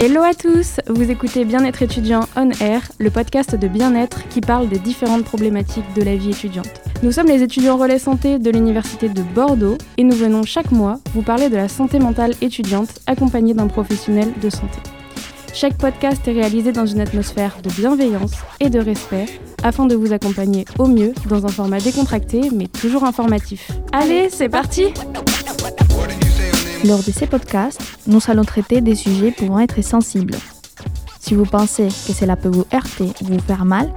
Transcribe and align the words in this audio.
Hello 0.00 0.22
à 0.22 0.32
tous, 0.32 0.80
vous 0.88 1.10
écoutez 1.10 1.44
Bien-être 1.44 1.82
étudiant 1.82 2.20
On 2.34 2.50
Air, 2.60 2.82
le 2.98 3.10
podcast 3.10 3.54
de 3.54 3.68
bien-être 3.68 4.26
qui 4.28 4.40
parle 4.40 4.68
des 4.68 4.78
différentes 4.78 5.24
problématiques 5.24 5.84
de 5.94 6.02
la 6.02 6.16
vie 6.16 6.30
étudiante. 6.30 6.80
Nous 7.02 7.12
sommes 7.12 7.26
les 7.26 7.42
étudiants 7.42 7.76
relais 7.76 7.98
santé 7.98 8.38
de 8.38 8.50
l'Université 8.50 9.08
de 9.08 9.22
Bordeaux 9.22 9.78
et 9.96 10.04
nous 10.04 10.16
venons 10.16 10.44
chaque 10.44 10.72
mois 10.72 10.98
vous 11.14 11.22
parler 11.22 11.48
de 11.48 11.56
la 11.56 11.68
santé 11.68 11.98
mentale 11.98 12.34
étudiante 12.40 13.00
accompagnée 13.06 13.54
d'un 13.54 13.68
professionnel 13.68 14.32
de 14.40 14.50
santé. 14.50 14.78
Chaque 15.52 15.76
podcast 15.76 16.26
est 16.28 16.32
réalisé 16.32 16.72
dans 16.72 16.86
une 16.86 17.00
atmosphère 17.00 17.56
de 17.62 17.70
bienveillance 17.70 18.32
et 18.60 18.70
de 18.70 18.78
respect 18.78 19.26
afin 19.62 19.86
de 19.86 19.96
vous 19.96 20.12
accompagner 20.12 20.64
au 20.78 20.86
mieux 20.86 21.12
dans 21.28 21.44
un 21.44 21.48
format 21.48 21.80
décontracté 21.80 22.50
mais 22.54 22.66
toujours 22.68 23.04
informatif. 23.04 23.70
Allez, 23.92 24.28
c'est 24.30 24.48
parti 24.48 24.84
Lors 26.84 26.98
de 27.02 27.10
ces 27.10 27.26
podcasts, 27.26 27.80
nous 28.06 28.20
allons 28.28 28.44
traiter 28.44 28.80
des 28.80 28.94
sujets 28.94 29.32
pouvant 29.32 29.58
être 29.58 29.82
sensibles. 29.82 30.34
Si 31.18 31.34
vous 31.34 31.44
pensez 31.44 31.88
que 31.88 32.12
cela 32.12 32.36
peut 32.36 32.48
vous 32.48 32.66
heurter 32.72 33.10
ou 33.22 33.26
vous 33.26 33.40
faire 33.40 33.64
mal, 33.64 33.92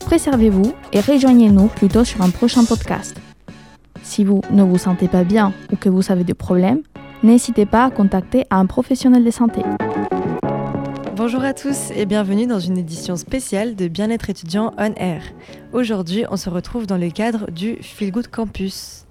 préservez-vous 0.00 0.72
et 0.92 1.00
rejoignez-nous 1.00 1.68
plutôt 1.68 2.04
sur 2.04 2.20
un 2.22 2.30
prochain 2.30 2.64
podcast. 2.64 3.16
Si 4.02 4.22
vous 4.22 4.40
ne 4.50 4.62
vous 4.62 4.78
sentez 4.78 5.08
pas 5.08 5.24
bien 5.24 5.52
ou 5.72 5.76
que 5.76 5.88
vous 5.88 6.12
avez 6.12 6.24
des 6.24 6.34
problèmes, 6.34 6.82
n'hésitez 7.22 7.66
pas 7.66 7.84
à 7.84 7.90
contacter 7.90 8.44
un 8.50 8.66
professionnel 8.66 9.24
de 9.24 9.30
santé. 9.30 9.62
Bonjour 11.16 11.42
à 11.44 11.54
tous 11.54 11.92
et 11.92 12.04
bienvenue 12.04 12.46
dans 12.46 12.60
une 12.60 12.76
édition 12.76 13.16
spéciale 13.16 13.74
de 13.74 13.88
Bien-être 13.88 14.28
étudiant 14.28 14.74
On 14.76 14.92
Air. 14.96 15.22
Aujourd'hui, 15.72 16.26
on 16.30 16.36
se 16.36 16.50
retrouve 16.50 16.86
dans 16.86 16.98
le 16.98 17.08
cadre 17.08 17.50
du 17.50 17.76
Feel 17.80 18.12
Good 18.12 18.28
Campus. 18.28 19.05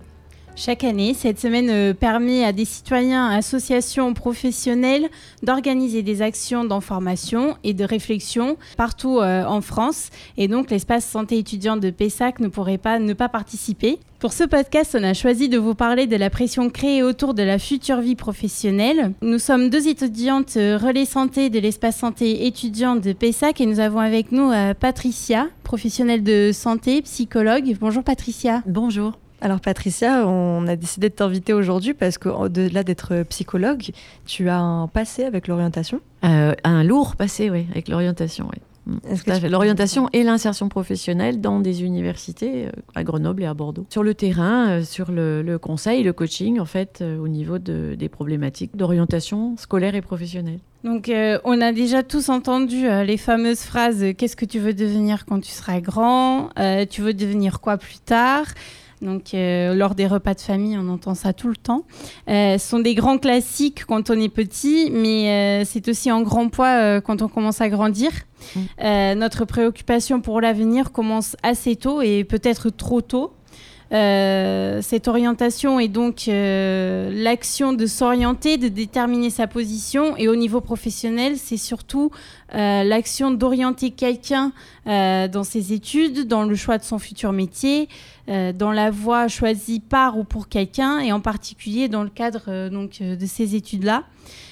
Chaque 0.57 0.85
année, 0.85 1.13
cette 1.13 1.37
semaine 1.37 1.69
euh, 1.69 1.93
permet 1.93 2.45
à 2.45 2.53
des 2.53 2.63
citoyens, 2.63 3.27
associations, 3.27 4.13
professionnels 4.13 5.09
d'organiser 5.43 6.01
des 6.01 6.21
actions 6.21 6.63
d'information 6.63 7.57
et 7.65 7.73
de 7.73 7.83
réflexion 7.83 8.55
partout 8.77 9.19
euh, 9.19 9.43
en 9.43 9.59
France. 9.59 10.11
Et 10.37 10.47
donc, 10.47 10.71
l'espace 10.71 11.05
santé 11.05 11.37
étudiante 11.37 11.81
de 11.81 11.89
Pessac 11.89 12.39
ne 12.39 12.47
pourrait 12.47 12.77
pas 12.77 12.99
ne 12.99 13.11
pas 13.11 13.27
participer. 13.27 13.99
Pour 14.19 14.31
ce 14.31 14.45
podcast, 14.45 14.97
on 14.97 15.03
a 15.03 15.13
choisi 15.13 15.49
de 15.49 15.57
vous 15.57 15.75
parler 15.75 16.07
de 16.07 16.15
la 16.15 16.29
pression 16.29 16.69
créée 16.69 17.03
autour 17.03 17.33
de 17.33 17.43
la 17.43 17.59
future 17.59 17.99
vie 17.99 18.15
professionnelle. 18.15 19.11
Nous 19.21 19.39
sommes 19.39 19.69
deux 19.69 19.89
étudiantes 19.89 20.55
euh, 20.55 20.77
relais 20.77 21.03
santé 21.03 21.49
de 21.49 21.59
l'espace 21.59 21.97
santé 21.97 22.47
étudiante 22.47 23.01
de 23.01 23.11
Pessac 23.11 23.59
et 23.59 23.65
nous 23.65 23.81
avons 23.81 23.99
avec 23.99 24.31
nous 24.31 24.51
Patricia, 24.79 25.47
professionnelle 25.63 26.23
de 26.23 26.51
santé, 26.53 27.01
psychologue. 27.01 27.75
Bonjour 27.81 28.03
Patricia. 28.03 28.63
Bonjour. 28.65 29.17
Alors 29.41 29.59
Patricia, 29.59 30.27
on 30.27 30.65
a 30.67 30.75
décidé 30.75 31.09
de 31.09 31.13
t'inviter 31.13 31.53
aujourd'hui 31.53 31.93
parce 31.93 32.17
qu'au-delà 32.17 32.83
d'être 32.83 33.23
psychologue, 33.23 33.91
tu 34.25 34.49
as 34.49 34.59
un 34.59 34.87
passé 34.87 35.23
avec 35.23 35.47
l'orientation. 35.47 35.99
Euh, 36.23 36.53
un 36.63 36.83
lourd 36.83 37.15
passé, 37.15 37.49
oui, 37.49 37.65
avec 37.71 37.87
l'orientation, 37.89 38.49
oui. 38.51 38.61
Mm. 38.87 39.49
L'orientation 39.49 40.09
et 40.13 40.23
l'insertion 40.23 40.69
professionnelle 40.69 41.41
dans 41.41 41.59
des 41.59 41.83
universités 41.83 42.67
euh, 42.67 42.71
à 42.93 43.03
Grenoble 43.03 43.43
et 43.43 43.45
à 43.45 43.53
Bordeaux. 43.53 43.85
Sur 43.89 44.03
le 44.03 44.13
terrain, 44.13 44.69
euh, 44.69 44.83
sur 44.83 45.11
le, 45.11 45.57
conseil, 45.57 46.03
le 46.03 46.13
coaching, 46.13 46.59
en 46.59 46.65
fait, 46.65 47.03
au 47.03 47.27
niveau 47.27 47.59
de, 47.59 47.95
des 47.97 48.09
problématiques 48.09 48.75
d'orientation 48.75 49.57
scolaire 49.57 49.95
et 49.95 50.01
professionnelle. 50.01 50.59
Donc, 50.83 51.11
on 51.45 51.61
a 51.61 51.71
déjà 51.71 52.03
tous 52.03 52.29
entendu 52.29 52.85
les 53.07 53.17
fameuses 53.17 53.61
phrases 53.61 54.05
Qu'est-ce 54.15 54.35
que 54.35 54.45
tu 54.45 54.59
veux 54.59 54.75
devenir 54.75 55.25
quand 55.25 55.39
tu 55.39 55.49
seras 55.49 55.81
grand? 55.81 56.49
Tu 56.91 57.01
veux 57.01 57.15
devenir 57.15 57.59
quoi 57.59 57.77
plus 57.77 57.97
tard? 57.97 58.45
Donc, 59.01 59.33
euh, 59.33 59.73
lors 59.73 59.93
des 59.93 60.07
repas 60.07 60.33
de 60.33 60.41
famille, 60.41 60.77
on 60.77 60.87
entend 60.89 61.15
ça 61.15 61.33
tout 61.33 61.49
le 61.49 61.55
temps. 61.55 61.83
Euh, 62.29 62.57
ce 62.57 62.67
sont 62.67 62.79
des 62.79 62.95
grands 62.95 63.17
classiques 63.17 63.85
quand 63.85 64.09
on 64.09 64.19
est 64.19 64.29
petit, 64.29 64.89
mais 64.91 65.29
euh, 65.29 65.65
c'est 65.65 65.87
aussi 65.89 66.11
en 66.11 66.21
grand 66.21 66.49
poids 66.49 67.01
quand 67.01 67.21
on 67.21 67.27
commence 67.27 67.61
à 67.61 67.69
grandir. 67.69 68.11
Mmh. 68.55 69.13
notre 69.17 69.45
préoccupation 69.45 70.21
pour 70.21 70.39
l'avenir 70.39 70.91
commence 70.91 71.35
assez 71.41 71.75
tôt 71.75 72.01
et 72.03 72.23
peut-être 72.23 72.69
trop 72.69 73.01
tôt. 73.01 73.33
cette 73.89 75.07
orientation 75.07 75.79
est 75.79 75.87
donc 75.87 76.25
l'action 76.27 77.73
de 77.73 77.87
s'orienter, 77.87 78.57
de 78.57 78.67
déterminer 78.67 79.31
sa 79.31 79.47
position. 79.47 80.15
Et 80.17 80.27
au 80.27 80.35
niveau 80.35 80.61
professionnel, 80.61 81.37
c'est 81.37 81.57
surtout 81.57 82.11
l'action 82.53 83.31
d'orienter 83.31 83.91
quelqu'un 83.91 84.51
dans 84.85 85.43
ses 85.43 85.73
études, 85.73 86.27
dans 86.27 86.43
le 86.43 86.55
choix 86.55 86.77
de 86.77 86.83
son 86.83 86.99
futur 86.99 87.31
métier, 87.31 87.89
euh, 88.27 88.51
dans 88.53 88.71
la 88.71 88.89
voie 88.89 89.27
choisie 89.27 89.79
par 89.79 90.17
ou 90.17 90.23
pour 90.23 90.49
quelqu'un, 90.49 90.99
et 90.99 91.11
en 91.11 91.19
particulier 91.19 91.89
dans 91.89 92.01
le 92.01 92.09
cadre 92.09 92.45
euh, 92.47 92.69
donc, 92.71 92.97
euh, 93.01 93.15
de 93.15 93.25
ces 93.27 93.55
études-là. 93.55 94.03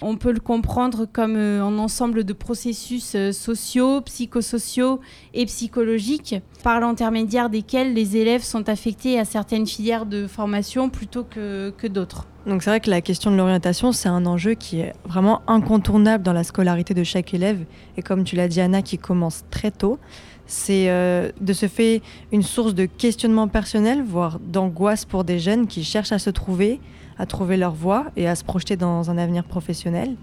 On 0.03 0.16
peut 0.16 0.31
le 0.31 0.39
comprendre 0.39 1.07
comme 1.11 1.35
un 1.35 1.79
ensemble 1.79 2.23
de 2.23 2.33
processus 2.33 3.16
sociaux, 3.31 4.01
psychosociaux 4.01 4.99
et 5.33 5.47
psychologiques, 5.47 6.35
par 6.61 6.79
l'intermédiaire 6.79 7.49
desquels 7.49 7.95
les 7.95 8.16
élèves 8.17 8.43
sont 8.43 8.69
affectés 8.69 9.19
à 9.19 9.25
certaines 9.25 9.66
filières 9.66 10.05
de 10.05 10.27
formation 10.27 10.89
plutôt 10.89 11.23
que, 11.23 11.73
que 11.75 11.88
d'autres. 11.88 12.27
Donc 12.45 12.61
c'est 12.61 12.69
vrai 12.69 12.79
que 12.81 12.89
la 12.89 13.01
question 13.01 13.31
de 13.31 13.37
l'orientation, 13.37 13.93
c'est 13.93 14.09
un 14.09 14.25
enjeu 14.25 14.53
qui 14.53 14.81
est 14.81 14.93
vraiment 15.05 15.41
incontournable 15.47 16.23
dans 16.23 16.33
la 16.33 16.43
scolarité 16.43 16.93
de 16.93 17.03
chaque 17.03 17.33
élève, 17.33 17.63
et 17.95 18.01
comme 18.01 18.25
tu 18.25 18.35
l'as 18.35 18.49
dit 18.49 18.59
Anna, 18.59 18.81
qui 18.81 18.97
commence 18.97 19.45
très 19.49 19.71
tôt 19.71 19.97
c'est 20.45 20.89
euh, 20.89 21.31
de 21.39 21.53
ce 21.53 21.67
fait 21.67 22.01
une 22.31 22.43
source 22.43 22.75
de 22.75 22.85
questionnement 22.85 23.47
personnel, 23.47 24.03
voire 24.03 24.39
d'angoisse 24.39 25.05
pour 25.05 25.23
des 25.23 25.39
jeunes 25.39 25.67
qui 25.67 25.83
cherchent 25.83 26.11
à 26.11 26.19
se 26.19 26.29
trouver, 26.29 26.79
à 27.17 27.25
trouver 27.25 27.57
leur 27.57 27.73
voie 27.73 28.05
et 28.15 28.27
à 28.27 28.35
se 28.35 28.43
projeter 28.43 28.75
dans 28.75 29.09
un 29.09 29.17
avenir 29.17 29.43
professionnel. 29.43 30.15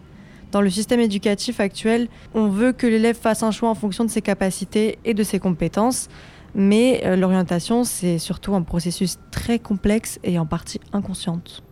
Dans 0.53 0.61
le 0.61 0.71
système 0.71 1.01
éducatif 1.01 1.61
actuel, 1.61 2.09
on 2.35 2.49
veut 2.49 2.73
que 2.73 2.87
l'élève 2.87 3.17
fasse 3.17 3.43
un 3.43 3.53
choix 3.53 3.71
en 3.71 3.75
fonction 3.75 4.05
de 4.05 4.11
ses 4.11 4.23
capacités 4.23 4.99
et 5.05 5.15
de 5.15 5.23
ses 5.23 5.39
compétences, 5.39 6.09
mais 6.55 7.03
euh, 7.05 7.15
l'orientation, 7.15 7.85
c'est 7.85 8.19
surtout 8.19 8.55
un 8.55 8.63
processus 8.63 9.19
très 9.31 9.61
complexe 9.61 10.19
et 10.25 10.39
en 10.39 10.47
partie 10.47 10.81
inconsciente. 10.93 11.63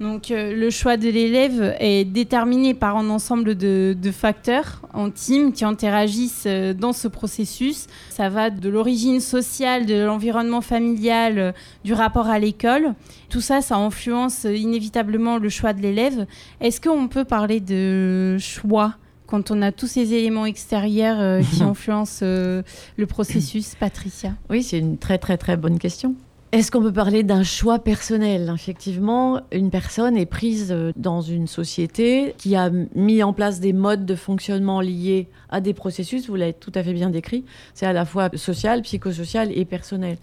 Donc 0.00 0.30
euh, 0.30 0.56
le 0.56 0.70
choix 0.70 0.96
de 0.96 1.10
l'élève 1.10 1.76
est 1.78 2.06
déterminé 2.06 2.72
par 2.72 2.96
un 2.96 3.10
ensemble 3.10 3.54
de, 3.54 3.94
facteurs 4.12 4.80
intimes 4.94 5.52
qui 5.52 5.64
interagissent 5.66 6.44
euh, 6.46 6.72
dans 6.72 6.94
ce 6.94 7.06
processus. 7.06 7.86
Ça 8.08 8.30
va 8.30 8.48
de 8.48 8.68
l'origine 8.70 9.20
sociale, 9.20 9.84
de 9.84 10.02
l'environnement 10.02 10.62
familial, 10.62 11.38
euh, 11.38 11.52
du 11.84 11.92
rapport 11.92 12.28
à 12.28 12.38
l'école. 12.38 12.94
Tout 13.28 13.42
ça, 13.42 13.60
ça 13.60 13.76
influence 13.76 14.44
inévitablement 14.44 15.36
le 15.36 15.50
choix 15.50 15.74
de 15.74 15.82
l'élève. 15.82 16.26
Est-ce 16.62 16.80
qu'on 16.80 17.06
peut 17.06 17.24
parler 17.24 17.60
de 17.60 18.38
choix 18.38 18.94
quand 19.26 19.50
on 19.50 19.60
a 19.60 19.70
tous 19.70 19.86
ces 19.86 20.14
éléments 20.14 20.46
extérieurs 20.46 21.44
qui 21.44 21.62
influencent 21.62 22.24
le 22.24 23.06
processus, 23.06 23.74
Patricia? 23.78 24.32
Oui, 24.48 24.62
c'est 24.62 24.78
une 24.78 24.98
très 24.98 25.18
très 25.18 25.36
très 25.36 25.56
bonne 25.56 25.78
question. 25.78 26.16
Est-ce 26.52 26.72
qu'on 26.72 26.82
peut 26.82 26.92
parler 26.92 27.22
d'un 27.22 27.44
choix 27.44 27.78
personnel? 27.78 28.50
Effectivement, 28.52 29.40
une 29.52 29.70
personne 29.70 30.16
est 30.16 30.26
prise 30.26 30.72
euh, 30.72 30.90
dans 30.96 31.20
une 31.20 31.46
société 31.46 32.34
qui 32.38 32.56
a 32.56 32.70
mis 32.96 33.22
en 33.22 33.32
place 33.32 33.60
des 33.60 33.72
modes 33.72 34.04
de 34.04 34.16
fonctionnement 34.16 34.80
liés 34.80 35.28
à 35.48 35.60
des 35.60 35.74
processus, 35.74 36.28
vous 36.28 36.34
l'avez 36.34 36.52
tout 36.52 36.72
à 36.74 36.82
fait 36.82 36.92
bien 36.92 37.08
décrit, 37.08 37.44
c'est 37.72 37.86
à 37.86 37.92
la 37.92 38.04
fois 38.04 38.30
social, 38.34 38.82
psychosocial 38.82 39.56
et 39.56 39.64
personnel. 39.64 40.18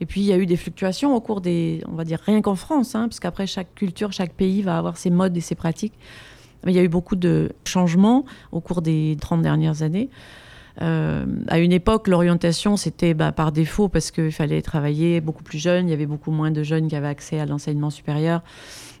Et 0.00 0.06
puis 0.06 0.20
il 0.20 0.26
y 0.26 0.32
a 0.32 0.36
eu 0.36 0.46
des 0.46 0.56
fluctuations 0.56 1.16
au 1.16 1.20
cours 1.20 1.40
des, 1.40 1.82
on 1.88 1.96
va 1.96 2.04
dire 2.04 2.20
rien 2.24 2.42
qu'en 2.42 2.54
France, 2.54 2.94
hein, 2.94 3.08
parce 3.08 3.18
qu'après 3.18 3.48
chaque 3.48 3.74
culture, 3.74 4.12
chaque 4.12 4.34
pays 4.34 4.62
va 4.62 4.78
avoir 4.78 4.96
ses 4.96 5.10
modes 5.10 5.36
et 5.36 5.40
ses 5.40 5.56
pratiques. 5.56 5.94
Il 6.64 6.72
y 6.72 6.78
a 6.78 6.82
eu 6.84 6.88
beaucoup 6.88 7.16
de 7.16 7.50
changements 7.64 8.24
au 8.52 8.60
cours 8.60 8.82
des 8.82 9.16
30 9.20 9.42
dernières 9.42 9.82
années. 9.82 10.10
Euh, 10.80 11.26
à 11.48 11.58
une 11.58 11.72
époque, 11.72 12.08
l'orientation, 12.08 12.76
c'était 12.76 13.14
bah, 13.14 13.32
par 13.32 13.52
défaut 13.52 13.88
parce 13.88 14.10
qu'il 14.10 14.32
fallait 14.32 14.62
travailler 14.62 15.20
beaucoup 15.20 15.42
plus 15.42 15.58
jeune. 15.58 15.88
Il 15.88 15.90
y 15.90 15.94
avait 15.94 16.06
beaucoup 16.06 16.30
moins 16.30 16.50
de 16.50 16.62
jeunes 16.62 16.88
qui 16.88 16.96
avaient 16.96 17.08
accès 17.08 17.38
à 17.40 17.46
l'enseignement 17.46 17.90
supérieur. 17.90 18.42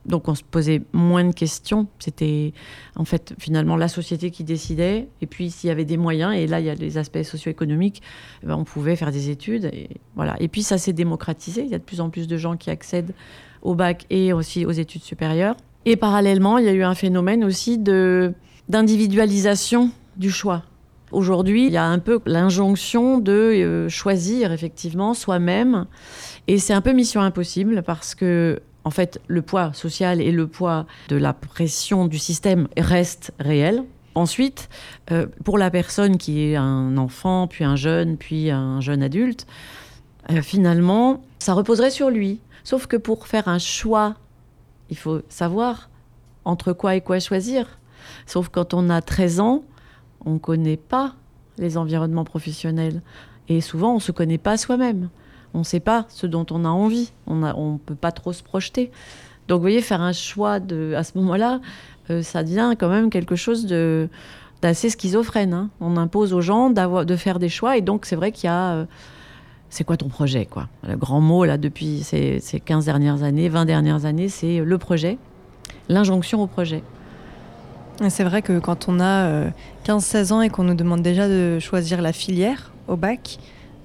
Donc 0.04 0.28
on 0.28 0.34
se 0.34 0.42
posait 0.42 0.82
moins 0.92 1.24
de 1.24 1.32
questions. 1.32 1.86
C'était 1.98 2.52
en 2.96 3.04
fait 3.04 3.34
finalement 3.38 3.76
la 3.76 3.88
société 3.88 4.30
qui 4.30 4.44
décidait. 4.44 5.08
Et 5.20 5.26
puis 5.26 5.50
s'il 5.50 5.68
y 5.68 5.70
avait 5.70 5.84
des 5.84 5.96
moyens, 5.96 6.34
et 6.34 6.46
là 6.46 6.60
il 6.60 6.66
y 6.66 6.70
a 6.70 6.74
les 6.74 6.98
aspects 6.98 7.22
socio-économiques, 7.22 8.02
eh 8.42 8.46
ben, 8.46 8.56
on 8.56 8.64
pouvait 8.64 8.96
faire 8.96 9.12
des 9.12 9.30
études. 9.30 9.66
Et, 9.72 9.88
voilà. 10.16 10.36
et 10.40 10.48
puis 10.48 10.62
ça 10.62 10.76
s'est 10.76 10.92
démocratisé. 10.92 11.62
Il 11.62 11.70
y 11.70 11.74
a 11.74 11.78
de 11.78 11.84
plus 11.84 12.00
en 12.00 12.10
plus 12.10 12.26
de 12.26 12.36
gens 12.36 12.56
qui 12.56 12.70
accèdent 12.70 13.14
au 13.62 13.74
bac 13.74 14.06
et 14.10 14.32
aussi 14.32 14.66
aux 14.66 14.72
études 14.72 15.04
supérieures. 15.04 15.56
Et 15.84 15.96
parallèlement, 15.96 16.58
il 16.58 16.64
y 16.64 16.68
a 16.68 16.72
eu 16.72 16.82
un 16.82 16.94
phénomène 16.94 17.44
aussi 17.44 17.78
de 17.78 18.34
d'individualisation 18.68 19.90
du 20.16 20.30
choix. 20.30 20.62
Aujourd'hui, 21.12 21.66
il 21.66 21.72
y 21.72 21.76
a 21.76 21.84
un 21.84 21.98
peu 21.98 22.20
l'injonction 22.26 23.18
de 23.18 23.32
euh, 23.32 23.88
choisir 23.88 24.52
effectivement 24.52 25.14
soi-même. 25.14 25.86
Et 26.48 26.58
c'est 26.58 26.72
un 26.72 26.80
peu 26.80 26.92
mission 26.92 27.20
impossible 27.20 27.82
parce 27.82 28.14
que, 28.14 28.60
en 28.84 28.90
fait, 28.90 29.20
le 29.28 29.42
poids 29.42 29.72
social 29.74 30.20
et 30.20 30.32
le 30.32 30.46
poids 30.46 30.86
de 31.08 31.16
la 31.16 31.32
pression 31.32 32.06
du 32.06 32.18
système 32.18 32.68
restent 32.76 33.32
réels. 33.38 33.84
Ensuite, 34.14 34.68
euh, 35.10 35.26
pour 35.44 35.58
la 35.58 35.70
personne 35.70 36.18
qui 36.18 36.42
est 36.42 36.56
un 36.56 36.96
enfant, 36.96 37.46
puis 37.46 37.64
un 37.64 37.76
jeune, 37.76 38.16
puis 38.16 38.50
un 38.50 38.80
jeune 38.80 39.02
adulte, 39.02 39.46
euh, 40.30 40.42
finalement, 40.42 41.22
Ça 41.38 41.54
reposerait 41.54 41.90
sur 41.90 42.10
lui. 42.10 42.40
Sauf 42.64 42.86
que 42.86 42.96
pour 42.96 43.26
faire 43.26 43.48
un 43.48 43.58
choix, 43.58 44.14
il 44.90 44.96
faut 44.96 45.22
savoir 45.28 45.90
entre 46.44 46.72
quoi 46.72 46.94
et 46.94 47.00
quoi 47.00 47.18
choisir. 47.18 47.66
Sauf 48.26 48.48
quand 48.48 48.74
on 48.74 48.90
a 48.90 49.00
13 49.00 49.40
ans, 49.40 49.64
on 50.24 50.34
ne 50.34 50.38
connaît 50.38 50.76
pas 50.76 51.14
les 51.58 51.76
environnements 51.76 52.24
professionnels. 52.24 53.02
Et 53.48 53.60
souvent, 53.60 53.92
on 53.92 53.96
ne 53.96 54.00
se 54.00 54.12
connaît 54.12 54.38
pas 54.38 54.56
soi-même. 54.56 55.08
On 55.54 55.60
ne 55.60 55.64
sait 55.64 55.80
pas 55.80 56.06
ce 56.08 56.26
dont 56.26 56.46
on 56.50 56.64
a 56.64 56.68
envie. 56.68 57.12
On 57.26 57.36
ne 57.36 57.78
peut 57.78 57.94
pas 57.94 58.12
trop 58.12 58.32
se 58.32 58.42
projeter. 58.42 58.90
Donc, 59.48 59.58
vous 59.58 59.62
voyez, 59.62 59.82
faire 59.82 60.00
un 60.00 60.12
choix 60.12 60.60
de, 60.60 60.94
à 60.96 61.04
ce 61.04 61.18
moment-là, 61.18 61.60
euh, 62.10 62.22
ça 62.22 62.42
devient 62.42 62.74
quand 62.78 62.88
même 62.88 63.10
quelque 63.10 63.36
chose 63.36 63.66
de 63.66 64.08
d'assez 64.62 64.90
schizophrène. 64.90 65.52
Hein. 65.54 65.70
On 65.80 65.96
impose 65.96 66.32
aux 66.32 66.40
gens 66.40 66.70
de 66.70 67.16
faire 67.16 67.40
des 67.40 67.48
choix. 67.48 67.76
Et 67.76 67.80
donc, 67.80 68.06
c'est 68.06 68.14
vrai 68.14 68.30
qu'il 68.30 68.44
y 68.44 68.50
a... 68.50 68.74
Euh, 68.74 68.84
c'est 69.70 69.82
quoi 69.82 69.96
ton 69.96 70.08
projet 70.08 70.46
quoi? 70.46 70.68
Le 70.86 70.96
grand 70.96 71.20
mot, 71.20 71.44
là, 71.44 71.58
depuis 71.58 72.04
ces, 72.04 72.38
ces 72.38 72.60
15 72.60 72.84
dernières 72.84 73.24
années, 73.24 73.48
20 73.48 73.64
dernières 73.64 74.04
années, 74.04 74.28
c'est 74.28 74.60
le 74.60 74.78
projet, 74.78 75.18
l'injonction 75.88 76.42
au 76.42 76.46
projet. 76.46 76.84
C'est 78.08 78.24
vrai 78.24 78.42
que 78.42 78.58
quand 78.58 78.88
on 78.88 79.00
a 79.00 79.50
15-16 79.84 80.32
euh, 80.32 80.34
ans 80.34 80.40
et 80.40 80.48
qu'on 80.48 80.64
nous 80.64 80.74
demande 80.74 81.02
déjà 81.02 81.28
de 81.28 81.58
choisir 81.60 82.02
la 82.02 82.12
filière 82.12 82.72
au 82.88 82.96
bac, 82.96 83.38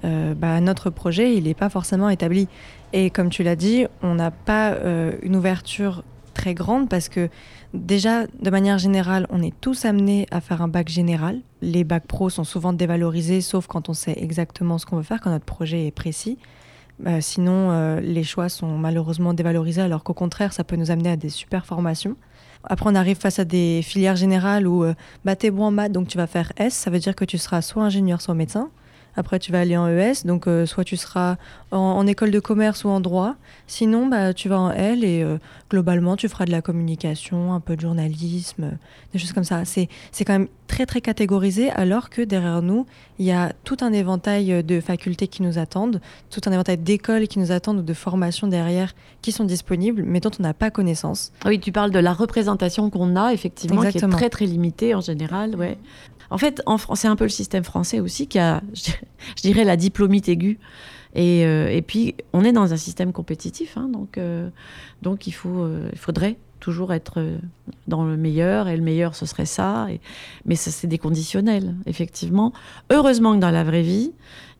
euh, 0.04 0.34
bah, 0.34 0.60
notre 0.60 0.90
projet, 0.90 1.34
il 1.34 1.44
n'est 1.44 1.54
pas 1.54 1.68
forcément 1.68 2.08
établi. 2.08 2.48
Et 2.92 3.10
comme 3.10 3.30
tu 3.30 3.42
l'as 3.42 3.56
dit, 3.56 3.86
on 4.02 4.14
n'a 4.14 4.30
pas 4.30 4.72
euh, 4.72 5.12
une 5.22 5.36
ouverture 5.36 6.02
très 6.34 6.54
grande 6.54 6.88
parce 6.88 7.08
que 7.08 7.28
déjà, 7.74 8.26
de 8.26 8.50
manière 8.50 8.78
générale, 8.78 9.26
on 9.30 9.42
est 9.42 9.54
tous 9.60 9.84
amenés 9.84 10.26
à 10.30 10.40
faire 10.40 10.62
un 10.62 10.68
bac 10.68 10.88
général. 10.88 11.40
Les 11.60 11.84
bacs 11.84 12.06
pro 12.06 12.30
sont 12.30 12.44
souvent 12.44 12.72
dévalorisés, 12.72 13.40
sauf 13.40 13.66
quand 13.66 13.88
on 13.88 13.94
sait 13.94 14.14
exactement 14.16 14.78
ce 14.78 14.86
qu'on 14.86 14.96
veut 14.96 15.02
faire, 15.02 15.20
quand 15.20 15.30
notre 15.30 15.44
projet 15.44 15.86
est 15.86 15.90
précis. 15.90 16.38
Sinon, 17.20 17.98
les 18.00 18.24
choix 18.24 18.48
sont 18.48 18.76
malheureusement 18.78 19.34
dévalorisés, 19.34 19.82
alors 19.82 20.02
qu'au 20.04 20.14
contraire, 20.14 20.52
ça 20.52 20.64
peut 20.64 20.76
nous 20.76 20.90
amener 20.90 21.10
à 21.10 21.16
des 21.16 21.28
super 21.28 21.64
formations. 21.64 22.16
Après, 22.64 22.90
on 22.90 22.94
arrive 22.94 23.16
face 23.16 23.38
à 23.38 23.44
des 23.44 23.80
filières 23.82 24.16
générales 24.16 24.66
où 24.66 24.84
euh, 24.84 24.94
bah, 25.24 25.36
tu 25.36 25.46
es 25.46 25.50
bon 25.50 25.64
en 25.64 25.70
maths, 25.70 25.92
donc 25.92 26.08
tu 26.08 26.18
vas 26.18 26.26
faire 26.26 26.52
S. 26.56 26.74
Ça 26.74 26.90
veut 26.90 26.98
dire 26.98 27.14
que 27.14 27.24
tu 27.24 27.38
seras 27.38 27.62
soit 27.62 27.82
ingénieur, 27.82 28.20
soit 28.20 28.34
médecin. 28.34 28.70
Après, 29.18 29.40
tu 29.40 29.50
vas 29.50 29.58
aller 29.58 29.76
en 29.76 29.88
ES, 29.88 30.24
donc 30.24 30.46
euh, 30.46 30.64
soit 30.64 30.84
tu 30.84 30.96
seras 30.96 31.38
en, 31.72 32.06
école 32.06 32.30
de 32.30 32.38
commerce 32.38 32.84
ou 32.84 32.88
en 32.88 33.00
droit. 33.00 33.34
Sinon, 33.66 34.06
bah, 34.06 34.32
tu 34.32 34.48
vas 34.48 34.60
en 34.60 34.70
L 34.70 35.02
et 35.02 35.24
euh, 35.24 35.38
globalement, 35.70 36.14
tu 36.14 36.28
feras 36.28 36.44
de 36.44 36.52
la 36.52 36.62
communication, 36.62 37.52
un 37.52 37.58
peu 37.58 37.74
de 37.74 37.80
journalisme, 37.80 38.78
des 39.12 39.18
choses 39.18 39.32
comme 39.32 39.42
ça. 39.42 39.64
C'est 39.64 39.88
quand 40.24 40.34
même 40.34 40.46
très, 40.68 40.86
très 40.86 41.00
catégorisé, 41.00 41.70
alors 41.70 42.10
que 42.10 42.22
derrière 42.22 42.62
nous, 42.62 42.86
il 43.18 43.26
y 43.26 43.32
a 43.32 43.52
tout 43.64 43.78
un 43.80 43.92
éventail 43.92 44.62
de 44.62 44.80
facultés 44.80 45.26
qui 45.26 45.42
nous 45.42 45.58
attendent, 45.58 46.00
tout 46.30 46.40
un 46.46 46.52
éventail 46.52 46.78
d'écoles 46.78 47.26
qui 47.26 47.40
nous 47.40 47.50
attendent 47.50 47.80
ou 47.80 47.82
de 47.82 47.94
formations 47.94 48.46
derrière 48.46 48.94
qui 49.20 49.32
sont 49.32 49.44
disponibles, 49.44 50.04
mais 50.04 50.20
dont 50.20 50.30
on 50.38 50.44
n'a 50.44 50.54
pas 50.54 50.70
connaissance. 50.70 51.32
Oui, 51.44 51.58
tu 51.58 51.72
parles 51.72 51.90
de 51.90 51.98
la 51.98 52.12
représentation 52.12 52.88
qu'on 52.88 53.16
a, 53.16 53.32
effectivement, 53.32 53.82
qui 53.82 53.98
est 53.98 54.08
très, 54.08 54.30
très 54.30 54.46
limitée 54.46 54.94
en 54.94 55.00
général. 55.00 55.56
Ouais. 55.56 55.76
En 56.30 56.38
fait, 56.38 56.62
c'est 56.94 57.08
un 57.08 57.16
peu 57.16 57.24
le 57.24 57.30
système 57.30 57.64
français 57.64 58.00
aussi 58.00 58.26
qui 58.26 58.38
a, 58.38 58.62
je 58.74 58.92
dirais, 59.42 59.64
la 59.64 59.76
diplômite 59.76 60.28
aiguë. 60.28 60.58
Et, 61.14 61.44
euh, 61.46 61.68
et 61.68 61.82
puis, 61.82 62.14
on 62.32 62.44
est 62.44 62.52
dans 62.52 62.72
un 62.72 62.76
système 62.76 63.12
compétitif, 63.12 63.76
hein, 63.76 63.88
donc, 63.88 64.18
euh, 64.18 64.50
donc 65.02 65.26
il, 65.26 65.32
faut, 65.32 65.62
euh, 65.62 65.88
il 65.92 65.98
faudrait 65.98 66.36
toujours 66.60 66.92
être 66.92 67.24
dans 67.86 68.04
le 68.04 68.16
meilleur, 68.16 68.68
et 68.68 68.76
le 68.76 68.82
meilleur, 68.82 69.14
ce 69.14 69.26
serait 69.26 69.46
ça. 69.46 69.86
Mais 70.44 70.54
ça, 70.54 70.70
c'est 70.70 70.86
des 70.86 70.98
conditionnels, 70.98 71.74
effectivement. 71.86 72.52
Heureusement 72.90 73.34
que 73.34 73.40
dans 73.40 73.50
la 73.50 73.64
vraie 73.64 73.82
vie, 73.82 74.12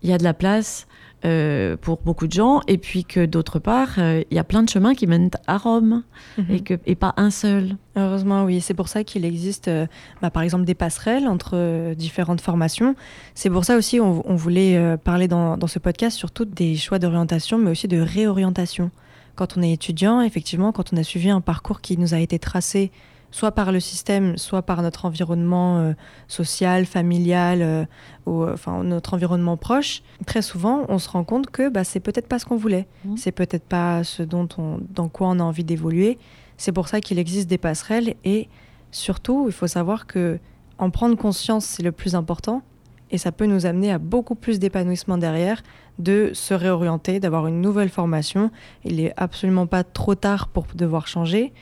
il 0.03 0.09
y 0.09 0.12
a 0.12 0.19
de 0.19 0.25
la 0.25 0.35
place 0.35 0.87
euh, 1.25 1.76
pour 1.76 1.99
beaucoup 2.05 2.29
de 2.29 2.32
gens, 2.32 2.61
et 2.69 2.79
puis 2.79 3.05
que 3.05 3.26
d'autre 3.26 3.59
part, 3.59 3.99
euh, 3.99 4.23
il 4.31 4.37
y 4.37 4.38
a 4.38 4.44
plein 4.44 4.62
de 4.62 4.69
chemins 4.69 4.94
qui 4.94 5.06
mènent 5.06 5.31
à 5.47 5.59
Rome, 5.59 6.05
mhm. 6.37 6.44
et, 6.49 6.61
que, 6.61 6.75
et 6.87 6.94
pas 6.94 7.12
un 7.17 7.31
seul. 7.31 7.76
Heureusement, 7.97 8.44
oui. 8.44 8.61
C'est 8.61 8.75
pour 8.75 8.88
ça 8.88 9.03
qu'il 9.03 9.25
existe, 9.25 9.67
euh, 9.67 9.87
bah, 10.23 10.31
par 10.31 10.44
exemple, 10.44 10.65
des 10.65 10.75
passerelles 10.75 11.26
entre 11.26 11.94
différentes 11.94 12.41
formations. 12.41 12.94
C'est 13.35 13.50
pour 13.50 13.65
ça 13.65 13.76
aussi 13.76 13.99
on, 14.00 14.23
on 14.31 14.37
voulait 14.37 14.97
parler 14.99 15.26
dans, 15.26 15.56
dans, 15.56 15.67
ce 15.67 15.81
podcast 15.81 16.17
surtout 16.17 16.44
des 16.44 16.76
choix 16.76 16.99
d'orientation, 17.00 17.59
mais 17.59 17.71
aussi 17.71 17.88
de 17.88 17.99
réorientation. 18.00 18.91
Quand 19.35 19.56
on 19.56 19.62
est 19.62 19.73
étudiant, 19.73 20.21
effectivement, 20.21 20.73
quand 20.73 20.93
on 20.93 20.97
a 20.97 21.03
suivi 21.03 21.31
un 21.31 21.41
parcours 21.41 21.81
qui 21.81 21.99
nous 21.99 22.14
a 22.14 22.19
été 22.19 22.38
tracé 22.38 22.93
soit 23.31 23.53
par 23.53 23.73
le 23.73 23.81
système, 23.81 24.39
soit 24.39 24.63
par 24.63 24.83
notre 24.83 25.05
environnement 25.05 25.79
euh, 25.79 25.93
social, 26.29 26.87
familial, 26.87 27.63
euh, 27.63 27.85
ou 28.27 28.43
euh, 28.43 28.55
enfin 28.55 28.83
notre 28.83 29.15
environnement 29.15 29.57
proche, 29.57 30.03
très 30.27 30.43
souvent 30.43 30.87
on 30.89 30.99
se 30.99 31.09
rend 31.09 31.25
compte 31.25 31.51
que 31.51 31.69
bah, 31.69 31.85
c'est 31.85 32.01
peut-être 32.01 32.29
pas 32.29 32.39
ce 32.39 32.47
qu'on 32.47 32.57
voulait, 32.57 32.87
mmh. 33.05 33.17
c'est 33.17 33.33
peut-être 33.33 33.65
pas 33.65 34.05
ce 34.05 34.23
dont 34.23 34.49
on, 34.59 34.81
dans 34.91 35.09
quoi 35.09 35.29
on 35.29 35.41
a 35.41 35.43
envie 35.43 35.65
d'évoluer. 35.65 36.19
C'est 36.57 36.73
pour 36.73 36.89
ça 36.89 37.01
qu'il 37.01 37.19
existe 37.19 37.49
des 37.49 37.59
passerelles 37.59 38.15
et 38.25 38.49
surtout 38.91 39.45
il 39.47 39.53
faut 39.53 39.67
savoir 39.67 40.07
que 40.07 40.39
en 40.79 40.91
prendre 40.91 41.17
conscience 41.17 41.65
c'est 41.65 41.83
le 41.83 41.93
plus 41.93 42.15
important 42.15 42.63
et 43.11 43.19
ça 43.19 43.33
peut 43.33 43.47
nous 43.47 43.67
amener 43.67 43.93
à 43.93 43.99
beaucoup 43.99 44.35
plus 44.35 44.59
d'épanouissement 44.59 45.19
derrière, 45.19 45.63
de 45.99 46.31
se 46.35 46.53
réorienter, 46.53 47.21
d'avoir 47.21 47.47
une 47.47 47.61
nouvelle 47.61 47.89
formation. 47.89 48.51
Il 48.85 48.97
n'est 48.97 49.15
absolument 49.17 49.67
pas 49.67 49.83
trop 49.83 50.15
tard 50.15 50.49
pour 50.49 50.67
devoir 50.75 51.07
changer 51.07 51.53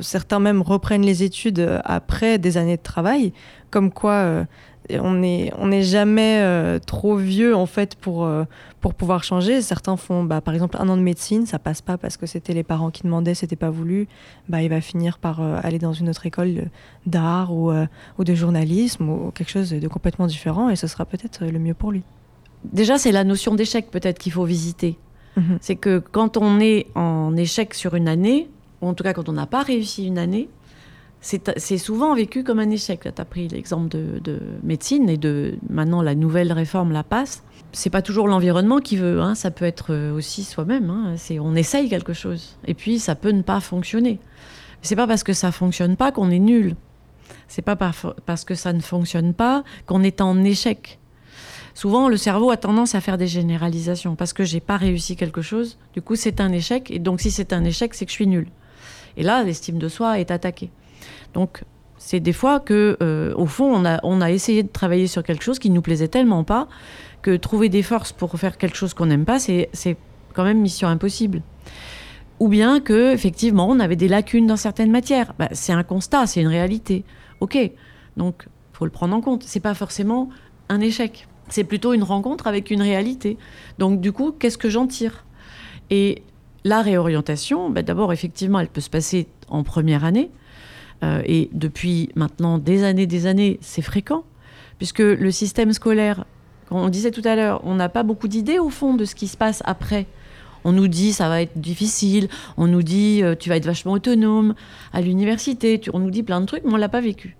certains 0.00 0.40
même 0.40 0.62
reprennent 0.62 1.02
les 1.02 1.22
études 1.22 1.60
euh, 1.60 1.80
après 1.84 2.38
des 2.38 2.56
années 2.56 2.76
de 2.76 2.82
travail, 2.82 3.32
comme 3.70 3.90
quoi 3.90 4.12
euh, 4.12 4.44
on 4.90 5.14
n'est 5.14 5.52
on 5.58 5.70
jamais 5.80 6.40
euh, 6.40 6.78
trop 6.78 7.16
vieux 7.16 7.54
en 7.54 7.66
fait 7.66 7.94
pour, 7.94 8.28
pour 8.80 8.94
pouvoir 8.94 9.22
changer. 9.22 9.62
Certains 9.62 9.96
font 9.96 10.24
bah, 10.24 10.40
par 10.40 10.54
exemple 10.54 10.76
un 10.80 10.88
an 10.88 10.96
de 10.96 11.02
médecine, 11.02 11.46
ça 11.46 11.58
passe 11.58 11.80
pas 11.80 11.96
parce 11.96 12.16
que 12.16 12.26
c'était 12.26 12.52
les 12.52 12.64
parents 12.64 12.90
qui 12.90 13.04
demandaient, 13.04 13.34
c'était 13.34 13.56
pas 13.56 13.70
voulu. 13.70 14.08
Bah, 14.48 14.60
il 14.62 14.68
va 14.68 14.80
finir 14.80 15.18
par 15.18 15.40
aller 15.40 15.78
dans 15.78 15.92
une 15.92 16.08
autre 16.08 16.26
école 16.26 16.68
d'art 17.06 17.54
ou, 17.54 17.72
ou 18.18 18.24
de 18.24 18.34
journalisme 18.34 19.08
ou 19.08 19.30
quelque 19.30 19.50
chose 19.50 19.70
de 19.70 19.88
complètement 19.88 20.26
différent 20.26 20.68
et 20.68 20.76
ce 20.76 20.88
sera 20.88 21.04
peut-être 21.04 21.44
le 21.44 21.60
mieux 21.60 21.74
pour 21.74 21.92
lui. 21.92 22.02
Déjà, 22.64 22.98
c'est 22.98 23.12
la 23.12 23.24
notion 23.24 23.54
d'échec 23.54 23.90
peut-être 23.90 24.18
qu'il 24.18 24.32
faut 24.32 24.44
visiter. 24.44 24.98
Mhm. 25.36 25.58
C'est 25.60 25.76
que 25.76 25.98
quand 25.98 26.36
on 26.36 26.60
est 26.60 26.86
en 26.94 27.36
échec 27.36 27.74
sur 27.74 27.94
une 27.94 28.08
année, 28.08 28.48
en 28.86 28.94
tout 28.94 29.04
cas 29.04 29.12
quand 29.12 29.28
on 29.28 29.32
n'a 29.32 29.46
pas 29.46 29.62
réussi 29.62 30.06
une 30.06 30.18
année, 30.18 30.48
c'est 31.20 31.78
souvent 31.78 32.14
vécu 32.16 32.42
comme 32.42 32.58
un 32.58 32.70
échec. 32.70 33.00
Tu 33.02 33.08
as 33.20 33.24
pris 33.24 33.46
l'exemple 33.46 33.88
de, 33.88 34.40
médecine 34.64 35.08
et 35.08 35.16
de 35.16 35.54
maintenant 35.70 36.02
la 36.02 36.16
nouvelle 36.16 36.52
réforme 36.52 36.92
la 36.92 37.04
passe. 37.04 37.44
C'est 37.70 37.90
pas 37.90 38.02
toujours 38.02 38.26
l'environnement 38.26 38.80
qui 38.80 38.96
veut, 38.96 39.20
hein. 39.20 39.34
ça 39.34 39.50
peut 39.50 39.64
être 39.64 40.10
aussi 40.12 40.42
soi-même. 40.42 40.90
Hein. 40.90 41.14
on 41.40 41.54
essaye 41.54 41.88
quelque 41.88 42.12
chose 42.12 42.58
et 42.66 42.74
puis 42.74 42.98
ça 42.98 43.14
peut 43.14 43.30
ne 43.30 43.42
pas 43.42 43.60
fonctionner. 43.60 44.18
C'est 44.82 44.96
pas 44.96 45.06
parce 45.06 45.22
que 45.22 45.32
ça 45.32 45.52
fonctionne 45.52 45.96
pas 45.96 46.10
qu'on 46.10 46.30
est 46.30 46.40
nul. 46.40 46.74
C'est 47.46 47.62
pas 47.62 47.76
parce 47.76 48.44
que 48.44 48.54
ça 48.54 48.72
ne 48.72 48.80
fonctionne 48.80 49.32
pas 49.32 49.62
qu'on 49.86 50.02
est 50.02 50.20
en 50.20 50.42
échec. 50.42 50.98
Souvent, 51.74 52.08
le 52.08 52.16
cerveau 52.16 52.50
a 52.50 52.56
tendance 52.56 52.94
à 52.94 53.00
faire 53.00 53.16
des 53.16 53.26
généralisations 53.26 54.16
parce 54.16 54.32
que 54.32 54.44
j'ai 54.44 54.60
pas 54.60 54.76
réussi 54.76 55.16
quelque 55.16 55.40
chose. 55.40 55.78
Du 55.94 56.02
coup, 56.02 56.16
c'est 56.16 56.40
un 56.40 56.52
échec 56.52 56.90
et 56.90 56.98
donc 56.98 57.20
si 57.20 57.30
c'est 57.30 57.52
un 57.52 57.64
échec, 57.64 57.94
c'est 57.94 58.04
que 58.04 58.10
je 58.10 58.16
suis 58.16 58.26
nul. 58.26 58.48
Et 59.16 59.22
là, 59.22 59.42
l'estime 59.42 59.78
de 59.78 59.88
soi 59.88 60.18
est 60.20 60.30
attaquée. 60.30 60.70
Donc, 61.34 61.64
c'est 61.98 62.20
des 62.20 62.32
fois 62.32 62.60
que, 62.60 62.96
euh, 63.02 63.32
au 63.36 63.46
fond, 63.46 63.72
on 64.02 64.20
a, 64.20 64.30
essayé 64.30 64.62
de 64.62 64.68
travailler 64.68 65.06
sur 65.06 65.22
quelque 65.22 65.44
chose 65.44 65.58
qui 65.58 65.70
ne 65.70 65.74
nous 65.76 65.82
plaisait 65.82 66.08
tellement 66.08 66.44
pas 66.44 66.68
que 67.22 67.36
trouver 67.36 67.68
des 67.68 67.82
forces 67.82 68.12
pour 68.12 68.32
faire 68.38 68.58
quelque 68.58 68.76
chose 68.76 68.92
qu'on 68.94 69.06
n'aime 69.06 69.24
pas, 69.24 69.38
c'est 69.38 69.96
quand 70.34 70.44
même 70.44 70.60
mission 70.60 70.88
impossible. 70.88 71.42
Ou 72.40 72.48
bien 72.48 72.80
que, 72.80 73.12
effectivement, 73.12 73.68
on 73.68 73.78
avait 73.78 73.94
des 73.94 74.08
lacunes 74.08 74.48
dans 74.48 74.56
certaines 74.56 74.90
matières. 74.90 75.32
Bah, 75.38 75.48
c'est 75.52 75.72
un 75.72 75.84
constat, 75.84 76.26
c'est 76.26 76.40
une 76.40 76.48
réalité. 76.48 77.04
Ok, 77.38 77.56
donc 78.16 78.46
faut 78.72 78.84
le 78.84 78.90
prendre 78.90 79.14
en 79.14 79.20
compte. 79.20 79.44
C'est 79.44 79.60
pas 79.60 79.74
forcément 79.74 80.28
un 80.68 80.80
échec. 80.80 81.28
C'est 81.48 81.62
plutôt 81.62 81.92
une 81.92 82.02
rencontre 82.02 82.48
avec 82.48 82.70
une 82.72 82.82
réalité. 82.82 83.38
Donc 83.78 84.00
du 84.00 84.10
coup, 84.10 84.32
qu'est-ce 84.32 84.58
que 84.58 84.70
j'en 84.70 84.88
tire? 84.88 85.24
Et 85.90 86.24
la 86.64 86.82
réorientation, 86.82 87.70
bah, 87.70 87.82
d'abord, 87.82 88.12
effectivement, 88.12 88.60
elle 88.60 88.68
peut 88.68 88.80
se 88.80 88.90
passer 88.90 89.26
en 89.48 89.62
première 89.62 90.04
année. 90.04 90.30
Euh, 91.02 91.22
et 91.24 91.50
depuis 91.52 92.10
maintenant 92.14 92.58
des 92.58 92.84
années, 92.84 93.06
des 93.06 93.26
années, 93.26 93.58
c'est 93.60 93.82
fréquent, 93.82 94.24
puisque 94.78 95.00
le 95.00 95.30
système 95.30 95.72
scolaire, 95.72 96.24
comme 96.68 96.78
on 96.78 96.88
disait 96.88 97.10
tout 97.10 97.22
à 97.24 97.34
l'heure, 97.34 97.60
on 97.64 97.74
n'a 97.74 97.88
pas 97.88 98.04
beaucoup 98.04 98.28
d'idées 98.28 98.58
au 98.58 98.70
fond 98.70 98.94
de 98.94 99.04
ce 99.04 99.14
qui 99.14 99.26
se 99.26 99.36
passe 99.36 99.62
après. 99.66 100.06
On 100.64 100.70
nous 100.70 100.86
dit 100.86 101.12
ça 101.12 101.28
va 101.28 101.42
être 101.42 101.58
difficile, 101.58 102.28
on 102.56 102.68
nous 102.68 102.84
dit 102.84 103.20
euh, 103.22 103.34
tu 103.34 103.48
vas 103.48 103.56
être 103.56 103.66
vachement 103.66 103.92
autonome 103.92 104.54
à 104.92 105.00
l'université, 105.00 105.80
on 105.92 105.98
nous 105.98 106.10
dit 106.10 106.22
plein 106.22 106.40
de 106.40 106.46
trucs, 106.46 106.62
mais 106.64 106.72
on 106.72 106.76
l'a 106.76 106.88
pas 106.88 107.00
vécu. 107.00 107.36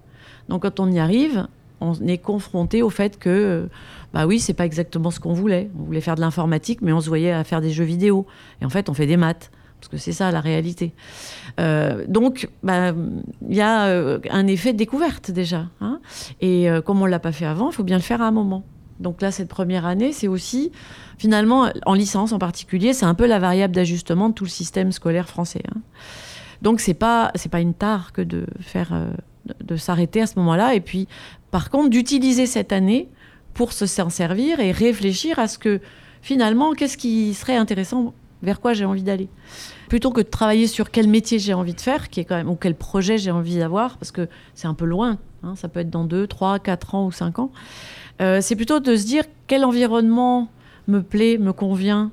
Donc 0.48 0.62
quand 0.62 0.80
on 0.80 0.90
y 0.90 0.98
arrive, 0.98 1.46
on 1.80 1.94
est 2.06 2.18
confronté 2.18 2.82
au 2.82 2.90
fait 2.90 3.18
que 3.20 3.68
bah 4.12 4.26
oui, 4.26 4.40
c'est 4.40 4.54
pas 4.54 4.66
exactement 4.66 5.10
ce 5.10 5.20
qu'on 5.20 5.32
voulait. 5.32 5.70
On 5.78 5.84
voulait 5.84 6.00
faire 6.00 6.14
de 6.16 6.20
l'informatique, 6.20 6.80
mais 6.82 6.92
on 6.92 7.00
se 7.00 7.08
voyait 7.08 7.32
à 7.32 7.44
faire 7.44 7.60
des 7.60 7.70
jeux 7.70 7.84
vidéo. 7.84 8.26
Et 8.60 8.64
en 8.64 8.68
fait, 8.68 8.88
on 8.88 8.94
fait 8.94 9.06
des 9.06 9.16
maths, 9.16 9.50
parce 9.80 9.88
que 9.88 9.96
c'est 9.96 10.12
ça 10.12 10.30
la 10.30 10.40
réalité. 10.40 10.92
Euh, 11.60 12.04
donc, 12.08 12.48
bah, 12.62 12.92
il 13.48 13.56
y 13.56 13.60
a 13.60 13.86
euh, 13.86 14.18
un 14.30 14.46
effet 14.46 14.72
de 14.72 14.78
découverte 14.78 15.30
déjà. 15.30 15.66
Hein. 15.80 16.00
et 16.40 16.70
euh, 16.70 16.82
comme 16.82 17.00
on 17.00 17.06
l'a 17.06 17.18
pas 17.18 17.32
fait 17.32 17.46
avant, 17.46 17.70
il 17.70 17.74
faut 17.74 17.84
bien 17.84 17.96
le 17.96 18.02
faire 18.02 18.20
à 18.20 18.26
un 18.26 18.32
moment. 18.32 18.64
Donc 19.00 19.22
là, 19.22 19.32
cette 19.32 19.48
première 19.48 19.86
année, 19.86 20.12
c'est 20.12 20.28
aussi, 20.28 20.70
finalement, 21.18 21.70
en 21.86 21.94
licence 21.94 22.32
en 22.32 22.38
particulier, 22.38 22.92
c'est 22.92 23.06
un 23.06 23.14
peu 23.14 23.26
la 23.26 23.38
variable 23.38 23.74
d'ajustement 23.74 24.28
de 24.28 24.34
tout 24.34 24.44
le 24.44 24.50
système 24.50 24.92
scolaire 24.92 25.28
français. 25.28 25.62
hein. 25.74 25.80
Donc 26.60 26.78
c'est 26.78 26.94
pas 26.94 27.32
c'est 27.34 27.50
pas 27.50 27.60
une 27.60 27.74
tare 27.74 28.12
que 28.12 28.22
de, 28.22 28.46
de 29.64 29.76
s'arrêter 29.76 30.22
à 30.22 30.26
ce 30.26 30.38
moment-là 30.38 30.74
et 30.76 30.80
puis 30.80 31.08
par 31.50 31.70
contre 31.70 31.90
d'utiliser 31.90 32.46
cette 32.46 32.72
année 32.72 33.08
pour 33.54 33.72
se 33.72 33.86
s'en 33.86 34.10
servir 34.10 34.60
et 34.60 34.72
réfléchir 34.72 35.38
à 35.38 35.48
ce 35.48 35.58
que 35.58 35.80
finalement 36.20 36.72
qu'est-ce 36.72 36.96
qui 36.96 37.34
serait 37.34 37.56
intéressant 37.56 38.14
vers 38.42 38.60
quoi 38.60 38.72
j'ai 38.72 38.84
envie 38.84 39.02
d'aller 39.02 39.28
plutôt 39.88 40.10
que 40.10 40.20
de 40.20 40.28
travailler 40.28 40.66
sur 40.66 40.90
quel 40.90 41.06
métier 41.08 41.38
j'ai 41.38 41.54
envie 41.54 41.74
de 41.74 41.80
faire 41.80 42.08
qui 42.08 42.20
est 42.20 42.24
quand 42.24 42.36
même 42.36 42.48
ou 42.48 42.56
quel 42.56 42.74
projet 42.74 43.18
j'ai 43.18 43.30
envie 43.30 43.58
d'avoir 43.58 43.98
parce 43.98 44.10
que 44.10 44.28
c'est 44.54 44.66
un 44.66 44.74
peu 44.74 44.84
loin 44.84 45.18
hein, 45.42 45.54
ça 45.56 45.68
peut 45.68 45.80
être 45.80 45.90
dans 45.90 46.04
2, 46.04 46.26
3, 46.26 46.58
4 46.58 46.94
ans 46.94 47.06
ou 47.06 47.12
5 47.12 47.38
ans 47.38 47.52
Euh, 48.20 48.40
c'est 48.40 48.56
plutôt 48.56 48.80
de 48.80 48.96
se 48.96 49.04
dire 49.04 49.24
quel 49.46 49.64
environnement 49.64 50.48
me 50.86 51.02
plaît, 51.02 51.38
me 51.38 51.52
convient, 51.52 52.10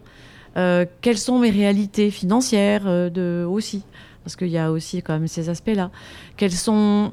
euh, 0.57 0.85
quelles 1.01 1.17
sont 1.17 1.39
mes 1.39 1.49
réalités 1.49 2.09
financières 2.09 2.87
euh, 2.87 3.09
de, 3.09 3.45
aussi, 3.45 3.83
parce 4.23 4.35
qu'il 4.35 4.47
y 4.47 4.57
a 4.57 4.71
aussi 4.71 5.01
quand 5.01 5.13
même 5.13 5.27
ces 5.27 5.49
aspects-là. 5.49 5.91
Quelles 6.37 6.51
sont 6.51 7.11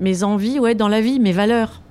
mes 0.00 0.22
envies, 0.22 0.58
ouais, 0.58 0.74
dans 0.74 0.88
la 0.88 1.00
vie, 1.00 1.20
mes 1.20 1.32
valeurs. 1.32 1.82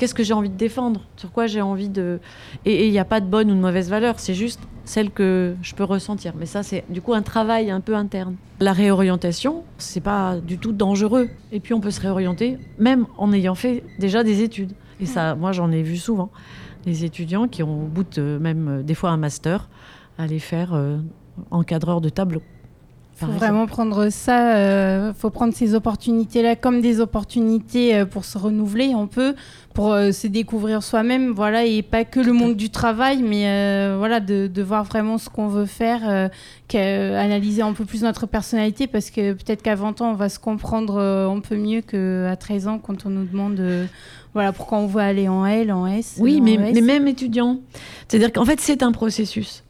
Qu'est-ce 0.00 0.14
que 0.14 0.24
j'ai 0.24 0.32
envie 0.32 0.48
de 0.48 0.56
défendre 0.56 1.02
Sur 1.18 1.30
quoi 1.30 1.46
j'ai 1.46 1.60
envie 1.60 1.90
de... 1.90 2.20
Et 2.64 2.86
il 2.86 2.90
n'y 2.90 2.98
a 2.98 3.04
pas 3.04 3.20
de 3.20 3.26
bonne 3.26 3.50
ou 3.50 3.54
de 3.54 3.60
mauvaise 3.60 3.90
valeur, 3.90 4.18
c'est 4.18 4.32
juste 4.32 4.58
celle 4.86 5.10
que 5.10 5.54
je 5.60 5.74
peux 5.74 5.84
ressentir. 5.84 6.32
Mais 6.38 6.46
ça, 6.46 6.62
c'est 6.62 6.84
du 6.88 7.02
coup 7.02 7.12
un 7.12 7.20
travail 7.20 7.70
un 7.70 7.80
peu 7.80 7.94
interne. 7.94 8.36
La 8.60 8.72
réorientation, 8.72 9.62
c'est 9.76 10.00
pas 10.00 10.38
du 10.38 10.56
tout 10.56 10.72
dangereux. 10.72 11.28
Et 11.52 11.60
puis 11.60 11.74
on 11.74 11.80
peut 11.80 11.90
se 11.90 12.00
réorienter, 12.00 12.56
même 12.78 13.04
en 13.18 13.30
ayant 13.34 13.54
fait 13.54 13.84
déjà 13.98 14.24
des 14.24 14.40
études. 14.40 14.72
Et 15.00 15.06
ça, 15.06 15.34
moi, 15.34 15.52
j'en 15.52 15.70
ai 15.70 15.82
vu 15.82 15.98
souvent. 15.98 16.30
Des 16.86 17.04
étudiants 17.04 17.46
qui 17.46 17.62
ont, 17.62 17.82
au 17.84 17.86
bout 17.86 18.06
de 18.10 18.38
même 18.40 18.68
euh, 18.68 18.82
des 18.82 18.94
fois 18.94 19.10
un 19.10 19.18
master, 19.18 19.68
aller 20.16 20.38
faire 20.38 20.72
euh, 20.72 20.96
encadreur 21.50 22.00
de 22.00 22.08
tableau. 22.08 22.40
Faut 23.20 23.32
vraiment 23.38 23.66
prendre 23.66 24.08
ça, 24.08 24.54
euh, 24.56 25.12
faut 25.14 25.30
prendre 25.30 25.52
ces 25.54 25.74
opportunités-là 25.74 26.56
comme 26.56 26.80
des 26.80 27.00
opportunités 27.00 27.94
euh, 27.94 28.06
pour 28.06 28.24
se 28.24 28.38
renouveler 28.38 28.92
un 28.92 29.06
peu, 29.06 29.34
pour 29.74 29.92
euh, 29.92 30.10
se 30.12 30.26
découvrir 30.26 30.82
soi-même, 30.82 31.30
voilà, 31.32 31.64
et 31.64 31.82
pas 31.82 32.04
que 32.04 32.18
le 32.20 32.32
monde 32.32 32.56
du 32.56 32.70
travail, 32.70 33.22
mais 33.22 33.44
euh, 33.46 33.96
voilà, 33.98 34.20
de, 34.20 34.46
de 34.46 34.62
voir 34.62 34.84
vraiment 34.84 35.18
ce 35.18 35.28
qu'on 35.28 35.48
veut 35.48 35.66
faire, 35.66 36.00
euh, 36.08 36.28
qu'à- 36.68 37.20
analyser 37.20 37.62
un 37.62 37.72
peu 37.72 37.84
plus 37.84 38.02
notre 38.02 38.26
personnalité, 38.26 38.86
parce 38.86 39.10
que 39.10 39.32
peut-être 39.34 39.62
qu'à 39.62 39.74
20 39.74 40.00
ans, 40.00 40.10
on 40.10 40.14
va 40.14 40.28
se 40.28 40.38
comprendre 40.38 40.96
euh, 40.98 41.28
un 41.28 41.40
peu 41.40 41.56
mieux 41.56 41.82
qu'à 41.82 42.36
13 42.36 42.68
ans 42.68 42.78
quand 42.78 43.06
on 43.06 43.10
nous 43.10 43.24
demande, 43.24 43.60
euh, 43.60 43.86
voilà, 44.34 44.52
pourquoi 44.52 44.78
on 44.78 44.86
veut 44.86 45.00
aller 45.02 45.28
en 45.28 45.44
L, 45.44 45.72
en 45.72 45.86
S. 45.86 46.16
Oui, 46.20 46.38
en 46.40 46.44
mais, 46.44 46.56
mais 46.72 46.80
même 46.80 47.06
étudiant. 47.08 47.58
C'est-à-dire 48.08 48.32
qu'en 48.32 48.44
fait, 48.44 48.60
c'est 48.60 48.82
un 48.82 48.92
processus. 48.92 49.62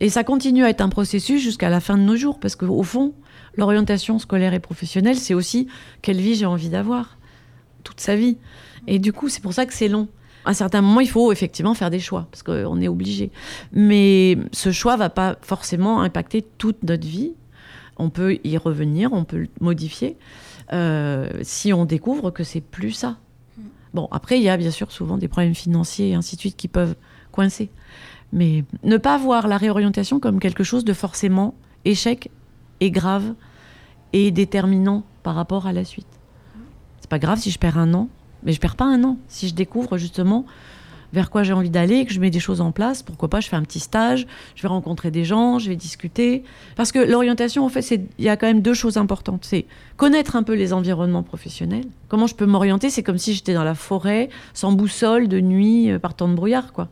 Et 0.00 0.08
ça 0.08 0.24
continue 0.24 0.64
à 0.64 0.70
être 0.70 0.80
un 0.80 0.88
processus 0.88 1.42
jusqu'à 1.42 1.68
la 1.68 1.80
fin 1.80 1.96
de 1.98 2.02
nos 2.02 2.16
jours, 2.16 2.40
parce 2.40 2.56
qu'au 2.56 2.82
fond, 2.82 3.12
l'orientation 3.56 4.18
scolaire 4.18 4.54
et 4.54 4.60
professionnelle, 4.60 5.16
c'est 5.16 5.34
aussi 5.34 5.68
quelle 6.00 6.20
vie 6.20 6.34
j'ai 6.34 6.46
envie 6.46 6.70
d'avoir 6.70 7.18
toute 7.84 8.00
sa 8.00 8.16
vie. 8.16 8.38
Et 8.86 8.98
du 8.98 9.12
coup, 9.12 9.28
c'est 9.28 9.42
pour 9.42 9.52
ça 9.52 9.66
que 9.66 9.74
c'est 9.74 9.88
long. 9.88 10.08
À 10.46 10.50
un 10.50 10.54
certain 10.54 10.80
moment, 10.80 11.00
il 11.00 11.08
faut 11.08 11.32
effectivement 11.32 11.74
faire 11.74 11.90
des 11.90 12.00
choix, 12.00 12.28
parce 12.30 12.42
qu'on 12.42 12.80
est 12.80 12.88
obligé. 12.88 13.30
Mais 13.72 14.38
ce 14.52 14.72
choix 14.72 14.96
va 14.96 15.10
pas 15.10 15.36
forcément 15.42 16.00
impacter 16.00 16.42
toute 16.56 16.82
notre 16.82 17.06
vie. 17.06 17.34
On 17.98 18.08
peut 18.08 18.38
y 18.42 18.56
revenir, 18.56 19.12
on 19.12 19.24
peut 19.24 19.36
le 19.36 19.48
modifier, 19.60 20.16
euh, 20.72 21.28
si 21.42 21.74
on 21.74 21.84
découvre 21.84 22.30
que 22.30 22.42
c'est 22.42 22.62
plus 22.62 22.92
ça. 22.92 23.18
Bon, 23.92 24.08
après, 24.12 24.38
il 24.38 24.42
y 24.42 24.48
a 24.48 24.56
bien 24.56 24.70
sûr 24.70 24.92
souvent 24.92 25.18
des 25.18 25.28
problèmes 25.28 25.54
financiers 25.54 26.10
et 26.10 26.14
ainsi 26.14 26.36
de 26.36 26.40
suite 26.40 26.56
qui 26.56 26.68
peuvent 26.68 26.94
coincer. 27.32 27.70
Mais 28.32 28.64
ne 28.84 28.96
pas 28.96 29.18
voir 29.18 29.48
la 29.48 29.56
réorientation 29.56 30.20
comme 30.20 30.40
quelque 30.40 30.64
chose 30.64 30.84
de 30.84 30.92
forcément 30.92 31.54
échec 31.84 32.30
et 32.80 32.90
grave 32.90 33.34
et 34.12 34.30
déterminant 34.30 35.04
par 35.22 35.34
rapport 35.34 35.66
à 35.66 35.72
la 35.72 35.84
suite. 35.84 36.06
C'est 37.00 37.10
pas 37.10 37.18
grave 37.18 37.38
si 37.38 37.50
je 37.50 37.58
perds 37.58 37.78
un 37.78 37.94
an, 37.94 38.08
mais 38.42 38.52
je 38.52 38.60
perds 38.60 38.76
pas 38.76 38.84
un 38.84 39.02
an. 39.04 39.18
Si 39.28 39.48
je 39.48 39.54
découvre 39.54 39.98
justement 39.98 40.46
vers 41.12 41.30
quoi 41.30 41.42
j'ai 41.42 41.52
envie 41.52 41.70
d'aller, 41.70 42.06
que 42.06 42.12
je 42.12 42.20
mets 42.20 42.30
des 42.30 42.40
choses 42.40 42.60
en 42.60 42.72
place, 42.72 43.02
pourquoi 43.02 43.28
pas 43.28 43.40
je 43.40 43.48
fais 43.48 43.56
un 43.56 43.62
petit 43.62 43.80
stage, 43.80 44.26
je 44.54 44.62
vais 44.62 44.68
rencontrer 44.68 45.10
des 45.10 45.24
gens, 45.24 45.58
je 45.58 45.68
vais 45.68 45.76
discuter. 45.76 46.44
Parce 46.76 46.92
que 46.92 46.98
l'orientation, 46.98 47.64
en 47.64 47.68
fait, 47.68 47.90
il 47.90 48.24
y 48.24 48.28
a 48.28 48.36
quand 48.36 48.46
même 48.46 48.62
deux 48.62 48.74
choses 48.74 48.96
importantes. 48.96 49.44
C'est 49.44 49.66
connaître 49.96 50.36
un 50.36 50.42
peu 50.42 50.54
les 50.54 50.72
environnements 50.72 51.22
professionnels. 51.22 51.86
Comment 52.08 52.26
je 52.26 52.34
peux 52.34 52.46
m'orienter? 52.46 52.90
C'est 52.90 53.02
comme 53.02 53.18
si 53.18 53.34
j'étais 53.34 53.54
dans 53.54 53.64
la 53.64 53.74
forêt, 53.74 54.28
sans 54.54 54.72
boussole, 54.72 55.28
de 55.28 55.40
nuit, 55.40 55.90
euh, 55.90 55.98
par 55.98 56.14
temps 56.14 56.28
de 56.28 56.34
brouillard, 56.34 56.72
quoi. 56.72 56.88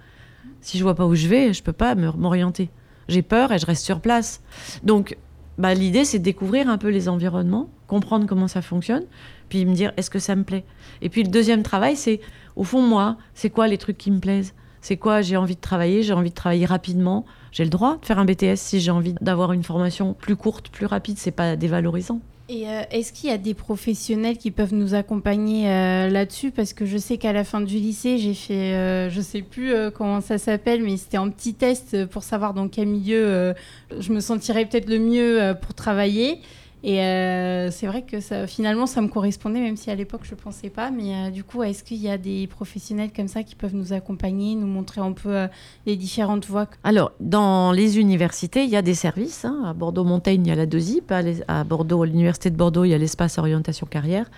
Si 0.60 0.78
je 0.78 0.82
vois 0.82 0.94
pas 0.94 1.06
où 1.06 1.14
je 1.14 1.28
vais, 1.28 1.52
je 1.52 1.62
peux 1.62 1.72
pas 1.72 1.94
m'orienter. 1.94 2.70
J'ai 3.08 3.22
peur 3.22 3.52
et 3.52 3.58
je 3.58 3.66
reste 3.66 3.84
sur 3.84 4.00
place. 4.00 4.42
Donc, 4.82 5.16
bah, 5.56 5.74
l'idée, 5.74 6.04
c'est 6.04 6.18
de 6.18 6.24
découvrir 6.24 6.68
un 6.68 6.78
peu 6.78 6.88
les 6.88 7.08
environnements, 7.08 7.68
comprendre 7.86 8.26
comment 8.26 8.48
ça 8.48 8.62
fonctionne, 8.62 9.04
puis 9.48 9.64
me 9.64 9.74
dire 9.74 9.92
est-ce 9.96 10.10
que 10.10 10.18
ça 10.18 10.36
me 10.36 10.44
plaît? 10.44 10.64
Et 11.02 11.08
puis 11.08 11.22
le 11.22 11.30
deuxième 11.30 11.62
travail, 11.62 11.96
c'est 11.96 12.20
au 12.54 12.64
fond 12.64 12.82
moi, 12.82 13.16
c'est 13.34 13.50
quoi 13.50 13.66
les 13.66 13.78
trucs 13.78 13.98
qui 13.98 14.10
me 14.10 14.20
plaisent? 14.20 14.54
C'est 14.80 14.96
quoi 14.96 15.22
j'ai 15.22 15.36
envie 15.36 15.56
de 15.56 15.60
travailler? 15.60 16.02
J'ai 16.02 16.12
envie 16.12 16.30
de 16.30 16.34
travailler 16.34 16.64
rapidement. 16.64 17.24
J'ai 17.50 17.64
le 17.64 17.70
droit 17.70 17.96
de 17.98 18.06
faire 18.06 18.18
un 18.18 18.24
BTS 18.24 18.56
si 18.56 18.80
j'ai 18.80 18.92
envie 18.92 19.14
d'avoir 19.20 19.52
une 19.52 19.64
formation 19.64 20.14
plus 20.14 20.36
courte, 20.36 20.68
plus 20.68 20.86
rapide. 20.86 21.18
C'est 21.18 21.32
pas 21.32 21.56
dévalorisant. 21.56 22.20
Et 22.50 22.66
euh, 22.66 22.82
est-ce 22.90 23.12
qu'il 23.12 23.28
y 23.28 23.32
a 23.32 23.36
des 23.36 23.52
professionnels 23.52 24.38
qui 24.38 24.50
peuvent 24.50 24.72
nous 24.72 24.94
accompagner 24.94 25.68
euh, 25.68 26.08
là-dessus? 26.08 26.50
Parce 26.50 26.72
que 26.72 26.86
je 26.86 26.96
sais 26.96 27.18
qu'à 27.18 27.34
la 27.34 27.44
fin 27.44 27.60
du 27.60 27.74
lycée, 27.76 28.16
j'ai 28.16 28.32
fait, 28.32 28.72
euh, 28.72 29.10
je 29.10 29.20
sais 29.20 29.42
plus 29.42 29.74
euh, 29.74 29.90
comment 29.90 30.22
ça 30.22 30.38
s'appelle, 30.38 30.82
mais 30.82 30.96
c'était 30.96 31.18
un 31.18 31.28
petit 31.28 31.52
test 31.52 32.06
pour 32.06 32.22
savoir 32.22 32.54
dans 32.54 32.68
quel 32.68 32.88
milieu 32.88 33.22
euh, 33.22 33.52
je 33.98 34.12
me 34.14 34.20
sentirais 34.20 34.64
peut-être 34.64 34.88
le 34.88 34.98
mieux 34.98 35.42
euh, 35.42 35.52
pour 35.52 35.74
travailler. 35.74 36.40
Et 36.84 37.00
euh, 37.00 37.72
c'est 37.72 37.88
vrai 37.88 38.02
que 38.02 38.18
finalement, 38.46 38.86
ça 38.86 39.00
me 39.00 39.08
correspondait, 39.08 39.60
même 39.60 39.76
si 39.76 39.90
à 39.90 39.96
l'époque 39.96 40.20
je 40.22 40.36
pensais 40.36 40.70
pas. 40.70 40.90
Mais 40.92 41.12
euh, 41.14 41.30
du 41.30 41.42
coup, 41.42 41.62
est-ce 41.64 41.82
qu'il 41.82 41.96
y 41.96 42.08
a 42.08 42.18
des 42.18 42.46
professionnels 42.46 43.10
comme 43.14 43.26
ça 43.26 43.42
qui 43.42 43.56
peuvent 43.56 43.74
nous 43.74 43.92
accompagner, 43.92 44.54
nous 44.54 44.68
montrer 44.68 45.00
un 45.00 45.10
peu 45.12 45.34
euh, 45.34 45.46
les 45.86 45.96
différentes 45.96 46.46
voies 46.46 46.68
Alors, 46.84 47.10
dans 47.18 47.72
les 47.72 47.98
universités, 47.98 48.62
il 48.62 48.70
y 48.70 48.76
a 48.76 48.82
des 48.82 48.94
services. 48.94 49.44
hein. 49.44 49.62
À 49.66 49.72
Bordeaux-Montaigne, 49.72 50.42
il 50.46 50.48
y 50.48 50.52
a 50.52 50.54
la 50.54 50.66
DOSIP. 50.66 51.10
À, 51.10 51.22
l'es- 51.22 51.42
à 51.48 51.64
Bordeaux, 51.64 52.04
l'Université 52.04 52.50
de 52.50 52.56
Bordeaux, 52.56 52.84
il 52.84 52.90
y 52.90 52.94
a 52.94 52.98
l'espace 52.98 53.38
orientation 53.38 53.86
carrière, 53.86 54.30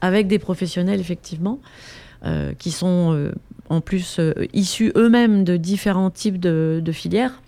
avec 0.00 0.26
des 0.26 0.40
professionnels, 0.40 0.98
effectivement, 1.00 1.60
qui 2.58 2.70
sont 2.70 3.30
en 3.68 3.80
plus 3.82 4.18
issus 4.54 4.92
eux-mêmes 4.96 5.44
de 5.44 5.56
différents 5.58 6.10
types 6.10 6.40
de 6.40 6.82
filières. 6.92 7.40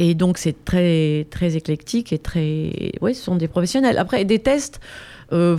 Et 0.00 0.14
donc, 0.14 0.38
c'est 0.38 0.64
très, 0.64 1.26
très 1.30 1.56
éclectique 1.56 2.10
et 2.14 2.18
très. 2.18 2.72
Oui, 3.02 3.14
ce 3.14 3.22
sont 3.22 3.36
des 3.36 3.48
professionnels. 3.48 3.98
Après, 3.98 4.24
des 4.24 4.38
tests, 4.38 4.80
euh, 5.32 5.58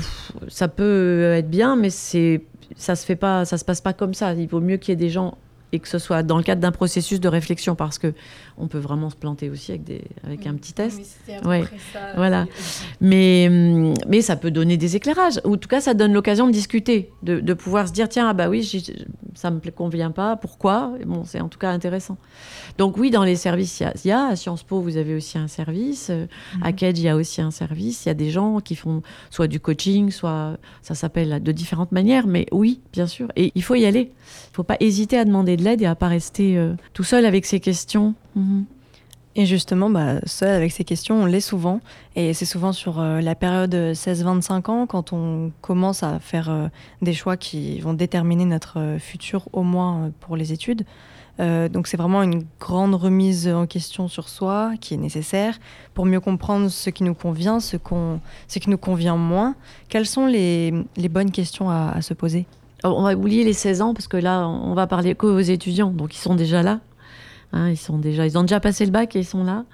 ça 0.49 0.67
peut 0.67 1.33
être 1.35 1.49
bien, 1.49 1.75
mais 1.75 1.91
ça 1.91 2.95
se 2.95 3.05
fait 3.05 3.15
pas, 3.15 3.45
se 3.45 3.63
passe 3.63 3.81
pas 3.81 3.93
comme 3.93 4.15
ça. 4.15 4.33
Il 4.33 4.47
vaut 4.47 4.59
mieux 4.59 4.77
qu'il 4.77 4.93
y 4.93 4.93
ait 4.93 4.95
des 4.95 5.11
gens 5.11 5.37
et 5.73 5.79
que 5.79 5.87
ce 5.87 5.99
soit 5.99 6.23
dans 6.23 6.37
le 6.37 6.43
cadre 6.43 6.59
d'un 6.59 6.71
processus 6.71 7.19
de 7.19 7.27
réflexion 7.27 7.75
parce 7.75 7.99
que 7.99 8.13
on 8.61 8.67
peut 8.67 8.77
vraiment 8.79 9.09
se 9.09 9.15
planter 9.15 9.49
aussi 9.49 9.71
avec, 9.71 9.83
des, 9.83 10.01
avec 10.23 10.47
un 10.47 10.53
petit 10.55 10.73
test. 10.73 11.01
Mais 11.27 11.39
peu 11.41 11.47
Ouais, 11.49 11.63
ça, 11.91 11.99
voilà. 12.15 12.45
Mais, 13.01 13.47
hum, 13.49 13.93
mais 14.07 14.21
ça 14.21 14.35
peut 14.35 14.51
donner 14.51 14.77
des 14.77 14.95
éclairages. 14.95 15.39
Ou 15.45 15.55
en 15.55 15.57
tout 15.57 15.67
cas, 15.67 15.81
ça 15.81 15.93
donne 15.93 16.13
l'occasion 16.13 16.47
de 16.47 16.51
discuter, 16.51 17.11
de, 17.23 17.39
de 17.39 17.53
pouvoir 17.53 17.87
se 17.87 17.93
dire 17.93 18.07
tiens, 18.07 18.29
ah 18.29 18.33
bah 18.33 18.49
oui, 18.49 18.63
ça 19.35 19.51
me 19.51 19.59
pla- 19.59 19.71
convient 19.71 20.11
pas, 20.11 20.35
pourquoi? 20.35 20.93
Et 21.01 21.05
Bon, 21.05 21.23
c'est 21.25 21.41
en 21.41 21.49
tout 21.49 21.59
cas 21.59 21.71
intéressant. 21.71 22.17
Donc, 22.77 22.97
oui, 22.97 23.09
dans 23.11 23.23
les 23.23 23.35
services, 23.35 23.79
il 23.79 23.83
y 23.83 23.85
a, 23.87 23.93
il 24.05 24.07
y 24.07 24.11
a. 24.11 24.27
À 24.27 24.35
Sciences 24.35 24.63
Po, 24.63 24.79
vous 24.79 24.97
avez 24.97 25.15
aussi 25.15 25.37
un 25.37 25.47
service. 25.47 26.07
euh, 26.09 26.27
À 26.61 26.71
Kedge, 26.71 26.99
il 26.99 27.03
y 27.03 27.09
a 27.09 27.15
aussi 27.15 27.41
un 27.41 27.51
service. 27.51 28.05
Il 28.05 28.09
y 28.09 28.11
a 28.11 28.13
des 28.15 28.29
gens 28.29 28.59
qui 28.59 28.75
font 28.75 29.01
soit 29.29 29.47
du 29.47 29.59
coaching, 29.59 30.11
soit. 30.11 30.57
Ça 30.81 30.95
s'appelle 30.95 31.41
de 31.43 31.51
différentes 31.51 31.91
manières. 31.91 32.27
Mais 32.27 32.45
oui, 32.51 32.79
bien 32.93 33.07
sûr. 33.07 33.27
Et 33.35 33.51
il 33.55 33.63
faut 33.63 33.75
y 33.75 33.85
aller. 33.85 34.01
Il 34.01 34.51
ne 34.51 34.55
faut 34.55 34.63
pas 34.63 34.77
hésiter 34.79 35.17
à 35.17 35.25
demander 35.25 35.57
de 35.57 35.63
l'aide 35.63 35.81
et 35.81 35.85
à 35.85 35.95
pas 35.95 36.07
rester 36.07 36.57
euh, 36.57 36.73
tout 36.93 37.03
seul 37.03 37.25
avec 37.25 37.45
ses 37.45 37.59
questions. 37.59 38.13
Et 39.35 39.45
justement, 39.45 39.89
bah, 39.89 40.19
seul 40.25 40.49
avec 40.49 40.73
ces 40.73 40.83
questions, 40.83 41.23
on 41.23 41.25
l'est 41.25 41.39
souvent. 41.39 41.79
Et 42.17 42.33
c'est 42.33 42.45
souvent 42.45 42.73
sur 42.73 42.99
euh, 42.99 43.21
la 43.21 43.33
période 43.33 43.73
16-25 43.73 44.69
ans, 44.69 44.87
quand 44.87 45.13
on 45.13 45.51
commence 45.61 46.03
à 46.03 46.19
faire 46.19 46.49
euh, 46.49 46.67
des 47.01 47.13
choix 47.13 47.37
qui 47.37 47.79
vont 47.79 47.93
déterminer 47.93 48.43
notre 48.43 48.79
euh, 48.79 48.99
futur, 48.99 49.47
au 49.53 49.63
moins 49.63 50.03
euh, 50.05 50.09
pour 50.19 50.35
les 50.35 50.51
études. 50.51 50.85
Euh, 51.39 51.69
donc 51.69 51.87
c'est 51.87 51.97
vraiment 51.97 52.23
une 52.23 52.43
grande 52.59 52.93
remise 52.93 53.47
en 53.47 53.65
question 53.65 54.07
sur 54.07 54.27
soi 54.29 54.73
qui 54.79 54.93
est 54.93 54.97
nécessaire 54.97 55.59
pour 55.93 56.05
mieux 56.05 56.19
comprendre 56.19 56.69
ce 56.69 56.89
qui 56.89 57.03
nous 57.03 57.13
convient, 57.13 57.59
ce, 57.59 57.77
ce 58.47 58.59
qui 58.59 58.69
nous 58.69 58.77
convient 58.77 59.15
moins. 59.15 59.55
Quelles 59.89 60.05
sont 60.05 60.25
les, 60.25 60.73
les 60.97 61.09
bonnes 61.09 61.31
questions 61.31 61.69
à, 61.69 62.01
se 62.01 62.13
poser? 62.13 62.45
Alors, 62.83 62.97
On 62.97 63.03
va 63.03 63.15
oublier 63.15 63.43
les 63.43 63.53
16 63.53 63.81
ans 63.81 63.93
parce 63.93 64.07
que 64.07 64.17
là, 64.17 64.47
on 64.47 64.73
va 64.73 64.87
parler 64.87 65.15
qu'aux 65.15 65.39
étudiants. 65.39 65.91
Donc, 65.91 66.15
ils 66.15 66.19
sont 66.19 66.35
déjà 66.35 66.63
là. 66.63 66.79
Hein, 67.53 67.69
ils, 67.69 67.77
sont 67.77 67.97
déjà, 67.97 68.25
ils 68.25 68.37
ont 68.37 68.43
déjà 68.43 68.59
passé 68.59 68.85
le 68.85 68.91
bac 68.91 69.15
et 69.15 69.19
ils 69.19 69.25
sont 69.25 69.43
là. 69.43 69.65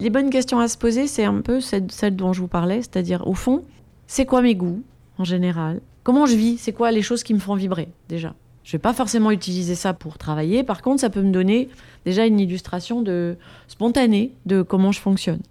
Les 0.00 0.10
bonnes 0.10 0.30
questions 0.30 0.58
à 0.58 0.68
se 0.68 0.76
poser, 0.76 1.06
c'est 1.06 1.24
un 1.24 1.40
peu 1.40 1.60
celle, 1.60 1.90
celle 1.90 2.16
dont 2.16 2.32
je 2.32 2.40
vous 2.40 2.48
parlais, 2.48 2.82
c'est-à-dire, 2.82 3.26
au 3.26 3.34
fond, 3.34 3.64
c'est 4.06 4.26
quoi 4.26 4.42
mes 4.42 4.54
goûts 4.54 4.82
en 5.18 5.24
général? 5.24 5.80
Comment 6.02 6.26
je 6.26 6.36
vis? 6.36 6.58
C'est 6.58 6.72
quoi 6.72 6.90
les 6.90 7.02
choses 7.02 7.22
qui 7.22 7.32
me 7.32 7.38
font 7.38 7.54
vibrer 7.54 7.88
déjà? 8.08 8.34
Je 8.64 8.72
vais 8.72 8.78
pas 8.78 8.94
forcément 8.94 9.30
utiliser 9.30 9.74
ça 9.74 9.92
pour 9.92 10.16
travailler. 10.16 10.64
Par 10.64 10.80
contre, 10.80 11.00
ça 11.00 11.10
peut 11.10 11.20
me 11.20 11.30
donner 11.30 11.68
déjà 12.06 12.24
une 12.24 12.40
illustration 12.40 13.02
de 13.02 13.36
spontanée 13.68 14.32
de 14.46 14.62
comment 14.62 14.90
je 14.90 15.00
fonctionne. 15.00 15.42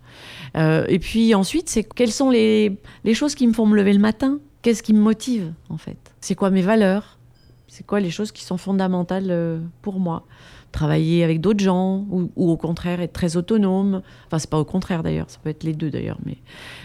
Euh, 0.57 0.85
et 0.87 0.97
puis 0.97 1.35
ensuite, 1.35 1.69
c'est 1.69 1.83
quelles 1.83 2.11
sont 2.11 2.31
les, 2.31 2.75
les 3.03 3.13
choses 3.13 3.35
qui 3.35 3.45
me 3.47 3.53
font 3.53 3.67
me 3.67 3.75
lever 3.75 3.93
le 3.93 3.99
matin? 3.99 4.39
Qu'est-ce 4.63 4.81
qui 4.81 4.93
me 4.93 4.99
motive 4.99 5.53
en 5.69 5.77
fait? 5.77 5.97
C'est 6.21 6.33
quoi 6.33 6.49
mes 6.49 6.63
valeurs? 6.63 7.19
C'est 7.67 7.85
quoi 7.85 7.99
les 7.99 8.09
choses 8.09 8.31
qui 8.31 8.43
sont 8.43 8.57
fondamentales 8.57 9.29
euh, 9.29 9.59
pour 9.83 9.99
moi? 9.99 10.25
Travailler 10.73 11.23
avec 11.23 11.39
d'autres 11.39 11.63
gens 11.63 12.05
ou, 12.09 12.29
au 12.35 12.57
contraire 12.57 12.99
être 12.99 13.13
très 13.13 13.37
autonome. 13.37 14.01
Enfin, 14.25 14.39
c'est 14.39 14.49
pas 14.49 14.59
au 14.59 14.65
contraire 14.65 15.03
d'ailleurs, 15.03 15.29
ça 15.29 15.39
peut 15.41 15.49
être 15.49 15.63
les 15.63 15.73
deux 15.73 15.89
d'ailleurs. 15.89 16.17
Mais, 16.25 16.37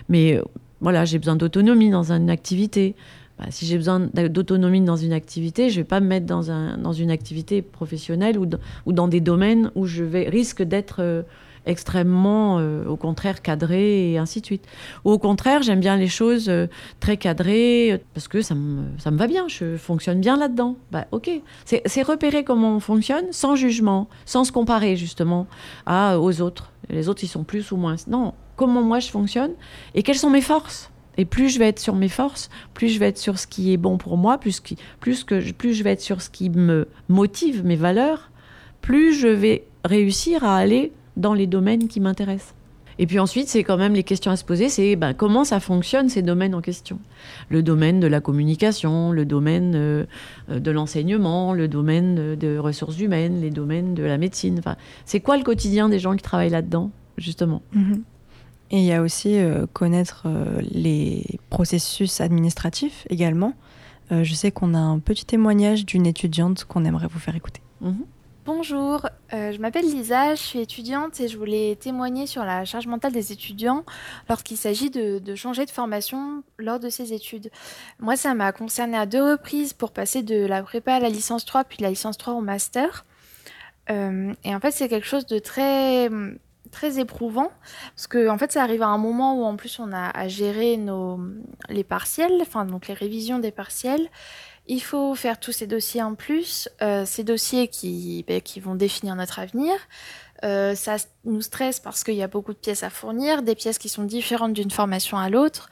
mais 0.09 0.37
euh, 0.37 0.43
voilà, 0.81 1.05
j'ai 1.05 1.19
besoin 1.19 1.35
d'autonomie 1.35 1.91
dans 1.91 2.13
une 2.13 2.31
activité. 2.31 2.95
Bah, 3.39 3.47
si 3.51 3.67
j'ai 3.67 3.77
besoin 3.77 4.01
d'autonomie 4.01 4.83
dans 4.83 4.97
une 4.97 5.13
activité, 5.13 5.71
je 5.71 5.81
vais 5.81 5.85
pas 5.85 6.01
me 6.01 6.07
mettre 6.07 6.27
dans, 6.27 6.51
un, 6.51 6.77
dans 6.77 6.93
une 6.93 7.11
activité 7.11 7.63
professionnelle 7.63 8.39
ou, 8.39 8.47
ou 8.85 8.93
dans 8.93 9.09
des 9.09 9.21
domaines 9.21 9.71
où 9.75 9.87
je 9.87 10.05
vais 10.05 10.29
risque 10.29 10.63
d'être 10.63 10.97
euh, 11.01 11.23
extrêmement, 11.67 12.59
euh, 12.59 12.87
au 12.87 12.97
contraire, 12.97 13.43
cadré 13.43 14.13
et 14.13 14.19
ainsi 14.19 14.41
de 14.41 14.47
suite. 14.47 14.65
Ou 15.05 15.13
au 15.13 15.19
contraire, 15.19 15.63
j'aime 15.63 15.81
bien 15.81 15.97
les 15.97 16.09
choses 16.09 16.49
euh, 16.49 16.67
très 17.01 17.17
cadrées 17.17 18.03
parce 18.15 18.29
que 18.29 18.43
ça 18.43 18.55
me, 18.55 18.85
ça 18.99 19.11
me 19.11 19.19
va 19.19 19.27
bien, 19.27 19.49
je 19.49 19.77
fonctionne 19.77 20.21
bien 20.21 20.37
là-dedans. 20.37 20.77
Bah, 20.91 21.07
ok, 21.13 21.31
c'est 21.65 22.03
repérer 22.03 22.45
comment 22.45 22.77
on 22.77 22.81
fonctionne 22.81 23.27
sans 23.31 23.57
jugement, 23.57 24.09
sans 24.25 24.45
se 24.45 24.53
comparer 24.53 24.97
justement 24.97 25.47
à, 25.87 26.19
aux 26.19 26.41
autres. 26.41 26.73
Les 26.91 27.09
autres, 27.09 27.25
ils 27.25 27.29
sont 27.29 27.45
plus 27.45 27.73
ou 27.73 27.77
moins. 27.77 27.97
Non, 28.07 28.35
comment 28.57 28.83
moi 28.83 28.99
je 28.99 29.09
fonctionne 29.09 29.53
et 29.95 30.03
quelles 30.03 30.19
sont 30.19 30.31
mes 30.31 30.43
forces. 30.43 30.91
Et 31.17 31.25
plus 31.25 31.49
je 31.49 31.59
vais 31.59 31.67
être 31.67 31.81
sur 31.81 31.97
mes 31.97 32.09
forces, 32.09 32.49
plus 32.75 32.89
je 32.89 33.01
vais 33.01 33.09
être 33.09 33.19
sur 33.19 33.41
ce 33.41 33.49
qui 33.49 33.73
est 33.73 33.77
bon 33.77 33.99
pour 33.99 34.17
moi, 34.17 34.39
plus, 34.39 34.63
plus, 35.01 35.25
que, 35.25 35.51
plus 35.53 35.75
je 35.75 35.83
vais 35.83 35.91
être 35.91 36.01
sur 36.01 36.23
ce 36.23 36.31
qui 36.31 36.49
me 36.49 36.87
motive, 37.09 37.65
mes 37.65 37.75
valeurs, 37.75 38.31
plus 38.83 39.15
je 39.15 39.27
vais 39.27 39.67
réussir 39.85 40.45
à 40.45 40.57
aller 40.57 40.93
dans 41.19 41.35
les 41.35 41.47
domaines 41.47 41.89
qui 41.89 42.01
m'intéressent. 42.01 42.55
Et 42.99 43.07
puis 43.07 43.19
ensuite, 43.19 43.49
c'est 43.49 43.63
quand 43.63 43.77
même 43.77 43.95
les 43.95 44.03
questions 44.03 44.33
à 44.33 44.37
se 44.37 44.45
poser, 44.45 44.69
c'est 44.69 44.97
ben, 44.97 45.15
comment 45.15 45.45
ça 45.45 45.61
fonctionne 45.61 46.09
ces 46.09 46.23
domaines 46.23 46.55
en 46.55 46.61
question? 46.61 46.99
Le 47.49 47.63
domaine 47.63 48.01
de 48.01 48.09
la 48.09 48.21
communication, 48.21 49.13
le 49.13 49.25
domaine 49.25 49.73
euh, 49.77 50.05
de 50.49 50.71
l'enseignement, 50.71 51.53
le 51.55 51.69
domaine 51.69 52.35
de 52.35 52.59
ressources 52.59 52.99
humaines, 52.99 53.41
les 53.41 53.51
domaines 53.51 53.95
de 53.95 54.03
la 54.03 54.19
médecine. 54.19 54.57
Enfin, 54.59 54.77
c'est 55.05 55.21
quoi 55.21 55.37
le 55.37 55.45
quotidien 55.45 55.89
des 55.89 56.01
gens 56.01 56.17
qui 56.17 56.23
travaillent 56.23 56.51
là-dedans, 56.51 56.91
justement? 57.19 57.63
Mmh. 57.73 57.95
Et 58.71 58.81
il 58.81 58.85
y 58.85 58.93
a 58.93 59.01
aussi 59.01 59.39
euh, 59.39 59.67
connaître 59.73 60.25
euh, 60.27 60.61
les 60.63 61.25
processus 61.51 62.21
administratifs 62.21 63.07
également. 63.11 63.55
Je 64.11 64.33
sais 64.33 64.51
qu'on 64.51 64.73
a 64.73 64.79
un 64.79 65.01
petit 65.01 65.27
témoignage 65.27 65.85
d'une 65.85 66.07
étudiante 66.07 66.65
qu'on 66.65 66.87
aimerait 66.87 67.09
vous 67.11 67.19
faire 67.19 67.37
écouter. 67.37 67.61
Mmh. 67.83 67.93
Bonjour, 68.49 69.07
euh, 69.35 69.53
je 69.53 69.59
m'appelle 69.59 69.85
Lisa, 69.85 70.35
je 70.35 70.41
suis 70.41 70.59
étudiante 70.59 71.21
et 71.21 71.29
je 71.29 71.37
voulais 71.37 71.77
témoigner 71.77 72.27
sur 72.27 72.47
la 72.47 72.65
charge 72.65 72.87
mentale 72.87 73.13
des 73.13 73.31
étudiants 73.31 73.85
lorsqu'il 74.27 74.57
s'agit 74.57 74.89
de, 74.89 75.35
changer 75.35 75.67
de 75.67 75.71
formation 75.71 76.43
lors 76.57 76.81
de 76.81 76.89
ces 76.89 77.13
études. 77.13 77.51
Moi, 77.99 78.17
ça 78.17 78.33
m'a 78.33 78.53
concerné 78.53 78.97
à 78.97 79.05
deux 79.05 79.23
reprises 79.33 79.75
pour 79.75 79.93
passer 79.93 80.23
de 80.23 80.47
la 80.47 80.63
prépa 80.63 80.95
à 80.95 80.99
la 80.99 81.11
licence 81.11 81.45
3 81.45 81.65
puis 81.65 81.77
de 81.77 81.83
la 81.83 81.91
licence 81.91 82.17
3 82.17 82.33
au 82.33 82.41
master. 82.41 83.05
Euh, 83.91 84.33
et 84.45 84.55
en 84.55 84.61
fait, 84.61 84.71
c'est 84.71 84.89
quelque 84.89 85.07
chose 85.07 85.27
de 85.27 85.39
très 85.39 86.09
très 86.71 86.99
éprouvant 86.99 87.51
parce 87.95 88.07
que 88.07 88.29
en 88.29 88.37
fait 88.37 88.53
ça 88.53 88.63
arrive 88.63 88.83
à 88.83 88.89
un 88.89 88.99
moment 88.99 89.41
où 89.41 89.45
en 89.45 89.57
plus 89.57 89.79
on 89.81 89.91
a 89.91 90.11
à 90.11 90.29
gérer 90.29 90.77
nos 90.77 91.19
les 91.71 91.83
partiels 91.83 92.43
donc 92.69 92.89
les 92.89 92.95
révisions 92.95 93.39
des 93.39 93.51
partiels 93.51 94.07
il 94.69 94.83
faut 94.83 95.15
faire 95.15 95.41
tous 95.41 95.53
ces 95.53 95.67
dossiers 95.67 96.03
en 96.03 96.15
plus 96.15 96.69
euh, 96.83 97.05
ces 97.07 97.25
dossiers 97.25 97.69
qui 97.69 98.25
ben, 98.29 98.41
qui 98.41 98.61
vont 98.61 98.75
définir 98.75 99.17
notre 99.17 99.39
avenir 99.39 99.75
euh, 100.45 100.77
ça 100.77 100.97
nous 101.25 101.41
stresse 101.41 101.81
parce 101.81 102.05
qu'il 102.05 102.15
y 102.15 102.23
a 102.23 102.29
beaucoup 102.29 102.53
de 102.53 102.59
pièces 102.59 102.85
à 102.85 102.91
fournir 102.91 103.43
des 103.43 103.57
pièces 103.57 103.79
qui 103.79 103.89
sont 103.89 104.05
différentes 104.05 104.53
d'une 104.53 104.71
formation 104.71 105.19
à 105.19 105.31
l'autre 105.31 105.69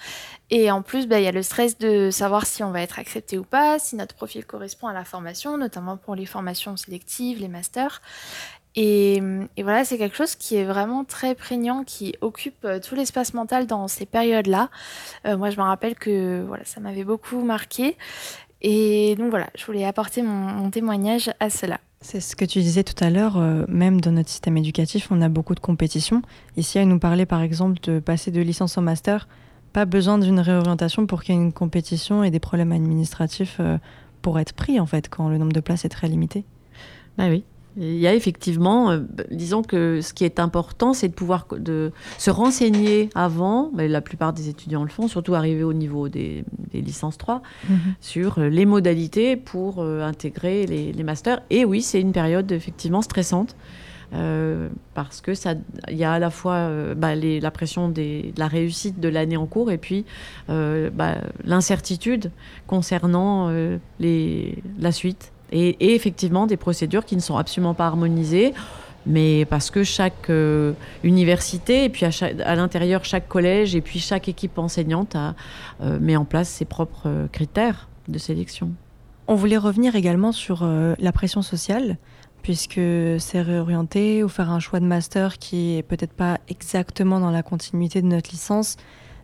et 0.51 0.71
en 0.71 0.83
plus 0.83 1.07
ben, 1.07 1.19
il 1.19 1.25
y 1.25 1.29
a 1.29 1.33
le 1.33 1.43
stress 1.43 1.79
de 1.79 2.11
savoir 2.11 2.47
si 2.47 2.65
on 2.65 2.73
va 2.73 2.81
être 2.81 2.99
accepté 2.99 3.39
ou 3.39 3.45
pas 3.45 3.79
si 3.79 3.95
notre 3.95 4.15
profil 4.15 4.45
correspond 4.45 4.89
à 4.89 4.93
la 4.93 5.05
formation 5.05 5.57
notamment 5.59 5.99
pour 5.99 6.17
les 6.17 6.27
formations 6.27 6.77
sélectives 6.77 7.39
les 7.39 7.49
masters 7.49 8.01
et, 8.79 9.23
voilà, 9.57 9.87
c'est 9.87 9.97
quelque 9.97 10.15
chose 10.19 10.35
qui 10.35 10.57
est 10.57 10.67
vraiment 10.67 11.03
très 11.03 11.35
prégnant, 11.35 11.83
qui 11.83 12.15
occupe 12.21 12.63
euh, 12.67 12.79
tout 12.79 12.95
l'espace 12.95 13.33
mental 13.33 13.67
dans 13.67 13.89
ces 13.89 14.05
périodes-là. 14.05 14.69
Moi, 15.25 15.49
je 15.49 15.57
me 15.57 15.63
rappelle 15.63 15.95
que 15.95 16.47
ça 16.65 16.79
m'avait 16.81 17.05
beaucoup 17.05 17.41
marqué. 17.41 17.97
Et 18.69 19.15
donc 19.15 19.31
voilà, 19.31 19.47
je 19.57 19.65
voulais 19.65 19.85
apporter 19.85 20.23
mon, 20.23 20.33
mon 20.33 20.71
témoignage 20.71 21.31
à 21.39 21.51
cela. 21.51 21.79
C'est 22.01 22.19
ce 22.19 22.35
que 22.35 22.45
tu 22.45 22.59
disais 22.59 22.83
tout 22.83 23.03
à 23.03 23.11
l'heure, 23.11 23.37
euh, 23.37 23.65
même 23.69 24.01
dans 24.01 24.11
notre 24.11 24.29
système 24.29 24.57
éducatif, 24.57 25.07
on 25.13 25.23
a 25.23 25.29
beaucoup 25.29 25.55
de 25.55 25.61
compétitions. 25.61 26.21
Ici, 26.57 26.79
elle 26.79 26.89
nous 26.89 26.99
parlait 26.99 27.27
par 27.27 27.43
exemple 27.43 27.79
de 27.85 28.01
passer 28.01 28.33
de 28.33 28.41
licence 28.41 28.77
au 28.77 28.81
master. 28.81 29.29
Pas 29.73 29.85
besoin 29.85 30.19
d'une 30.19 30.41
réorientation 30.41 31.07
pour 31.07 31.23
qu'il 31.23 31.37
y 31.37 31.39
ait 31.39 31.41
une 31.41 31.53
compétition 31.53 32.25
et 32.25 32.33
des 32.33 32.41
problèmes 32.41 32.73
administratifs 32.73 33.59
euh, 33.61 33.79
pour 34.21 34.41
être 34.41 34.53
pris, 34.53 34.81
en 34.81 34.87
fait, 34.87 35.09
quand 35.09 35.29
le 35.29 35.39
nombre 35.39 35.53
de 35.53 35.61
places 35.61 35.85
est 35.85 35.89
très 35.89 36.09
limité. 36.09 36.45
Bah 37.17 37.29
oui, 37.29 37.45
il 37.77 37.99
y 37.99 38.07
a 38.07 38.15
effectivement, 38.15 38.91
euh, 38.91 39.01
disons 39.31 39.63
que 39.63 40.01
ce 40.01 40.13
qui 40.15 40.25
est 40.25 40.41
important, 40.41 40.95
c'est 40.95 41.09
de 41.09 41.15
pouvoir 41.15 41.47
de 41.59 41.93
se 42.19 42.31
renseigner 42.31 43.11
avant, 43.15 43.71
mais 43.75 43.89
la 43.89 44.01
plupart 44.01 44.33
des 44.33 44.49
étudiants 44.49 44.83
le 44.83 44.89
font, 44.91 45.09
surtout 45.09 45.35
arriver 45.35 45.63
au 45.63 45.73
niveau 45.73 46.09
des, 46.09 46.45
des 46.73 46.81
licences 46.81 47.19
3, 47.19 47.37
mm 47.37 47.75
-hmm. 47.75 47.79
sur 48.01 48.41
les 48.41 48.67
modalités 48.67 49.37
pour 49.37 49.79
euh, 49.79 50.03
intégrer 50.03 50.67
les, 50.67 50.93
les, 50.93 51.05
masters. 51.05 51.41
Et 51.51 51.65
oui, 51.65 51.83
c'est 51.83 52.01
une 52.01 52.13
période 52.13 52.51
effectivement 52.53 53.03
stressante. 53.03 53.55
Euh, 54.15 54.69
parce 54.95 55.21
que 55.21 55.35
ça, 55.35 55.55
il 55.91 55.97
y 55.97 56.05
a 56.05 56.13
à 56.13 56.19
la 56.19 56.31
fois 56.31 56.55
euh, 56.55 56.95
bah, 56.95 57.15
les, 57.15 57.41
la 57.41 57.51
pression 57.51 57.89
des, 57.89 58.33
de 58.35 58.41
la 58.41 58.47
réussite 58.47 59.01
de 59.01 59.09
l'année 59.09 59.37
en 59.37 59.47
cours 59.47 59.71
et 59.71 59.79
puis 59.79 60.05
euh, 60.49 60.91
bah, 60.91 61.17
l'incertitude 61.45 62.31
concernant 62.67 63.49
euh, 63.51 63.79
les, 63.99 64.63
la 64.79 64.93
suite 64.93 65.33
et, 65.53 65.95
effectivement 65.95 66.47
des 66.47 66.57
procédures 66.57 67.05
qui 67.05 67.17
ne 67.17 67.21
sont 67.21 67.37
absolument 67.37 67.75
pas 67.75 67.87
harmonisées 67.87 68.55
mais 69.09 69.45
parce 69.45 69.71
que 69.71 69.85
chaque 69.85 70.31
euh, 70.31 70.73
université 71.05 71.85
et 71.85 71.89
puis 71.89 72.05
à, 72.05 72.55
l'intérieur 72.57 73.05
chaque 73.05 73.29
collège 73.29 73.77
et 73.77 73.81
puis 73.81 74.01
chaque 74.01 74.29
équipe 74.29 74.59
enseignante 74.59 75.15
a, 75.15 75.37
euh, 75.81 75.99
met 76.01 76.17
en 76.17 76.25
place 76.25 76.49
ses 76.49 76.65
propres 76.65 77.07
euh, 77.07 77.29
critères 77.29 77.89
de 78.09 78.19
sélection. 78.19 78.73
On 79.29 79.37
voulait 79.37 79.57
revenir 79.57 79.95
également 79.97 80.31
sur 80.31 80.65
la 80.65 81.13
pression 81.13 81.43
sociale 81.43 81.99
puisque 82.43 82.81
c'est 83.19 83.43
réorienter 83.43 84.23
ou 84.23 84.29
faire 84.29 84.51
un 84.51 84.61
choix 84.61 84.79
de 84.79 84.85
master 84.85 85.39
qui 85.39 85.77
est 85.77 85.83
peut-être 85.83 86.13
pas 86.13 86.39
exactement 86.49 87.19
dans 87.19 87.33
la 87.33 87.43
continuité 87.43 88.03
de 88.03 88.07
notre 88.07 88.31
licence 88.31 88.77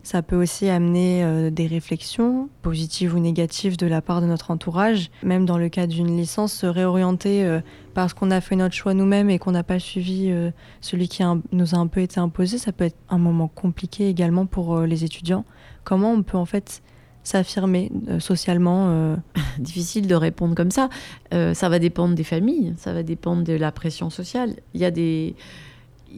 ça 0.03 0.21
peut 0.21 0.35
aussi 0.35 0.69
amener 0.69 1.23
euh, 1.23 1.49
des 1.49 1.65
réflexions 1.65 2.49
positives 2.61 3.15
ou 3.15 3.19
négatives 3.19 3.77
de 3.77 3.87
la 3.87 4.01
part 4.01 4.21
de 4.21 4.25
notre 4.25 4.51
entourage 4.51 5.09
même 5.23 5.45
dans 5.45 5.57
le 5.57 5.69
cas 5.69 5.87
d'une 5.87 6.15
licence 6.17 6.53
se 6.53 6.65
réorienter 6.65 7.45
euh, 7.45 7.61
parce 7.93 8.13
qu'on 8.13 8.29
a 8.29 8.41
fait 8.41 8.57
notre 8.57 8.75
choix 8.75 8.93
nous-mêmes 8.93 9.29
et 9.29 9.39
qu'on 9.39 9.51
n'a 9.51 9.63
pas 9.63 9.79
suivi 9.79 10.29
euh, 10.29 10.51
celui 10.81 11.07
qui 11.07 11.23
nous 11.51 11.75
a 11.75 11.77
un 11.77 11.87
peu 11.87 12.01
été 12.01 12.19
imposé. 12.19 12.57
Ça 12.57 12.71
peut 12.71 12.85
être 12.85 12.97
un 13.09 13.17
moment 13.17 13.47
compliqué 13.47 14.09
également 14.09 14.45
pour 14.45 14.81
les 14.81 15.03
étudiants. 15.03 15.45
Comment 15.83 16.11
on 16.11 16.23
peut 16.23 16.37
en 16.37 16.45
fait 16.45 16.81
s'affirmer 17.23 17.91
socialement 18.19 19.15
difficile 19.59 20.07
de 20.07 20.15
répondre 20.15 20.55
comme 20.55 20.71
ça. 20.71 20.89
Ça 21.31 21.69
va 21.69 21.79
dépendre 21.79 22.15
des 22.15 22.23
familles 22.23 22.73
ça 22.77 22.93
va 22.93 23.03
dépendre 23.03 23.43
de 23.43 23.53
la 23.53 23.71
pression 23.71 24.09
sociale. 24.09 24.55
Il 24.73 24.81
y 24.81 24.85
a 24.85 24.91
des 24.91 25.35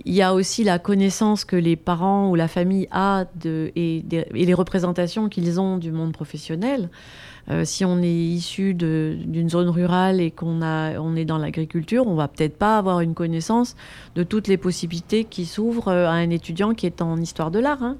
il 0.03 0.13
y 0.13 0.21
a 0.21 0.33
aussi 0.33 0.63
la 0.63 0.79
connaissance 0.79 1.45
que 1.45 1.55
les 1.55 1.75
parents 1.75 2.29
ou 2.29 2.35
la 2.35 2.47
famille 2.47 2.87
a 2.91 3.25
de, 3.35 3.71
et, 3.75 4.03
les 4.33 4.53
représentations 4.53 5.29
qu'ils 5.29 5.59
ont 5.59 5.77
du 5.77 5.91
monde 5.91 6.11
professionnel. 6.11 6.89
Euh, 7.49 7.63
si 7.63 7.85
on 7.85 8.01
est 8.01 8.11
issu 8.11 8.73
d'une 8.73 9.49
zone 9.49 9.69
rurale 9.69 10.19
et 10.19 10.31
qu'on 10.31 10.61
on 10.61 11.15
est 11.15 11.25
dans 11.25 11.37
l'agriculture, 11.37 12.07
on 12.07 12.15
va 12.15 12.27
peut-être 12.27 12.57
pas 12.57 12.77
avoir 12.77 13.01
une 13.01 13.13
connaissance 13.13 13.75
de 14.15 14.23
toutes 14.23 14.47
les 14.47 14.57
possibilités 14.57 15.23
qui 15.23 15.45
s'ouvrent 15.45 15.91
à 15.91 16.11
un 16.11 16.29
étudiant 16.29 16.73
qui 16.73 16.87
est 16.87 17.01
en 17.01 17.17
histoire 17.17 17.51
de 17.51 17.59
l'art. 17.59 17.83
Hein. 17.83 17.97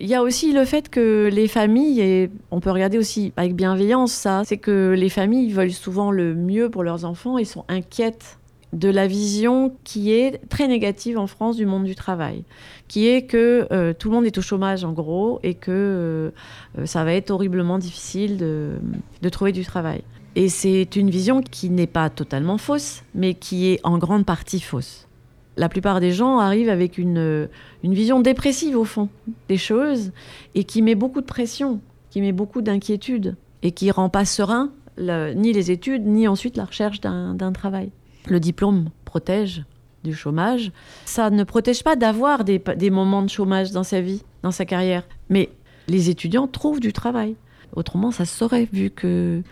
Il 0.00 0.06
y 0.06 0.14
a 0.14 0.22
aussi 0.22 0.52
le 0.52 0.64
fait 0.64 0.90
que 0.90 1.28
les 1.32 1.48
familles, 1.48 2.00
et 2.00 2.30
on 2.50 2.60
peut 2.60 2.70
regarder 2.70 2.98
aussi 2.98 3.32
avec 3.36 3.54
bienveillance 3.54 4.12
ça, 4.12 4.42
c'est 4.44 4.58
que 4.58 4.94
les 4.96 5.08
familles 5.08 5.52
veulent 5.52 5.72
souvent 5.72 6.10
le 6.10 6.34
mieux 6.34 6.68
pour 6.68 6.82
leurs 6.84 7.04
enfants 7.04 7.38
et 7.38 7.44
sont 7.44 7.64
inquiètes 7.68 8.37
de 8.72 8.88
la 8.88 9.06
vision 9.06 9.74
qui 9.84 10.12
est 10.12 10.40
très 10.48 10.68
négative 10.68 11.18
en 11.18 11.26
France 11.26 11.56
du 11.56 11.66
monde 11.66 11.84
du 11.84 11.94
travail, 11.94 12.44
qui 12.86 13.08
est 13.08 13.22
que 13.22 13.66
euh, 13.72 13.94
tout 13.94 14.08
le 14.08 14.14
monde 14.14 14.26
est 14.26 14.36
au 14.36 14.42
chômage 14.42 14.84
en 14.84 14.92
gros 14.92 15.40
et 15.42 15.54
que 15.54 15.70
euh, 15.70 16.30
ça 16.84 17.04
va 17.04 17.14
être 17.14 17.30
horriblement 17.30 17.78
difficile 17.78 18.36
de, 18.36 18.78
trouver 19.30 19.52
du 19.52 19.64
travail. 19.64 20.02
Et 20.36 20.48
c'est 20.48 20.96
une 20.96 21.10
vision 21.10 21.40
qui 21.40 21.70
n'est 21.70 21.86
pas 21.86 22.10
totalement 22.10 22.58
fausse, 22.58 23.02
mais 23.14 23.34
qui 23.34 23.68
est 23.68 23.80
en 23.84 23.98
grande 23.98 24.26
partie 24.26 24.60
fausse. 24.60 25.08
La 25.56 25.68
plupart 25.68 25.98
des 25.98 26.12
gens 26.12 26.38
arrivent 26.38 26.68
avec 26.68 26.98
une, 26.98 27.48
vision 27.82 28.20
dépressive 28.20 28.76
au 28.76 28.84
fond 28.84 29.08
des 29.48 29.56
choses 29.56 30.12
et 30.54 30.64
qui 30.64 30.82
met 30.82 30.94
beaucoup 30.94 31.20
de 31.20 31.26
pression, 31.26 31.80
qui 32.10 32.20
met 32.20 32.32
beaucoup 32.32 32.62
d'inquiétude 32.62 33.34
et 33.62 33.72
qui 33.72 33.90
rend 33.90 34.08
pas 34.08 34.24
serein 34.24 34.70
ni 34.98 35.52
les 35.52 35.70
études, 35.70 36.06
ni 36.06 36.26
ensuite 36.28 36.56
la 36.56 36.64
recherche 36.64 37.00
d'un 37.00 37.52
travail. 37.52 37.90
Le 38.26 38.40
diplôme 38.40 38.90
protège 39.04 39.64
du 40.04 40.14
chômage. 40.14 40.70
Ça 41.04 41.30
ne 41.30 41.44
protège 41.44 41.82
pas 41.82 41.96
d'avoir 41.96 42.44
des, 42.44 42.90
moments 42.90 43.22
de 43.22 43.30
chômage 43.30 43.72
dans 43.72 43.82
sa 43.82 44.00
vie, 44.00 44.22
dans 44.42 44.50
sa 44.50 44.64
carrière. 44.64 45.04
Mais 45.28 45.50
les 45.86 46.10
étudiants 46.10 46.46
trouvent 46.46 46.80
du 46.80 46.92
travail. 46.92 47.36
Autrement, 47.74 48.10
ça 48.10 48.24
se 48.24 48.36
saurait, 48.36 48.68
vu 48.72 48.90
que 48.90 49.42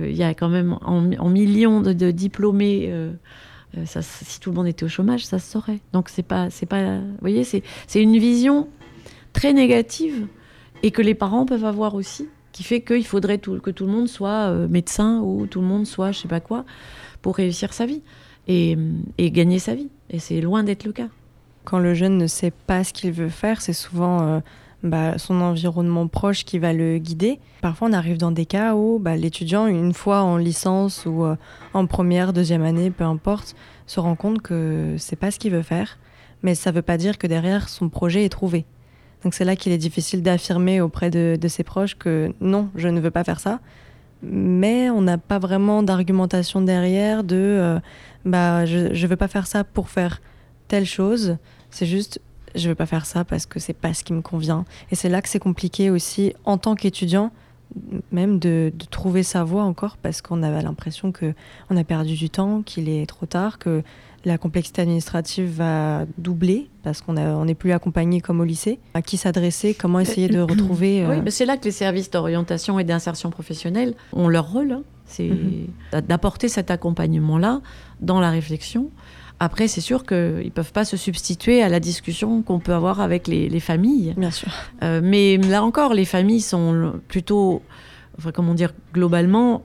euh, 0.00 0.10
y 0.10 0.22
a 0.22 0.34
quand 0.34 0.48
même 0.48 0.78
en, 0.82 1.28
millions 1.28 1.80
de, 1.80 2.10
diplômés. 2.10 2.86
euh, 2.88 3.12
euh, 3.76 3.84
si 3.86 4.40
tout 4.40 4.50
le 4.50 4.56
monde 4.56 4.66
était 4.66 4.84
au 4.84 4.88
chômage, 4.88 5.26
ça 5.26 5.38
se 5.38 5.50
saurait. 5.50 5.80
Donc 5.92 6.08
c'est 6.08 6.22
pas, 6.22 6.48
c'est 6.50 6.66
pas, 6.66 6.98
vous 6.98 7.18
voyez, 7.20 7.44
c'est 7.44 7.62
une 7.94 8.16
vision 8.16 8.68
très 9.32 9.52
négative 9.52 10.26
et 10.82 10.90
que 10.90 11.02
les 11.02 11.14
parents 11.14 11.44
peuvent 11.44 11.64
avoir 11.64 11.94
aussi, 11.94 12.28
qui 12.56 12.62
fait 12.62 12.80
qu'il 12.80 13.04
faudrait 13.04 13.36
que 13.36 13.70
tout 13.70 13.84
le 13.84 13.92
monde 13.92 14.08
soit 14.08 14.48
euh, 14.48 14.66
médecin 14.66 15.20
ou 15.20 15.46
tout 15.46 15.60
le 15.60 15.66
monde 15.66 15.86
soit 15.86 16.10
je 16.12 16.20
sais 16.20 16.28
pas 16.28 16.40
quoi 16.40 16.64
pour 17.20 17.36
réussir 17.36 17.74
sa 17.74 17.84
vie 17.84 18.00
et, 18.48 18.78
gagner 19.18 19.58
sa 19.58 19.74
vie. 19.74 19.90
Et 20.08 20.18
c'est 20.18 20.40
loin 20.40 20.62
d'être 20.62 20.84
le 20.84 20.92
cas. 20.92 21.08
Quand 21.64 21.78
le 21.78 21.92
jeune 21.92 22.16
ne 22.16 22.26
sait 22.26 22.52
pas 22.66 22.82
ce 22.82 22.94
qu'il 22.94 23.12
veut 23.12 23.28
faire, 23.28 23.60
c'est 23.60 23.74
souvent 23.74 24.22
euh, 24.22 24.40
bah, 24.82 25.18
son 25.18 25.42
environnement 25.42 26.06
proche 26.06 26.46
qui 26.46 26.58
va 26.58 26.72
le 26.72 26.96
guider. 26.96 27.40
Parfois, 27.60 27.88
on 27.88 27.92
arrive 27.92 28.16
dans 28.16 28.30
des 28.30 28.46
cas 28.46 28.74
où 28.74 28.98
bah, 28.98 29.16
l'étudiant, 29.16 29.66
une 29.66 29.92
fois 29.92 30.22
en 30.22 30.38
licence 30.38 31.04
ou 31.04 31.24
euh, 31.24 31.36
en 31.74 31.86
première, 31.86 32.32
deuxième 32.32 32.62
année, 32.62 32.90
peu 32.90 33.04
importe, 33.04 33.54
se 33.86 34.00
rend 34.00 34.16
compte 34.16 34.40
que 34.40 34.94
c'est 34.96 35.16
pas 35.16 35.30
ce 35.30 35.38
qu'il 35.38 35.52
veut 35.52 35.62
faire. 35.62 35.98
Mais 36.42 36.54
ça 36.54 36.70
veut 36.70 36.80
pas 36.80 36.96
dire 36.96 37.18
que 37.18 37.26
derrière, 37.26 37.68
son 37.68 37.90
projet 37.90 38.24
est 38.24 38.30
trouvé. 38.30 38.64
Donc 39.26 39.34
c'est 39.34 39.44
là 39.44 39.56
qu'il 39.56 39.72
est 39.72 39.78
difficile 39.78 40.22
d'affirmer 40.22 40.80
auprès 40.80 41.10
de, 41.10 41.36
ses 41.48 41.64
proches 41.64 41.96
que 41.96 42.32
non, 42.40 42.70
je 42.76 42.86
ne 42.86 43.00
veux 43.00 43.10
pas 43.10 43.24
faire 43.24 43.40
ça. 43.40 43.58
Mais 44.22 44.88
on 44.88 45.00
n'a 45.02 45.18
pas 45.18 45.40
vraiment 45.40 45.82
d'argumentation 45.82 46.60
derrière 46.60 47.24
de 47.24 47.34
euh, 47.34 47.80
bah, 48.24 48.66
je 48.66 48.86
ne 48.86 49.06
veux 49.08 49.16
pas 49.16 49.26
faire 49.26 49.48
ça 49.48 49.64
pour 49.64 49.88
faire 49.88 50.22
telle 50.68 50.86
chose. 50.86 51.38
C'est 51.70 51.86
juste, 51.86 52.20
je 52.54 52.68
veux 52.68 52.76
pas 52.76 52.86
faire 52.86 53.04
ça 53.04 53.24
parce 53.24 53.46
que 53.46 53.58
c'est 53.58 53.72
pas 53.72 53.94
ce 53.94 54.04
qui 54.04 54.12
me 54.12 54.22
convient. 54.22 54.64
Et 54.92 54.94
c'est 54.94 55.08
là 55.08 55.20
que 55.22 55.28
c'est 55.28 55.40
compliqué 55.40 55.90
aussi, 55.90 56.32
en 56.44 56.56
tant 56.56 56.76
qu'étudiant, 56.76 57.32
même 58.12 58.38
de, 58.38 58.72
de 58.74 58.84
trouver 58.86 59.22
sa 59.22 59.44
voie 59.44 59.64
encore 59.64 59.96
parce 59.98 60.22
qu'on 60.22 60.42
avait 60.42 60.62
l'impression 60.62 61.12
que 61.12 61.34
on 61.70 61.76
a 61.76 61.84
perdu 61.84 62.14
du 62.14 62.30
temps, 62.30 62.62
qu'il 62.62 62.88
est 62.88 63.06
trop 63.06 63.26
tard, 63.26 63.58
que 63.58 63.82
la 64.24 64.38
complexité 64.38 64.82
administrative 64.82 65.50
va 65.56 66.04
doubler 66.18 66.68
parce 66.82 67.00
qu'on 67.00 67.44
n'est 67.44 67.54
plus 67.54 67.72
accompagné 67.72 68.20
comme 68.20 68.40
au 68.40 68.44
lycée. 68.44 68.78
À 68.94 69.02
qui 69.02 69.16
s'adresser 69.16 69.74
Comment 69.74 70.00
essayer 70.00 70.28
de 70.28 70.40
retrouver 70.40 71.04
euh, 71.04 71.10
Oui, 71.10 71.20
mais 71.24 71.30
c'est 71.30 71.44
là 71.46 71.56
que 71.56 71.64
les 71.64 71.70
services 71.70 72.10
d'orientation 72.10 72.78
et 72.78 72.84
d'insertion 72.84 73.30
professionnelle 73.30 73.94
ont 74.12 74.28
leur 74.28 74.50
rôle. 74.50 74.72
hein. 74.72 74.82
C'est 75.08 75.28
Mhm. 75.28 76.00
d'apporter 76.08 76.48
cet 76.48 76.70
accompagnement-là 76.72 77.60
dans 78.00 78.18
la 78.18 78.30
réflexion. 78.30 78.90
Après, 79.38 79.68
c'est 79.68 79.82
sûr 79.82 80.04
qu'ils 80.06 80.16
ne 80.16 80.50
peuvent 80.50 80.72
pas 80.72 80.84
se 80.84 80.96
substituer 80.96 81.62
à 81.62 81.68
la 81.68 81.78
discussion 81.78 82.42
qu'on 82.42 82.58
peut 82.58 82.72
avoir 82.72 83.00
avec 83.00 83.28
les, 83.28 83.48
les 83.48 83.60
familles. 83.60 84.14
Bien 84.16 84.30
sûr. 84.30 84.48
Euh, 84.82 85.00
mais 85.02 85.36
là 85.36 85.62
encore, 85.62 85.92
les 85.92 86.06
familles 86.06 86.40
sont 86.40 87.00
plutôt, 87.08 87.62
enfin, 88.16 88.32
comment 88.32 88.54
dire, 88.54 88.72
globalement, 88.94 89.62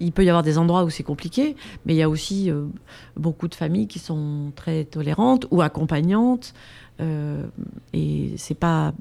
il 0.00 0.12
peut 0.12 0.24
y 0.24 0.28
avoir 0.28 0.42
des 0.42 0.58
endroits 0.58 0.84
où 0.84 0.90
c'est 0.90 1.02
compliqué, 1.02 1.56
mais 1.84 1.94
il 1.94 1.96
y 1.96 2.02
a 2.02 2.08
aussi 2.08 2.50
euh, 2.50 2.66
beaucoup 3.16 3.48
de 3.48 3.54
familles 3.54 3.88
qui 3.88 3.98
sont 3.98 4.52
très 4.54 4.84
tolérantes 4.84 5.46
ou 5.50 5.62
accompagnantes, 5.62 6.54
euh, 7.00 7.46
et 7.92 8.34
c'est 8.36 8.54
pas, 8.54 8.92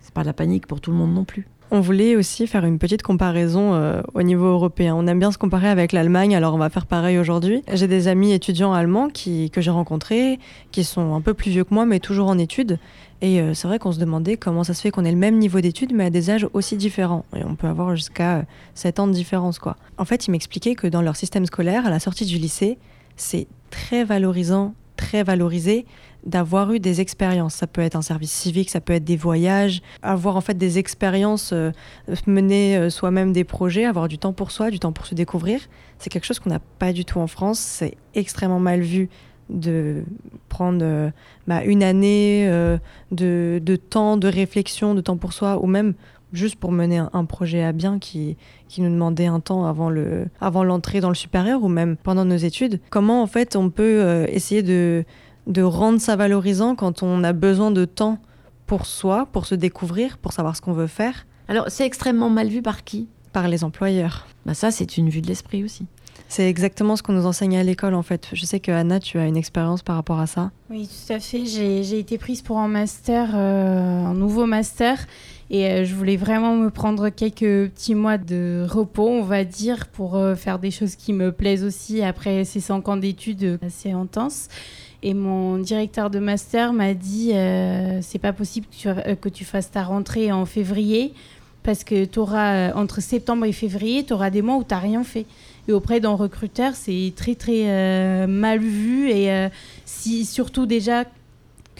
c'est 0.00 0.14
pas 0.14 0.24
la 0.24 0.32
panique 0.32 0.66
pour 0.66 0.80
tout 0.80 0.90
le 0.90 0.96
monde 0.96 1.14
non 1.14 1.24
plus. 1.24 1.46
On 1.72 1.80
voulait 1.80 2.16
aussi 2.16 2.48
faire 2.48 2.64
une 2.64 2.80
petite 2.80 3.02
comparaison 3.02 3.74
euh, 3.74 4.02
au 4.14 4.22
niveau 4.22 4.46
européen. 4.46 4.96
On 4.96 5.06
aime 5.06 5.20
bien 5.20 5.30
se 5.30 5.38
comparer 5.38 5.68
avec 5.68 5.92
l'Allemagne, 5.92 6.34
alors 6.34 6.52
on 6.54 6.58
va 6.58 6.68
faire 6.68 6.84
pareil 6.84 7.16
aujourd'hui. 7.16 7.62
J'ai 7.72 7.86
des 7.86 8.08
amis 8.08 8.32
étudiants 8.32 8.72
allemands 8.72 9.08
qui, 9.08 9.50
que 9.50 9.60
j'ai 9.60 9.70
rencontrés, 9.70 10.40
qui 10.72 10.82
sont 10.82 11.14
un 11.14 11.20
peu 11.20 11.32
plus 11.32 11.52
vieux 11.52 11.62
que 11.62 11.72
moi, 11.72 11.86
mais 11.86 12.00
toujours 12.00 12.26
en 12.26 12.38
études. 12.38 12.80
Et 13.22 13.40
euh, 13.40 13.54
c'est 13.54 13.68
vrai 13.68 13.78
qu'on 13.78 13.92
se 13.92 14.00
demandait 14.00 14.36
comment 14.36 14.64
ça 14.64 14.74
se 14.74 14.80
fait 14.80 14.90
qu'on 14.90 15.04
ait 15.04 15.12
le 15.12 15.16
même 15.16 15.38
niveau 15.38 15.60
d'études, 15.60 15.92
mais 15.94 16.06
à 16.06 16.10
des 16.10 16.30
âges 16.30 16.48
aussi 16.54 16.76
différents. 16.76 17.24
Et 17.36 17.44
on 17.44 17.54
peut 17.54 17.68
avoir 17.68 17.94
jusqu'à 17.94 18.38
euh, 18.38 18.42
7 18.74 18.98
ans 18.98 19.06
de 19.06 19.12
différence, 19.12 19.60
quoi. 19.60 19.76
En 19.96 20.04
fait, 20.04 20.26
ils 20.26 20.32
m'expliquaient 20.32 20.74
que 20.74 20.88
dans 20.88 21.02
leur 21.02 21.14
système 21.14 21.46
scolaire, 21.46 21.86
à 21.86 21.90
la 21.90 22.00
sortie 22.00 22.24
du 22.24 22.38
lycée, 22.38 22.78
c'est 23.14 23.46
très 23.70 24.02
valorisant, 24.02 24.74
très 25.00 25.22
valorisé 25.22 25.86
d'avoir 26.26 26.70
eu 26.74 26.78
des 26.78 27.00
expériences. 27.00 27.54
Ça 27.54 27.66
peut 27.66 27.80
être 27.80 27.96
un 27.96 28.02
service 28.02 28.30
civique, 28.30 28.68
ça 28.68 28.82
peut 28.82 28.92
être 28.92 29.04
des 29.04 29.16
voyages, 29.16 29.80
avoir 30.02 30.36
en 30.36 30.42
fait 30.42 30.58
des 30.58 30.78
expériences, 30.78 31.52
euh, 31.54 31.70
mener 32.26 32.76
euh, 32.76 32.90
soi-même 32.90 33.32
des 33.32 33.44
projets, 33.44 33.86
avoir 33.86 34.08
du 34.08 34.18
temps 34.18 34.34
pour 34.34 34.50
soi, 34.50 34.70
du 34.70 34.78
temps 34.78 34.92
pour 34.92 35.06
se 35.06 35.14
découvrir. 35.14 35.60
C'est 35.98 36.10
quelque 36.10 36.26
chose 36.26 36.38
qu'on 36.38 36.50
n'a 36.50 36.60
pas 36.78 36.92
du 36.92 37.06
tout 37.06 37.18
en 37.18 37.26
France. 37.26 37.58
C'est 37.58 37.96
extrêmement 38.14 38.60
mal 38.60 38.80
vu 38.82 39.08
de 39.48 40.04
prendre 40.50 40.82
euh, 40.82 41.10
bah, 41.46 41.64
une 41.64 41.82
année 41.82 42.46
de, 43.10 43.58
de 43.62 43.76
temps, 43.76 44.18
de 44.18 44.28
réflexion, 44.28 44.94
de 44.94 45.00
temps 45.00 45.16
pour 45.16 45.32
soi, 45.32 45.58
ou 45.62 45.66
même 45.66 45.94
juste 46.32 46.56
pour 46.56 46.72
mener 46.72 46.98
un, 46.98 47.10
un 47.12 47.24
projet 47.24 47.62
à 47.64 47.72
bien 47.72 47.98
qui, 47.98 48.36
qui 48.68 48.80
nous 48.80 48.90
demandait 48.90 49.26
un 49.26 49.40
temps 49.40 49.66
avant 49.66 49.90
le 49.90 50.26
avant 50.40 50.64
l'entrée 50.64 51.00
dans 51.00 51.08
le 51.08 51.14
supérieur 51.14 51.62
ou 51.62 51.68
même 51.68 51.96
pendant 51.96 52.24
nos 52.24 52.36
études. 52.36 52.80
Comment 52.90 53.22
en 53.22 53.26
fait 53.26 53.56
on 53.56 53.70
peut 53.70 54.00
euh, 54.02 54.26
essayer 54.28 54.62
de 54.62 55.04
de 55.46 55.62
rendre 55.62 56.00
ça 56.00 56.16
valorisant 56.16 56.74
quand 56.76 57.02
on 57.02 57.24
a 57.24 57.32
besoin 57.32 57.70
de 57.70 57.84
temps 57.84 58.18
pour 58.66 58.86
soi, 58.86 59.26
pour 59.32 59.46
se 59.46 59.54
découvrir, 59.56 60.18
pour 60.18 60.32
savoir 60.32 60.54
ce 60.54 60.60
qu'on 60.60 60.72
veut 60.74 60.86
faire, 60.86 61.26
Alors, 61.48 61.64
c'est 61.68 61.84
extrêmement 61.84 62.30
mal 62.30 62.46
vu 62.48 62.62
par 62.62 62.84
qui? 62.84 63.08
Par 63.32 63.48
les 63.48 63.64
employeurs. 63.64 64.28
bah 64.46 64.54
Ça, 64.54 64.70
c'est 64.70 64.96
une 64.96 65.08
vue 65.08 65.20
de 65.22 65.26
l'esprit 65.26 65.64
aussi. 65.64 65.86
C'est 66.28 66.48
exactement 66.48 66.94
ce 66.94 67.02
qu'on 67.02 67.14
nous 67.14 67.26
enseigne 67.26 67.56
à 67.56 67.64
l'école 67.64 67.94
en 67.94 68.02
fait. 68.02 68.28
Je 68.32 68.44
sais 68.44 68.60
que 68.60 68.70
Anna, 68.70 69.00
tu 69.00 69.18
as 69.18 69.26
une 69.26 69.36
expérience 69.36 69.82
par 69.82 69.96
rapport 69.96 70.20
à 70.20 70.28
ça. 70.28 70.52
Oui, 70.68 70.86
tout 70.88 71.12
à 71.12 71.18
fait. 71.18 71.44
J'ai 71.46 71.82
j'ai 71.82 71.98
été 71.98 72.18
prise 72.18 72.42
pour 72.42 72.58
un 72.58 72.68
master, 72.68 73.30
euh, 73.34 74.04
un 74.04 74.14
nouveau 74.14 74.46
master. 74.46 74.98
Et 75.50 75.66
euh, 75.66 75.84
je 75.84 75.94
voulais 75.96 76.16
vraiment 76.16 76.54
me 76.54 76.70
prendre 76.70 77.08
quelques 77.08 77.70
petits 77.70 77.96
mois 77.96 78.18
de 78.18 78.64
repos, 78.68 79.08
on 79.08 79.22
va 79.22 79.44
dire, 79.44 79.88
pour 79.88 80.16
euh, 80.16 80.36
faire 80.36 80.60
des 80.60 80.70
choses 80.70 80.94
qui 80.94 81.12
me 81.12 81.32
plaisent 81.32 81.64
aussi 81.64 82.02
après 82.02 82.44
ces 82.44 82.60
cinq 82.60 82.88
ans 82.88 82.96
d'études 82.96 83.42
euh, 83.42 83.58
assez 83.66 83.90
intenses. 83.90 84.46
Et 85.02 85.12
mon 85.12 85.58
directeur 85.58 86.08
de 86.08 86.20
master 86.20 86.72
m'a 86.72 86.92
dit 86.92 87.32
c'est 88.02 88.18
pas 88.18 88.34
possible 88.34 88.66
que 88.66 89.28
tu, 89.30 89.46
fasses 89.46 89.70
ta 89.70 89.82
rentrée 89.82 90.30
en 90.30 90.44
février 90.44 91.14
parce 91.62 91.84
que 91.84 92.04
tu 92.04 92.18
auras 92.18 92.74
entre 92.74 93.00
septembre 93.00 93.46
et 93.46 93.52
février, 93.52 94.04
tu 94.04 94.12
auras 94.12 94.28
des 94.28 94.42
mois 94.42 94.56
où 94.56 94.62
tu 94.62 94.74
n'as 94.74 94.78
rien 94.78 95.02
fait. 95.02 95.24
Et 95.68 95.72
auprès 95.72 96.00
d'un 96.00 96.12
recruteur, 96.12 96.74
c'est 96.74 97.14
très 97.16 97.34
très 97.34 98.26
mal 98.26 98.58
vu 98.58 99.08
et 99.08 99.48
si 99.86 100.26
surtout 100.26 100.66
déjà 100.66 101.06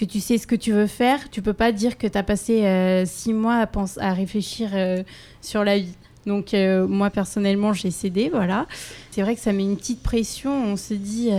que 0.01 0.05
tu 0.07 0.21
sais 0.21 0.39
ce 0.39 0.47
que 0.47 0.57
tu 0.57 0.73
veux 0.73 0.87
faire, 0.87 1.29
tu 1.31 1.43
peux 1.43 1.53
pas 1.53 1.71
dire 1.73 1.99
que 1.99 2.07
tu 2.07 2.17
as 2.19 2.23
passé 2.23 2.65
euh, 2.65 3.05
six 3.07 3.33
mois 3.35 3.57
à, 3.57 3.67
pense- 3.67 3.99
à 3.99 4.13
réfléchir 4.15 4.71
euh, 4.73 5.03
sur 5.43 5.63
la 5.65 5.79
vie. 5.79 5.95
Donc 6.27 6.55
euh, 6.55 6.87
moi 6.87 7.11
personnellement 7.11 7.73
j'ai 7.73 7.91
cédé, 7.91 8.31
voilà. 8.33 8.67
C'est 9.11 9.23
vrai 9.23 9.35
que 9.35 9.41
ça 9.41 9.53
met 9.53 9.63
une 9.63 9.77
petite 9.77 10.03
pression. 10.03 10.53
On 10.73 10.77
se 10.77 10.95
dit, 10.95 11.31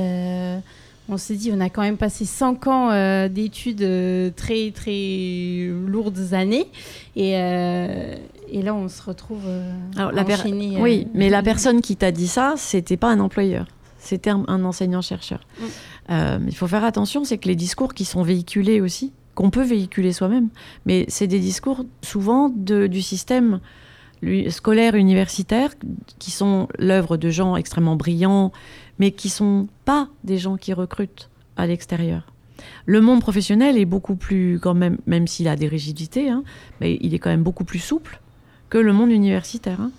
on 1.10 1.18
se 1.18 1.34
dit, 1.34 1.52
on 1.54 1.60
a 1.60 1.70
quand 1.70 1.82
même 1.82 1.98
passé 1.98 2.26
cinq 2.26 2.68
ans 2.68 2.90
d'études 3.28 4.34
très 4.36 4.72
très 4.72 5.70
lourdes 5.88 6.34
années, 6.34 6.68
et, 7.16 7.32
et 7.32 8.62
là 8.64 8.74
on 8.74 8.88
se 8.90 9.02
retrouve 9.04 9.44
Alors, 9.98 10.12
la 10.12 10.24
enchaîné, 10.24 10.78
Oui, 10.80 11.08
mais 11.14 11.30
la 11.30 11.44
personne 11.44 11.82
qui 11.82 11.96
t'a 11.96 12.12
dit 12.12 12.28
ça, 12.28 12.56
c'était 12.58 12.98
pas 12.98 13.10
un 13.10 13.20
employeur, 13.20 13.68
c'était 14.00 14.30
un, 14.32 14.44
un 14.48 14.64
enseignant-chercheur. 14.66 15.42
Mm. 15.60 15.64
Euh, 16.10 16.40
il 16.48 16.56
faut 16.56 16.68
faire 16.68 16.84
attention, 16.84 17.24
c'est 17.24 17.38
que 17.38 17.48
les 17.48 17.56
discours 17.56 17.94
qui 17.94 18.06
sont 18.06 18.24
véhiculés 18.24 18.82
aussi, 18.82 19.12
qu'on 19.36 19.50
peut 19.50 19.64
véhiculer 19.64 20.12
soi-même, 20.12 20.50
mais 20.86 21.06
c'est 21.08 21.28
des 21.28 21.40
discours 21.40 21.86
souvent 22.02 22.50
de- 22.50 22.88
du 22.88 23.02
système 23.02 23.60
scolaire 24.50 24.96
universitaire 24.96 25.72
qui 26.20 26.32
sont 26.32 26.68
l'œuvre 26.78 27.18
de 27.18 27.30
gens 27.30 27.56
extrêmement 27.56 27.96
brillants, 27.96 28.52
mais 29.00 29.12
qui 29.12 29.30
sont 29.30 29.68
pas 29.86 30.10
des 30.24 30.38
gens 30.38 30.58
qui 30.58 30.74
recrutent 30.74 31.30
à 31.56 31.66
l'extérieur. 31.66 32.32
Le 32.86 33.02
monde 33.02 33.22
professionnel 33.22 33.78
est 33.78 33.86
beaucoup 33.86 34.16
plus, 34.16 34.60
quand 34.62 34.76
même, 34.76 34.98
même 35.08 35.26
s'il 35.28 35.48
a 35.48 35.56
des 35.56 35.68
rigidités, 35.68 36.30
hein, 36.30 36.44
mais 36.80 36.98
il 37.02 37.14
est 37.16 37.20
quand 37.20 37.32
même 37.32 37.42
beaucoup 37.42 37.64
plus 37.64 37.80
souple 37.80 38.20
que 38.70 38.78
le 38.78 38.94
monde 38.94 39.12
universitaire. 39.12 39.82
hein. 39.82 39.92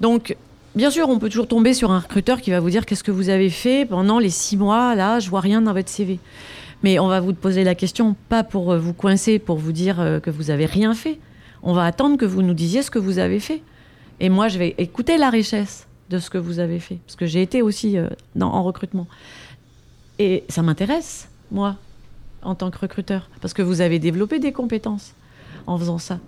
Donc, 0.00 0.36
bien 0.78 0.90
sûr, 0.92 1.08
on 1.08 1.18
peut 1.18 1.28
toujours 1.28 1.48
tomber 1.48 1.74
sur 1.74 1.90
un 1.90 1.98
recruteur 1.98 2.40
qui 2.40 2.50
va 2.52 2.60
vous 2.60 2.70
dire 2.70 2.86
qu'est-ce 2.86 3.02
que 3.04 3.10
vous 3.10 3.28
avez 3.30 3.50
fait 3.50 3.84
pendant 3.84 4.18
les 4.20 4.30
six 4.30 4.56
mois, 4.56 4.94
là, 4.94 5.18
je 5.18 5.28
vois 5.28 5.40
rien 5.40 5.60
dans 5.60 5.72
votre 5.72 5.88
CV. 5.88 6.20
Mais 6.84 7.00
on 7.00 7.08
va 7.08 7.18
vous 7.20 7.32
poser 7.32 7.64
la 7.64 7.74
question, 7.74 8.14
pas 8.28 8.44
pour 8.44 8.70
euh, 8.72 8.78
vous 8.78 8.92
coincer, 8.94 9.40
pour 9.40 9.58
vous 9.58 9.72
dire 9.72 10.00
euh, 10.00 10.20
que 10.20 10.30
vous 10.30 10.50
avez 10.50 10.66
rien 10.66 10.94
fait. 10.94 11.18
On 11.64 11.72
va 11.72 11.84
attendre 11.84 12.16
que 12.16 12.24
vous 12.24 12.42
nous 12.42 12.54
disiez 12.54 12.82
ce 12.82 12.90
que 12.92 13.00
vous 13.00 13.18
avez 13.18 13.40
fait. 13.40 13.60
Et 14.20 14.28
moi, 14.28 14.46
je 14.46 14.58
vais 14.58 14.76
écouter 14.78 15.18
la 15.18 15.30
richesse 15.30 15.88
de 16.10 16.20
ce 16.20 16.30
que 16.30 16.38
vous 16.38 16.60
avez 16.60 16.78
fait, 16.78 16.98
parce 17.06 17.16
que 17.16 17.26
j'ai 17.26 17.42
été 17.42 17.60
aussi 17.60 17.98
euh, 17.98 18.08
dans- 18.36 18.52
en 18.52 18.62
recrutement. 18.62 19.08
Et 20.20 20.44
ça 20.48 20.62
m'intéresse, 20.62 21.28
moi, 21.50 21.74
en 22.42 22.54
tant 22.54 22.70
que 22.70 22.78
recruteur, 22.78 23.28
parce 23.40 23.52
que 23.52 23.62
vous 23.62 23.80
avez 23.80 23.98
développé 23.98 24.38
des 24.38 24.52
compétences 24.52 25.12
en 25.66 25.76
faisant 25.76 25.98
ça. 25.98 26.20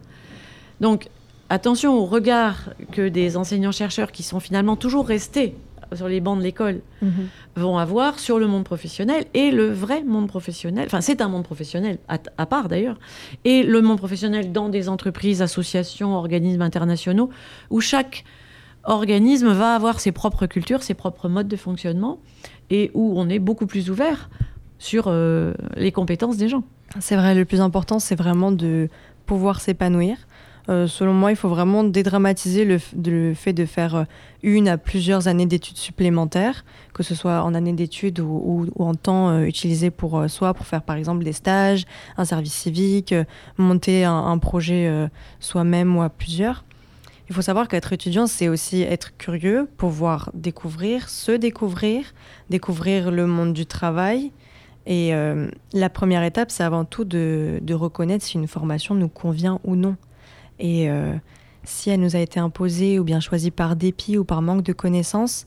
Donc, 0.80 1.08
attention 1.50 1.98
au 1.98 2.06
regard 2.06 2.70
que 2.92 3.08
des 3.08 3.36
enseignants-chercheurs 3.36 4.10
qui 4.12 4.22
sont 4.22 4.40
finalement 4.40 4.76
toujours 4.76 5.06
restés 5.06 5.54
sur 5.92 6.06
les 6.08 6.20
bancs 6.20 6.38
de 6.38 6.44
l'école 6.44 6.80
Mhm. 7.02 7.10
vont 7.56 7.76
avoir 7.76 8.18
sur 8.20 8.38
le 8.38 8.46
monde 8.46 8.62
professionnel 8.64 9.24
et 9.34 9.50
le 9.50 9.68
vrai 9.70 10.04
monde 10.04 10.28
professionnel. 10.28 10.84
Enfin, 10.86 11.00
c'est 11.00 11.20
un 11.20 11.28
monde 11.28 11.42
professionnel, 11.42 11.98
à, 12.08 12.18
à 12.38 12.46
part 12.46 12.68
d'ailleurs. 12.68 12.98
Et 13.44 13.64
le 13.64 13.82
monde 13.82 13.98
professionnel 13.98 14.52
dans 14.52 14.68
des 14.68 14.88
entreprises, 14.88 15.42
associations, 15.42 16.14
organismes 16.16 16.62
internationaux, 16.62 17.28
où 17.70 17.80
chaque 17.80 18.24
organisme 18.84 19.48
va 19.52 19.74
avoir 19.74 19.98
ses 20.00 20.12
propres 20.12 20.46
cultures, 20.46 20.82
ses 20.84 20.94
propres 20.94 21.28
modes 21.28 21.48
de 21.48 21.56
fonctionnement, 21.56 22.20
et 22.70 22.90
où 22.94 23.12
on 23.16 23.28
est 23.28 23.40
beaucoup 23.40 23.66
plus 23.66 23.90
ouvert 23.90 24.30
sur 24.78 25.04
euh, 25.08 25.52
les 25.76 25.92
compétences 25.92 26.36
des 26.36 26.48
gens. 26.48 26.62
C'est 27.00 27.16
vrai, 27.16 27.34
le 27.34 27.44
plus 27.44 27.60
important, 27.60 27.98
c'est 27.98 28.14
vraiment 28.14 28.52
de 28.52 28.88
pouvoir 29.26 29.60
s'épanouir. 29.60 30.16
Euh, 30.70 30.86
selon 30.86 31.12
moi, 31.12 31.32
il 31.32 31.36
faut 31.36 31.48
vraiment 31.48 31.82
dédramatiser 31.82 32.64
le, 32.64 32.78
fait 33.34 33.52
de 33.52 33.64
faire 33.64 33.94
euh, 33.96 34.04
une 34.44 34.68
à 34.68 34.78
plusieurs 34.78 35.26
années 35.26 35.46
d'études 35.46 35.76
supplémentaires, 35.76 36.64
que 36.94 37.02
ce 37.02 37.16
soit 37.16 37.42
en 37.42 37.54
année 37.54 37.72
d'études 37.72 38.20
ou, 38.20 38.68
en 38.78 38.94
temps 38.94 39.30
euh, 39.30 39.42
utilisé 39.42 39.90
pour 39.90 40.18
euh, 40.18 40.28
soit 40.28 40.54
pour 40.54 40.66
faire 40.66 40.82
par 40.82 40.96
exemple 40.96 41.24
des 41.24 41.32
stages, 41.32 41.86
un 42.16 42.24
service 42.24 42.54
civique, 42.54 43.14
monter 43.58 44.04
un, 44.04 44.38
projet 44.38 45.08
soi-même 45.40 45.96
ou 45.96 46.02
à 46.02 46.08
plusieurs. 46.08 46.64
Il 47.28 47.34
faut 47.34 47.42
savoir 47.42 47.68
qu'être 47.68 47.92
étudiant, 47.92 48.26
c'est 48.26 48.48
aussi 48.48 48.82
être 48.82 49.16
curieux, 49.16 49.68
pouvoir 49.76 50.30
découvrir, 50.34 51.08
se 51.08 51.32
découvrir, 51.32 52.14
découvrir 52.48 53.10
le 53.10 53.26
monde 53.26 53.52
du 53.52 53.66
travail. 53.66 54.32
Et 54.86 55.12
la 55.72 55.90
première 55.90 56.22
étape, 56.22 56.50
c'est 56.50 56.62
avant 56.62 56.84
tout 56.84 57.04
de 57.04 57.74
reconnaître 57.74 58.24
si 58.24 58.36
une 58.36 58.48
formation 58.48 58.94
nous 58.94 59.08
convient 59.08 59.60
ou 59.64 59.76
non. 59.76 59.96
Et 60.60 60.88
euh, 60.90 61.14
si 61.64 61.90
elle 61.90 62.00
nous 62.00 62.14
a 62.14 62.20
été 62.20 62.38
imposée 62.38 62.98
ou 62.98 63.04
bien 63.04 63.18
choisie 63.18 63.50
par 63.50 63.74
dépit 63.74 64.18
ou 64.18 64.24
par 64.24 64.42
manque 64.42 64.62
de 64.62 64.72
connaissances, 64.72 65.46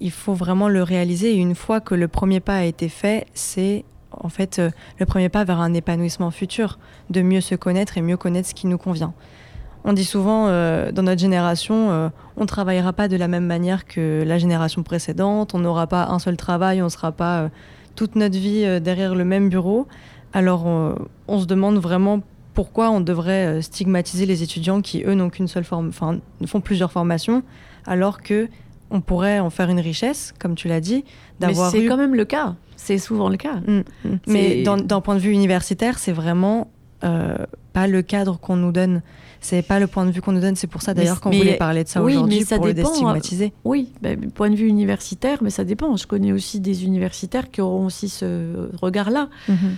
il 0.00 0.10
faut 0.10 0.34
vraiment 0.34 0.68
le 0.68 0.82
réaliser. 0.82 1.34
Et 1.34 1.36
une 1.36 1.54
fois 1.54 1.80
que 1.80 1.94
le 1.94 2.08
premier 2.08 2.40
pas 2.40 2.56
a 2.56 2.64
été 2.64 2.88
fait, 2.88 3.26
c'est 3.34 3.84
en 4.10 4.28
fait 4.28 4.58
euh, 4.58 4.70
le 4.98 5.06
premier 5.06 5.28
pas 5.28 5.44
vers 5.44 5.60
un 5.60 5.74
épanouissement 5.74 6.30
futur, 6.30 6.78
de 7.10 7.20
mieux 7.22 7.40
se 7.40 7.54
connaître 7.54 7.98
et 7.98 8.02
mieux 8.02 8.16
connaître 8.16 8.48
ce 8.48 8.54
qui 8.54 8.66
nous 8.66 8.78
convient. 8.78 9.12
On 9.84 9.92
dit 9.92 10.04
souvent 10.04 10.46
euh, 10.48 10.92
dans 10.92 11.02
notre 11.02 11.20
génération, 11.20 12.10
on 12.36 12.40
ne 12.40 12.46
travaillera 12.46 12.94
pas 12.94 13.06
de 13.06 13.16
la 13.16 13.28
même 13.28 13.44
manière 13.44 13.84
que 13.84 14.24
la 14.26 14.38
génération 14.38 14.82
précédente, 14.82 15.54
on 15.54 15.58
n'aura 15.58 15.86
pas 15.86 16.06
un 16.06 16.18
seul 16.18 16.38
travail, 16.38 16.80
on 16.80 16.86
ne 16.86 16.90
sera 16.90 17.12
pas 17.12 17.50
toute 17.94 18.16
notre 18.16 18.38
vie 18.38 18.80
derrière 18.80 19.14
le 19.14 19.26
même 19.26 19.50
bureau. 19.50 19.86
Alors 20.32 20.64
on 21.28 21.38
se 21.38 21.44
demande 21.44 21.76
vraiment 21.76 22.22
pourquoi 22.54 22.90
on 22.90 23.00
devrait 23.00 23.46
euh, 23.46 23.60
stigmatiser 23.60 24.26
les 24.26 24.42
étudiants 24.42 24.80
qui, 24.80 25.02
eux, 25.04 25.14
n'ont 25.14 25.28
qu'une 25.28 25.48
seule 25.48 25.64
forme, 25.64 25.88
enfin, 25.88 26.18
font 26.46 26.60
plusieurs 26.60 26.92
formations, 26.92 27.42
alors 27.86 28.22
que 28.22 28.48
on 28.90 29.00
pourrait 29.00 29.40
en 29.40 29.50
faire 29.50 29.68
une 29.70 29.80
richesse, 29.80 30.32
comme 30.38 30.54
tu 30.54 30.68
l'as 30.68 30.80
dit, 30.80 31.04
d'avoir 31.40 31.70
c'est 31.70 31.82
eu 31.82 31.88
quand 31.88 31.96
même 31.96 32.14
le 32.14 32.24
cas. 32.24 32.54
C'est 32.76 32.98
souvent 32.98 33.28
le 33.28 33.36
cas. 33.36 33.56
Mm, 33.66 33.82
mm. 34.04 34.18
Mais 34.28 34.62
d'un 34.62 35.00
point 35.00 35.14
de 35.14 35.20
vue 35.20 35.32
universitaire, 35.32 35.98
c'est 35.98 36.12
vraiment 36.12 36.70
euh, 37.02 37.36
pas 37.72 37.86
le 37.86 38.02
cadre 38.02 38.38
qu'on 38.38 38.56
nous 38.56 38.72
donne. 38.72 39.02
C'est 39.40 39.62
pas 39.62 39.80
le 39.80 39.86
point 39.86 40.06
de 40.06 40.10
vue 40.10 40.22
qu'on 40.22 40.32
nous 40.32 40.40
donne. 40.40 40.54
C'est 40.54 40.68
pour 40.68 40.80
ça 40.80 40.94
d'ailleurs 40.94 41.20
qu'on 41.20 41.30
voulait 41.30 41.56
parler 41.56 41.84
de 41.84 41.88
ça 41.88 42.02
oui, 42.02 42.14
aujourd'hui 42.14 42.44
pour 42.44 42.66
le 42.66 42.72
dépend, 42.72 42.90
déstigmatiser. 42.90 43.52
Oui, 43.64 43.90
du 44.02 44.28
point 44.28 44.48
de 44.48 44.54
vue 44.54 44.68
universitaire, 44.68 45.38
mais 45.42 45.50
ça 45.50 45.64
dépend. 45.64 45.96
Je 45.96 46.06
connais 46.06 46.32
aussi 46.32 46.60
des 46.60 46.84
universitaires 46.84 47.50
qui 47.50 47.60
auront 47.60 47.86
aussi 47.86 48.08
ce 48.08 48.70
regard-là. 48.80 49.28
Mhm. 49.48 49.76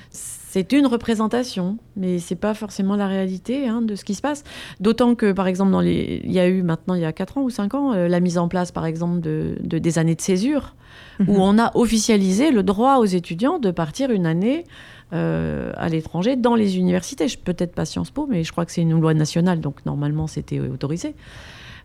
C'est 0.57 0.73
une 0.73 0.87
représentation, 0.87 1.77
mais 1.97 2.19
c'est 2.19 2.35
pas 2.35 2.55
forcément 2.55 2.97
la 2.97 3.07
réalité 3.09 3.69
hein, 3.69 3.83
de 3.83 3.95
ce 3.95 4.07
qui 4.07 4.14
se 4.14 4.23
passe. 4.23 4.42
D'autant 4.81 5.14
que, 5.14 5.33
par 5.33 5.49
exemple, 5.49 5.71
dans 5.71 5.83
les... 5.83 6.23
il 6.25 6.33
y 6.33 6.38
a 6.40 6.49
eu 6.49 6.62
maintenant, 6.62 6.95
il 6.95 7.03
y 7.03 7.05
a 7.05 7.12
4 7.12 7.37
ans 7.37 7.42
ou 7.42 7.51
5 7.51 7.75
ans, 7.75 7.92
euh, 7.92 8.09
la 8.09 8.21
mise 8.21 8.38
en 8.38 8.49
place, 8.49 8.73
par 8.73 8.87
exemple, 8.87 9.21
de, 9.21 9.59
de- 9.61 9.77
des 9.77 9.99
années 9.99 10.14
de 10.14 10.21
césure, 10.23 10.75
où 11.21 11.35
Mhm. 11.35 11.40
on 11.40 11.59
a 11.59 11.73
officialisé 11.77 12.53
le 12.53 12.62
droit 12.62 12.97
aux 12.97 13.05
étudiants 13.05 13.59
de 13.59 13.71
partir 13.71 14.11
une 14.11 14.25
année 14.25 14.64
euh, 15.12 15.73
à 15.77 15.90
l'étranger 15.90 16.37
dans 16.37 16.55
les 16.55 16.79
universités. 16.79 17.29
Je- 17.29 17.37
Peut-être 17.37 17.75
pas 17.75 17.85
Sciences 17.85 18.11
Po, 18.11 18.27
mais 18.27 18.42
je 18.42 18.51
crois 18.51 18.64
que 18.64 18.73
c'est 18.73 18.81
une 18.81 18.99
loi 18.99 19.12
nationale, 19.12 19.61
donc 19.61 19.85
normalement 19.85 20.27
c'était 20.27 20.59
autorisé. 20.59 21.14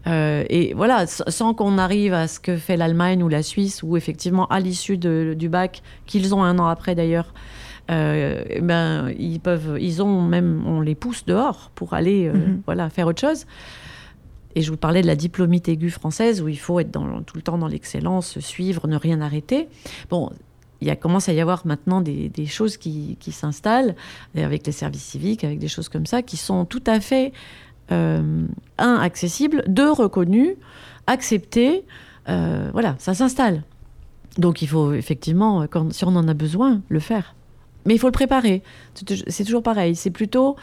Euh, 0.08 0.46
et 0.50 0.74
voilà, 0.76 1.06
sans 1.08 1.54
qu'on 1.54 1.78
arrive 1.78 2.14
à 2.14 2.30
ce 2.30 2.40
que 2.40 2.56
fait 2.56 2.78
l'Allemagne 2.78 3.22
ou 3.22 3.28
la 3.28 3.44
Suisse, 3.44 3.84
où 3.84 3.98
effectivement, 3.98 4.48
à 4.48 4.62
l'issue 4.62 4.98
du 4.98 5.50
bac, 5.50 5.82
qu'ils 6.06 6.34
ont 6.34 6.42
un 6.42 6.58
an 6.58 6.68
après 6.68 6.96
d'ailleurs, 6.96 7.34
euh, 7.92 8.44
eh 8.50 8.62
ben, 8.62 9.12
ils 9.18 9.40
peuvent, 9.40 9.78
ils 9.80 10.02
ont 10.02 10.22
même, 10.22 10.64
on 10.66 10.82
les 10.82 10.96
pousse 10.96 11.26
dehors 11.26 11.72
pour 11.76 11.94
aller, 11.94 12.28
euh, 12.28 12.34
Mhm. 12.34 12.62
voilà, 12.66 12.90
faire 12.90 13.08
autre 13.08 13.22
chose. 13.22 13.46
Et 14.56 14.62
je 14.62 14.72
vous 14.72 14.78
parlais 14.78 15.02
de 15.02 15.08
la 15.08 15.16
diplomite 15.16 15.70
aiguë 15.70 15.90
française, 15.90 16.42
où 16.42 16.48
il 16.48 16.60
faut 16.60 16.80
être 16.80 16.92
dans, 16.92 17.22
tout 17.22 17.36
le 17.38 17.42
temps 17.42 17.58
dans 17.58 17.68
l'excellence, 17.68 18.40
suivre, 18.40 18.88
ne 18.88 18.98
rien 18.98 19.22
arrêter. 19.22 19.70
Bon, 20.10 20.30
il 20.82 20.88
y 20.88 20.92
a, 20.92 20.96
commence 20.96 21.30
à 21.30 21.34
y 21.34 21.40
avoir 21.40 21.66
maintenant 21.66 22.02
des, 22.02 22.28
des 22.28 22.46
choses 22.48 22.76
qui, 22.78 23.18
qui 23.20 23.32
s'installent, 23.32 23.96
avec 24.36 24.66
les 24.66 24.74
services 24.74 25.04
civiques, 25.04 25.44
avec 25.44 25.60
des 25.60 25.68
choses 25.68 25.90
comme 25.90 26.06
ça, 26.06 26.22
qui 26.22 26.38
sont 26.38 26.66
tout 26.66 26.84
à 26.86 27.00
fait, 27.00 27.32
euh, 27.92 28.46
un, 28.78 28.96
accessibles, 28.96 29.64
deux, 29.68 29.92
reconnus, 29.92 30.56
acceptés. 31.08 31.84
Euh, 32.30 32.70
voilà, 32.74 32.96
ça 33.00 33.14
s'installe. 33.14 33.64
Donc 34.38 34.62
il 34.62 34.68
faut 34.68 34.94
effectivement, 34.94 35.66
quand, 35.70 35.94
si 35.94 36.04
on 36.06 36.16
en 36.16 36.28
a 36.28 36.34
besoin, 36.34 36.82
le 36.90 37.00
faire. 37.00 37.36
Mais 37.86 37.96
il 37.96 38.00
faut 38.00 38.08
le 38.08 38.12
préparer. 38.12 38.62
C'est- 38.94 39.44
toujours 39.44 39.64
pareil. 39.64 39.96
C'est 39.96 40.12
plutôt, 40.12 40.56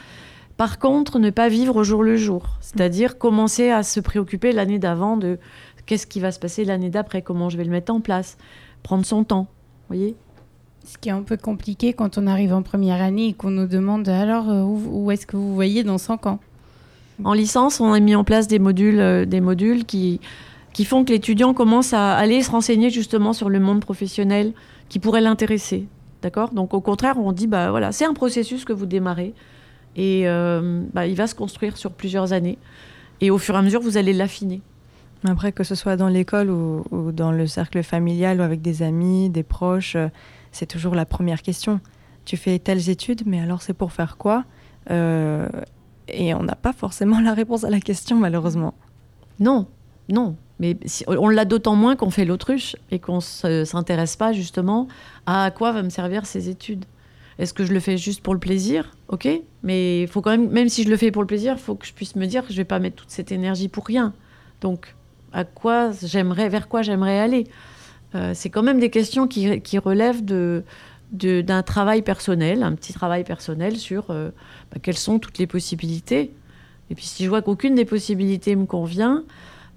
par 0.57 0.79
contre, 0.79 1.19
ne 1.19 1.29
pas 1.29 1.49
vivre 1.49 1.75
au 1.77 1.83
jour 1.83 2.03
le 2.03 2.15
jour. 2.15 2.57
C'est-à-dire 2.61 3.17
commencer 3.17 3.69
à 3.69 3.83
se 3.83 3.99
préoccuper 3.99 4.51
l'année 4.51 4.79
d'avant 4.79 5.17
de 5.17 5.37
qu'est-ce 5.85 6.07
qui 6.07 6.19
va 6.19 6.31
se 6.31 6.39
passer 6.39 6.65
l'année 6.65 6.89
d'après, 6.89 7.21
comment 7.21 7.49
je 7.49 7.57
vais 7.57 7.63
le 7.63 7.71
mettre 7.71 7.93
en 7.93 7.99
place, 7.99 8.37
prendre 8.83 9.05
son 9.05 9.23
temps. 9.23 9.47
Voyez? 9.87 10.15
Ce 10.85 10.97
qui 10.97 11.09
est 11.09 11.11
un 11.11 11.23
peu 11.23 11.35
compliqué 11.35 11.93
quand 11.93 12.17
on 12.17 12.25
arrive 12.25 12.53
en 12.53 12.61
première 12.61 13.01
année 13.01 13.27
et 13.27 13.33
qu'on 13.33 13.51
nous 13.51 13.67
demande 13.67 14.07
alors 14.07 14.49
euh, 14.49 14.61
où, 14.63 15.05
où 15.05 15.11
est-ce 15.11 15.27
que 15.27 15.35
vous 15.35 15.53
voyez 15.53 15.83
dans 15.83 15.97
5 15.97 16.25
ans? 16.27 16.39
En 17.25 17.33
licence, 17.33 17.81
on 17.81 17.91
a 17.91 17.99
mis 17.99 18.15
en 18.15 18.23
place 18.23 18.47
des 18.47 18.59
modules, 18.59 18.99
euh, 18.99 19.25
des 19.25 19.41
modules 19.41 19.83
qui, 19.85 20.21
qui 20.73 20.85
font 20.85 21.03
que 21.03 21.11
l'étudiant 21.11 21.53
commence 21.53 21.93
à 21.93 22.15
aller 22.15 22.41
se 22.43 22.51
renseigner 22.51 22.89
justement 22.89 23.33
sur 23.33 23.49
le 23.49 23.59
monde 23.59 23.81
professionnel 23.81 24.53
qui 24.87 24.99
pourrait 24.99 25.21
l'intéresser. 25.21 25.87
D'accord? 26.21 26.51
Donc 26.51 26.73
au 26.73 26.81
contraire, 26.81 27.17
on 27.17 27.31
dit, 27.31 27.47
bah 27.47 27.71
voilà, 27.71 27.91
c'est 27.91 28.05
un 28.05 28.13
processus 28.13 28.65
que 28.65 28.73
vous 28.73 28.85
démarrez 28.85 29.33
et 29.95 30.27
euh, 30.27 30.83
bah, 30.93 31.07
il 31.07 31.15
va 31.15 31.27
se 31.27 31.35
construire 31.35 31.77
sur 31.77 31.91
plusieurs 31.91 32.33
années. 32.33 32.57
Et 33.21 33.31
au 33.31 33.37
fur 33.37 33.55
et 33.55 33.57
à 33.57 33.61
mesure, 33.61 33.81
vous 33.81 33.97
allez 33.97 34.13
l'affiner. 34.13 34.61
Après, 35.25 35.51
que 35.51 35.63
ce 35.63 35.75
soit 35.75 35.97
dans 35.97 36.07
l'école 36.07 36.49
ou, 36.49 36.85
ou 36.91 37.11
dans 37.11 37.31
le 37.31 37.47
cercle 37.47 37.83
familial 37.83 38.39
ou 38.39 38.43
avec 38.43 38.61
des 38.61 38.83
amis, 38.83 39.29
des 39.29 39.43
proches, 39.43 39.95
euh, 39.95 40.07
c'est 40.51 40.65
toujours 40.65 40.95
la 40.95 41.05
première 41.05 41.41
question. 41.41 41.79
Tu 42.25 42.37
fais 42.37 42.59
telles 42.59 42.89
études, 42.89 43.23
mais 43.25 43.41
alors 43.41 43.61
c'est 43.61 43.73
pour 43.73 43.91
faire 43.91 44.17
quoi? 44.17 44.45
Euh, 44.91 45.47
Et 46.07 46.33
on 46.33 46.43
n'a 46.43 46.55
pas 46.55 46.73
forcément 46.73 47.19
la 47.19 47.33
réponse 47.33 47.63
à 47.63 47.69
la 47.69 47.79
question, 47.79 48.17
malheureusement. 48.17 48.73
Non, 49.39 49.67
non. 50.09 50.35
Mais 50.59 50.77
on 51.07 51.29
l'a 51.29 51.45
d'autant 51.45 51.75
moins 51.75 51.95
qu'on 51.95 52.09
fait 52.09 52.25
l'autruche 52.25 52.75
et 52.91 52.99
qu'on 52.99 53.19
ne 53.43 53.63
s'intéresse 53.63 54.15
pas 54.17 54.33
justement 54.33 54.87
à 55.25 55.51
quoi 55.51 55.71
va 55.71 55.83
me 55.83 55.89
servir 55.89 56.25
ces 56.25 56.49
études. 56.49 56.85
Est-ce 57.37 57.53
que 57.53 57.63
je 57.63 57.71
le 57.71 57.79
fais 57.79 57.97
juste 57.97 58.21
pour 58.21 58.33
le 58.33 58.39
plaisir? 58.39 58.91
Ok, 59.07 59.27
mais 59.63 60.05
faut 60.07 60.21
quand 60.21 60.31
même, 60.31 60.49
même 60.49 60.67
si 60.67 60.83
je 60.83 60.89
le 60.89 60.97
fais 60.97 61.09
pour 61.09 61.21
le 61.21 61.27
plaisir, 61.27 61.53
il 61.57 61.59
faut 61.59 61.75
que 61.75 61.87
je 61.87 61.93
puisse 61.93 62.17
me 62.17 62.25
dire 62.25 62.45
que 62.45 62.51
je 62.51 62.57
vais 62.57 62.65
pas 62.65 62.79
mettre 62.79 62.97
toute 62.97 63.11
cette 63.11 63.31
énergie 63.31 63.69
pour 63.69 63.85
rien. 63.85 64.13
Donc, 64.59 64.93
à 65.31 65.45
quoi 65.45 65.91
j'aimerais, 66.03 66.49
vers 66.49 66.67
quoi 66.67 66.81
j'aimerais 66.81 67.17
aller? 67.17 67.47
Euh, 68.13 68.33
C'est 68.35 68.49
quand 68.49 68.63
même 68.63 68.81
des 68.81 68.89
questions 68.89 69.25
qui, 69.27 69.77
relèvent 69.77 70.25
de- 70.25 70.63
d'un 71.13 71.63
travail 71.63 72.01
personnel, 72.01 72.61
un 72.61 72.75
petit 72.75 72.91
travail 72.91 73.23
personnel 73.23 73.77
sur 73.77 74.11
euh, 74.11 74.31
bah, 74.73 74.79
quelles 74.81 74.97
sont 74.97 75.17
toutes 75.17 75.37
les 75.37 75.47
possibilités. 75.47 76.33
Et 76.89 76.95
puis 76.95 77.05
si 77.05 77.23
je 77.23 77.29
vois 77.29 77.41
qu'aucune 77.41 77.75
des 77.75 77.85
possibilités 77.85 78.55
me 78.57 78.65
convient, 78.65 79.23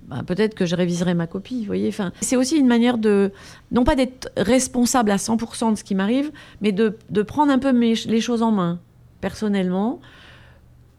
bah, 0.09 0.23
peut-être 0.27 0.55
que 0.55 0.67
je 0.67 0.75
réviserai 0.77 1.15
ma 1.15 1.27
copie. 1.27 1.61
Vous 1.61 1.67
voyez 1.67 1.91
c'est 2.21 2.37
aussi 2.37 2.57
une 2.57 2.67
manière 2.67 2.99
de, 2.99 3.33
non 3.71 3.85
pas 3.85 3.95
d'être 3.95 4.31
responsable 4.37 5.11
à 5.11 5.17
100% 5.17 5.73
de 5.73 5.77
ce 5.79 5.85
qui 5.85 5.95
m'arrive, 5.95 6.31
mais 6.61 6.73
de, 6.73 6.97
prendre 7.23 7.53
un 7.53 7.59
peu 7.59 7.71
les 8.07 8.21
choses 8.21 8.43
en 8.43 8.51
main, 8.53 8.81
personnellement, 9.21 10.01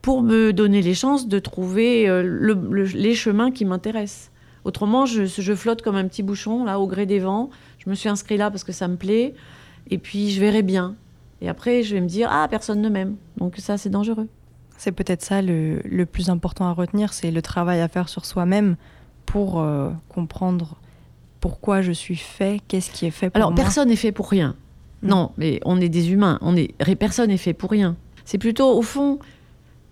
pour 0.01 0.21
me 0.21 0.51
donner 0.51 0.81
les 0.81 0.93
chances 0.93 1.27
de 1.27 1.39
trouver 1.39 2.09
euh, 2.09 2.23
le- 2.23 2.53
le- 2.71 2.83
les 2.83 3.13
chemins 3.15 3.51
qui 3.51 3.65
m'intéressent. 3.65 4.31
Autrement, 4.65 5.05
je, 5.05 5.25
je 5.25 5.53
flotte 5.55 5.81
comme 5.81 5.95
un 5.95 6.07
petit 6.07 6.23
bouchon, 6.23 6.63
là, 6.65 6.79
au 6.79 6.87
gré 6.87 7.05
des 7.05 7.19
vents. 7.19 7.49
Je 7.79 7.89
me 7.89 7.95
suis 7.95 8.09
inscrit 8.09 8.37
là 8.37 8.49
parce 8.49 8.63
que 8.63 8.71
ça 8.71 8.87
me 8.87 8.95
plaît, 8.95 9.33
et 9.89 9.97
puis 9.97 10.29
je 10.31 10.39
verrai 10.39 10.61
bien. 10.61 10.95
Et 11.41 11.49
après, 11.49 11.83
je 11.83 11.95
vais 11.95 12.01
me 12.01 12.07
dire, 12.07 12.29
ah, 12.31 12.47
personne 12.49 12.81
ne 12.81 12.87
m'aime. 12.89 13.15
Donc 13.37 13.55
ça, 13.57 13.77
c'est 13.77 13.89
dangereux. 13.89 14.27
C'est 14.83 14.91
peut-être 14.91 15.21
ça 15.21 15.41
le, 15.41 15.79
le 15.85 16.05
plus 16.05 16.29
important 16.29 16.67
à 16.67 16.73
retenir, 16.73 17.13
c'est 17.13 17.31
le 17.31 17.41
travail 17.41 17.79
à 17.79 17.87
faire 17.87 18.09
sur 18.09 18.25
soi-même 18.25 18.75
pour 19.25 19.61
euh, 19.61 19.91
comprendre 20.09 20.75
pourquoi 21.39 21.81
je 21.81 21.93
suis 21.93 22.17
fait, 22.17 22.59
qu'est-ce 22.67 22.91
qui 22.91 23.05
est 23.05 23.11
fait 23.11 23.29
pour 23.29 23.37
Alors, 23.37 23.51
moi. 23.51 23.55
personne 23.55 23.87
n'est 23.87 23.95
fait 23.95 24.11
pour 24.11 24.29
rien. 24.29 24.57
Mm. 25.01 25.07
Non, 25.07 25.31
mais 25.37 25.61
on 25.63 25.79
est 25.79 25.87
des 25.87 26.11
humains. 26.11 26.37
On 26.41 26.57
est, 26.57 26.75
personne 26.95 27.29
n'est 27.29 27.37
fait 27.37 27.53
pour 27.53 27.71
rien. 27.71 27.95
C'est 28.25 28.37
plutôt, 28.37 28.77
au 28.77 28.81
fond, 28.81 29.19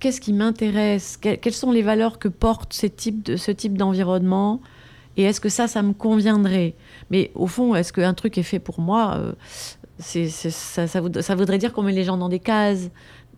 qu'est-ce 0.01 0.19
qui 0.19 0.33
m'intéresse, 0.33 1.15
quelles 1.15 1.53
sont 1.53 1.71
les 1.71 1.83
valeurs 1.83 2.19
que 2.19 2.27
porte 2.27 2.73
ce 2.73 2.85
type, 2.87 3.23
de, 3.23 3.37
ce 3.37 3.51
type 3.51 3.77
d'environnement, 3.77 4.59
et 5.15 5.23
est-ce 5.23 5.39
que 5.39 5.47
ça, 5.47 5.69
ça 5.69 5.83
me 5.83 5.93
conviendrait? 5.93 6.73
Mais 7.11 7.31
au 7.35 7.47
fond, 7.47 7.75
est-ce 7.75 7.93
qu'un 7.93 8.13
truc 8.13 8.37
est 8.37 8.43
fait 8.43 8.59
pour 8.59 8.81
moi? 8.81 9.15
Euh, 9.15 9.31
c'est, 9.99 10.27
ça, 10.27 10.87
ça, 10.87 11.35
voudrait 11.35 11.57
dire 11.59 11.73
qu'on 11.73 11.83
met 11.83 11.91
les 11.91 12.03
gens 12.03 12.17
dans 12.17 12.29
des 12.29 12.39
cases. 12.39 12.89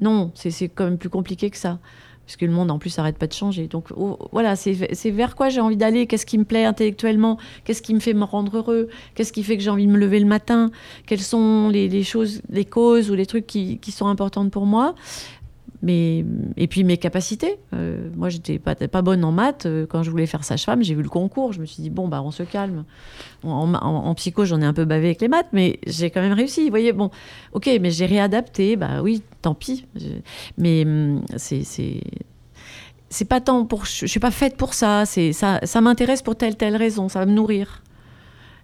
Non, 0.02 0.32
c'est, 0.36 0.70
quand 0.70 0.86
même 0.86 0.98
plus 0.98 1.10
compliqué 1.10 1.50
que 1.50 1.58
ça. 1.58 1.80
Parce 2.26 2.38
que 2.38 2.46
le 2.46 2.54
monde, 2.54 2.72
en 2.72 2.80
plus, 2.80 2.98
n'arrête 2.98 3.18
pas 3.18 3.28
de 3.28 3.34
changer. 3.34 3.68
Donc 3.68 3.88
oh, 3.96 4.18
voilà, 4.32 4.56
c'est, 4.56 4.74
vers 5.12 5.36
quoi 5.36 5.50
j'ai 5.50 5.60
envie 5.60 5.76
d'aller, 5.76 6.08
qu'est-ce 6.08 6.26
qui 6.26 6.38
me 6.38 6.46
plaît 6.46 6.64
intellectuellement, 6.64 7.38
qu'est-ce 7.66 7.82
qui 7.82 7.94
me 7.94 8.00
fait 8.00 8.14
me 8.14 8.24
rendre 8.24 8.58
heureux, 8.58 8.88
qu'est-ce 9.16 9.34
qui 9.34 9.44
fait 9.44 9.58
que 9.58 9.64
j'ai 9.64 9.70
envie 9.70 9.88
de 9.88 9.92
me 9.92 9.98
lever 9.98 10.20
le 10.20 10.26
matin, 10.26 10.72
quelles 11.06 11.22
sont 11.22 11.68
les, 11.70 12.04
choses, 12.04 12.42
les 12.50 12.66
causes 12.66 13.12
ou 13.12 13.16
les 13.16 13.26
trucs 13.26 13.46
qui, 13.46 13.78
qui 13.80 13.92
sont 13.92 14.08
importantes 14.08 14.52
pour 14.52 14.66
moi? 14.66 14.96
Et 15.88 16.67
puis 16.69 16.84
mes 16.84 16.98
capacités. 16.98 17.58
Euh, 17.74 18.10
moi, 18.15 18.30
j'étais 18.30 18.60
pas, 18.60 18.76
pas 18.76 19.02
bonne 19.02 19.24
en 19.24 19.32
maths. 19.32 19.65
Euh, 19.65 19.86
quand 19.86 20.04
je 20.04 20.10
voulais 20.10 20.26
faire 20.26 20.43
sage-femme, 20.43 20.84
j'ai 20.84 20.96
vu 20.96 21.04
le 21.04 21.10
concours. 21.10 21.54
Je 21.54 21.60
me 21.60 21.65
suis 21.65 21.84
dit, 21.84 21.89
bon, 21.89 22.08
bah, 22.08 22.22
on 22.24 22.32
se 22.32 22.43
calme. 22.43 22.86
En, 23.43 24.13
psycho, 24.15 24.46
j'en 24.46 24.62
ai 24.62 24.65
un 24.65 24.74
peu 24.74 24.86
bavé 24.86 25.08
avec 25.08 25.22
les 25.22 25.28
maths, 25.28 25.50
mais 25.52 25.80
j'ai 25.86 26.10
quand 26.10 26.22
même 26.22 26.34
réussi. 26.34 26.63
Vous 26.63 26.69
voyez, 26.69 26.93
bon, 26.93 27.12
ok, 27.52 27.69
mais 27.82 27.91
j'ai 27.91 28.06
réadapté. 28.06 28.76
Bah 28.76 29.02
oui, 29.02 29.24
tant 29.41 29.56
pis. 29.56 29.86
Mais 30.58 30.84
hum, 30.86 31.22
c'est. 31.38 31.63
C'est 33.10 33.26
pas 33.26 33.41
tant 33.41 33.65
pour. 33.65 33.86
Je 33.86 34.08
suis 34.08 34.19
pas 34.19 34.32
faite 34.32 34.58
pour 34.58 34.74
ça. 34.74 35.06
C'est 35.06 35.34
ça, 35.34 35.60
ça 35.63 35.82
m'intéresse 35.82 36.22
pour 36.22 36.36
telle 36.36 36.56
telle 36.56 36.76
raison. 36.76 37.10
Ça 37.10 37.19
va 37.19 37.26
me 37.26 37.34
nourrir. 37.34 37.84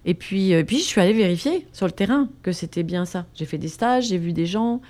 Et 0.05 0.13
puis, 0.13 0.53
euh, 0.53 0.63
puis 0.63 0.79
je 0.79 0.83
suis 0.83 1.01
allée 1.01 1.13
vérifier 1.13 1.67
sur 1.73 1.85
le 1.85 1.91
terrain 1.91 2.29
que 2.41 2.51
c'était 2.51 2.83
bien 2.83 3.05
ça. 3.05 3.25
J'ai 3.35 3.45
fait 3.45 3.57
des 3.57 3.67
stages, 3.67 4.07
j'ai 4.07 4.17
vu 4.17 4.33
des 4.33 4.45
gens, 4.45 4.81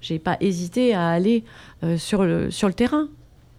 j'ai 0.00 0.18
pas 0.18 0.36
hésité 0.40 0.94
à 0.94 1.08
aller 1.08 1.44
euh, 1.82 1.96
sur, 1.96 2.24
le, 2.24 2.50
sur 2.50 2.68
le 2.68 2.74
terrain. 2.74 3.08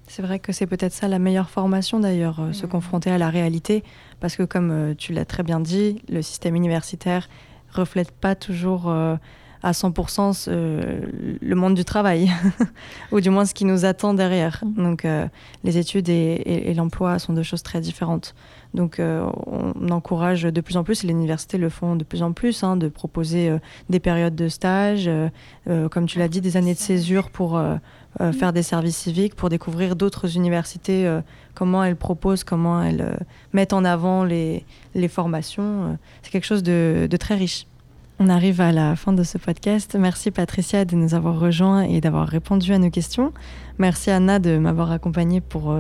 C'est 0.08 0.22
vrai 0.22 0.40
que 0.40 0.52
c'est 0.52 0.66
peut-être 0.66 0.94
ça 0.94 1.08
la 1.08 1.20
meilleure 1.20 1.50
formation 1.50 2.00
d'ailleurs, 2.00 2.40
euh, 2.40 2.54
se 2.54 2.66
confronter 2.66 3.12
à 3.12 3.18
la 3.18 3.30
réalité, 3.30 3.84
parce 4.20 4.36
que 4.36 4.44
comme 4.44 4.72
euh, 4.72 4.94
tu 4.98 5.14
l'as 5.14 5.26
très 5.26 5.44
bien 5.44 5.60
dit, 5.60 6.02
le 6.10 6.22
système 6.22 6.56
universitaire 6.56 7.30
reflète 7.72 8.12
pas 8.12 8.34
toujours 8.34 8.90
à 8.90 9.72
100% 9.74 10.50
le 10.50 11.56
monde 11.56 11.76
du 11.76 11.86
travail, 11.86 12.32
ou 13.12 13.22
du 13.22 13.30
moins 13.30 13.46
ce 13.46 13.54
qui 13.54 13.64
nous 13.64 13.86
attend 13.86 14.16
derrière. 14.16 14.64
Mmh. 14.66 14.84
Donc 14.84 15.08
les 15.64 15.78
études 15.78 16.10
et 16.10 16.74
l'emploi 16.74 17.20
sont 17.20 17.32
deux 17.34 17.44
choses 17.44 17.62
très 17.62 17.80
différentes. 17.80 18.34
Donc 18.74 19.00
euh, 19.00 19.28
on 19.48 19.90
encourage 19.90 20.44
de 20.44 20.62
plus 20.62 20.78
en 20.78 20.84
plus, 20.84 21.04
et 21.04 21.08
les 21.08 21.14
universités 21.14 21.58
le 21.58 21.70
font 21.70 21.96
de 21.96 22.04
plus 22.04 22.22
en 22.22 22.34
plus, 22.34 22.64
hein, 22.64 22.78
de 22.78 22.88
proposer 22.88 23.50
euh, 23.50 23.58
des 23.90 24.00
périodes 24.00 24.36
de 24.36 24.48
stage, 24.48 25.08
euh, 25.08 25.90
comme 25.90 26.06
tu 26.06 26.20
l'as 26.20 26.28
dit, 26.28 26.42
des 26.42 26.56
années 26.56 26.76
de 26.76 26.80
césure 26.80 27.30
pour 27.30 27.62
faire 28.34 28.54
des 28.54 28.64
services 28.64 28.98
civiques, 28.98 29.36
pour 29.36 29.50
découvrir 29.50 29.96
d'autres 29.96 30.36
universités, 30.36 31.20
comment 31.54 31.84
elles 31.84 31.96
proposent, 31.96 32.44
comment 32.44 32.82
elles 32.82 33.18
mettent 33.54 33.74
en 33.74 33.86
avant 33.86 34.24
les, 34.24 34.66
formations. 35.08 35.98
C'est 36.22 36.32
quelque 36.32 36.46
chose 36.46 36.64
de, 36.64 37.08
de 37.10 37.18
très 37.18 37.36
riche. 37.36 37.68
On 38.20 38.28
arrive 38.28 38.62
à 38.62 38.72
la 38.72 38.96
fin 38.96 39.14
de 39.14 39.24
ce 39.24 39.38
podcast. 39.38 39.96
Merci 39.98 40.32
Patricia 40.32 40.86
de 40.86 40.96
nous 40.96 41.14
avoir 41.14 41.40
rejoints 41.40 41.84
et 41.84 42.02
d'avoir 42.02 42.28
répondu 42.28 42.74
à 42.74 42.80
nos 42.80 42.90
questions. 42.90 43.32
Merci 43.78 44.10
Anna 44.10 44.40
de 44.40 44.58
m'avoir 44.58 44.92
accompagnée 44.92 45.40
pour 45.40 45.74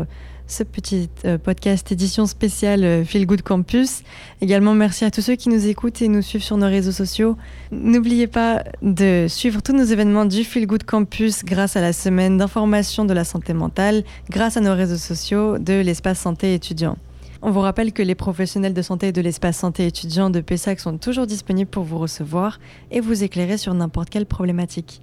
ce 0.51 0.63
petit 0.63 1.09
euh, 1.25 1.37
podcast 1.37 1.91
édition 1.91 2.25
spéciale 2.25 2.83
euh, 2.83 3.03
Feel 3.05 3.25
Good 3.25 3.41
Campus. 3.41 4.03
Également, 4.41 4.73
merci 4.73 5.05
à 5.05 5.11
tous 5.11 5.21
ceux 5.21 5.35
qui 5.35 5.49
nous 5.49 5.67
écoutent 5.67 6.01
et 6.01 6.07
nous 6.07 6.21
suivent 6.21 6.43
sur 6.43 6.57
nos 6.57 6.67
réseaux 6.67 6.91
sociaux. 6.91 7.37
N'oubliez 7.71 8.27
pas 8.27 8.63
de 8.81 9.27
suivre 9.27 9.61
tous 9.61 9.73
nos 9.73 9.83
événements 9.83 10.25
du 10.25 10.43
Feel 10.43 10.65
Good 10.67 10.83
Campus 10.83 11.45
grâce 11.45 11.75
à 11.75 11.81
la 11.81 11.93
semaine 11.93 12.37
d'information 12.37 13.05
de 13.05 13.13
la 13.13 13.23
santé 13.23 13.53
mentale, 13.53 14.03
grâce 14.29 14.57
à 14.57 14.61
nos 14.61 14.73
réseaux 14.73 14.97
sociaux 14.97 15.57
de 15.59 15.81
l'espace 15.81 16.19
santé 16.19 16.53
étudiant. 16.53 16.97
On 17.41 17.51
vous 17.51 17.61
rappelle 17.61 17.93
que 17.93 18.03
les 18.03 18.15
professionnels 18.15 18.73
de 18.73 18.81
santé 18.81 19.11
de 19.11 19.21
l'espace 19.21 19.57
santé 19.57 19.85
étudiant 19.85 20.29
de 20.29 20.41
PESAC 20.41 20.79
sont 20.79 20.97
toujours 20.97 21.25
disponibles 21.25 21.69
pour 21.69 21.83
vous 21.83 21.97
recevoir 21.97 22.59
et 22.91 22.99
vous 22.99 23.23
éclairer 23.23 23.57
sur 23.57 23.73
n'importe 23.73 24.09
quelle 24.09 24.25
problématique. 24.25 25.01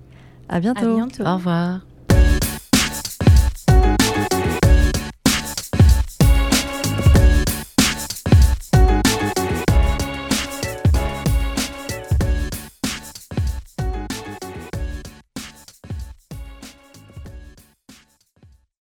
À 0.49 0.61
bientôt. 0.61 0.93
À 0.93 0.95
bientôt. 0.97 1.25
Au 1.25 1.35
revoir. 1.37 1.81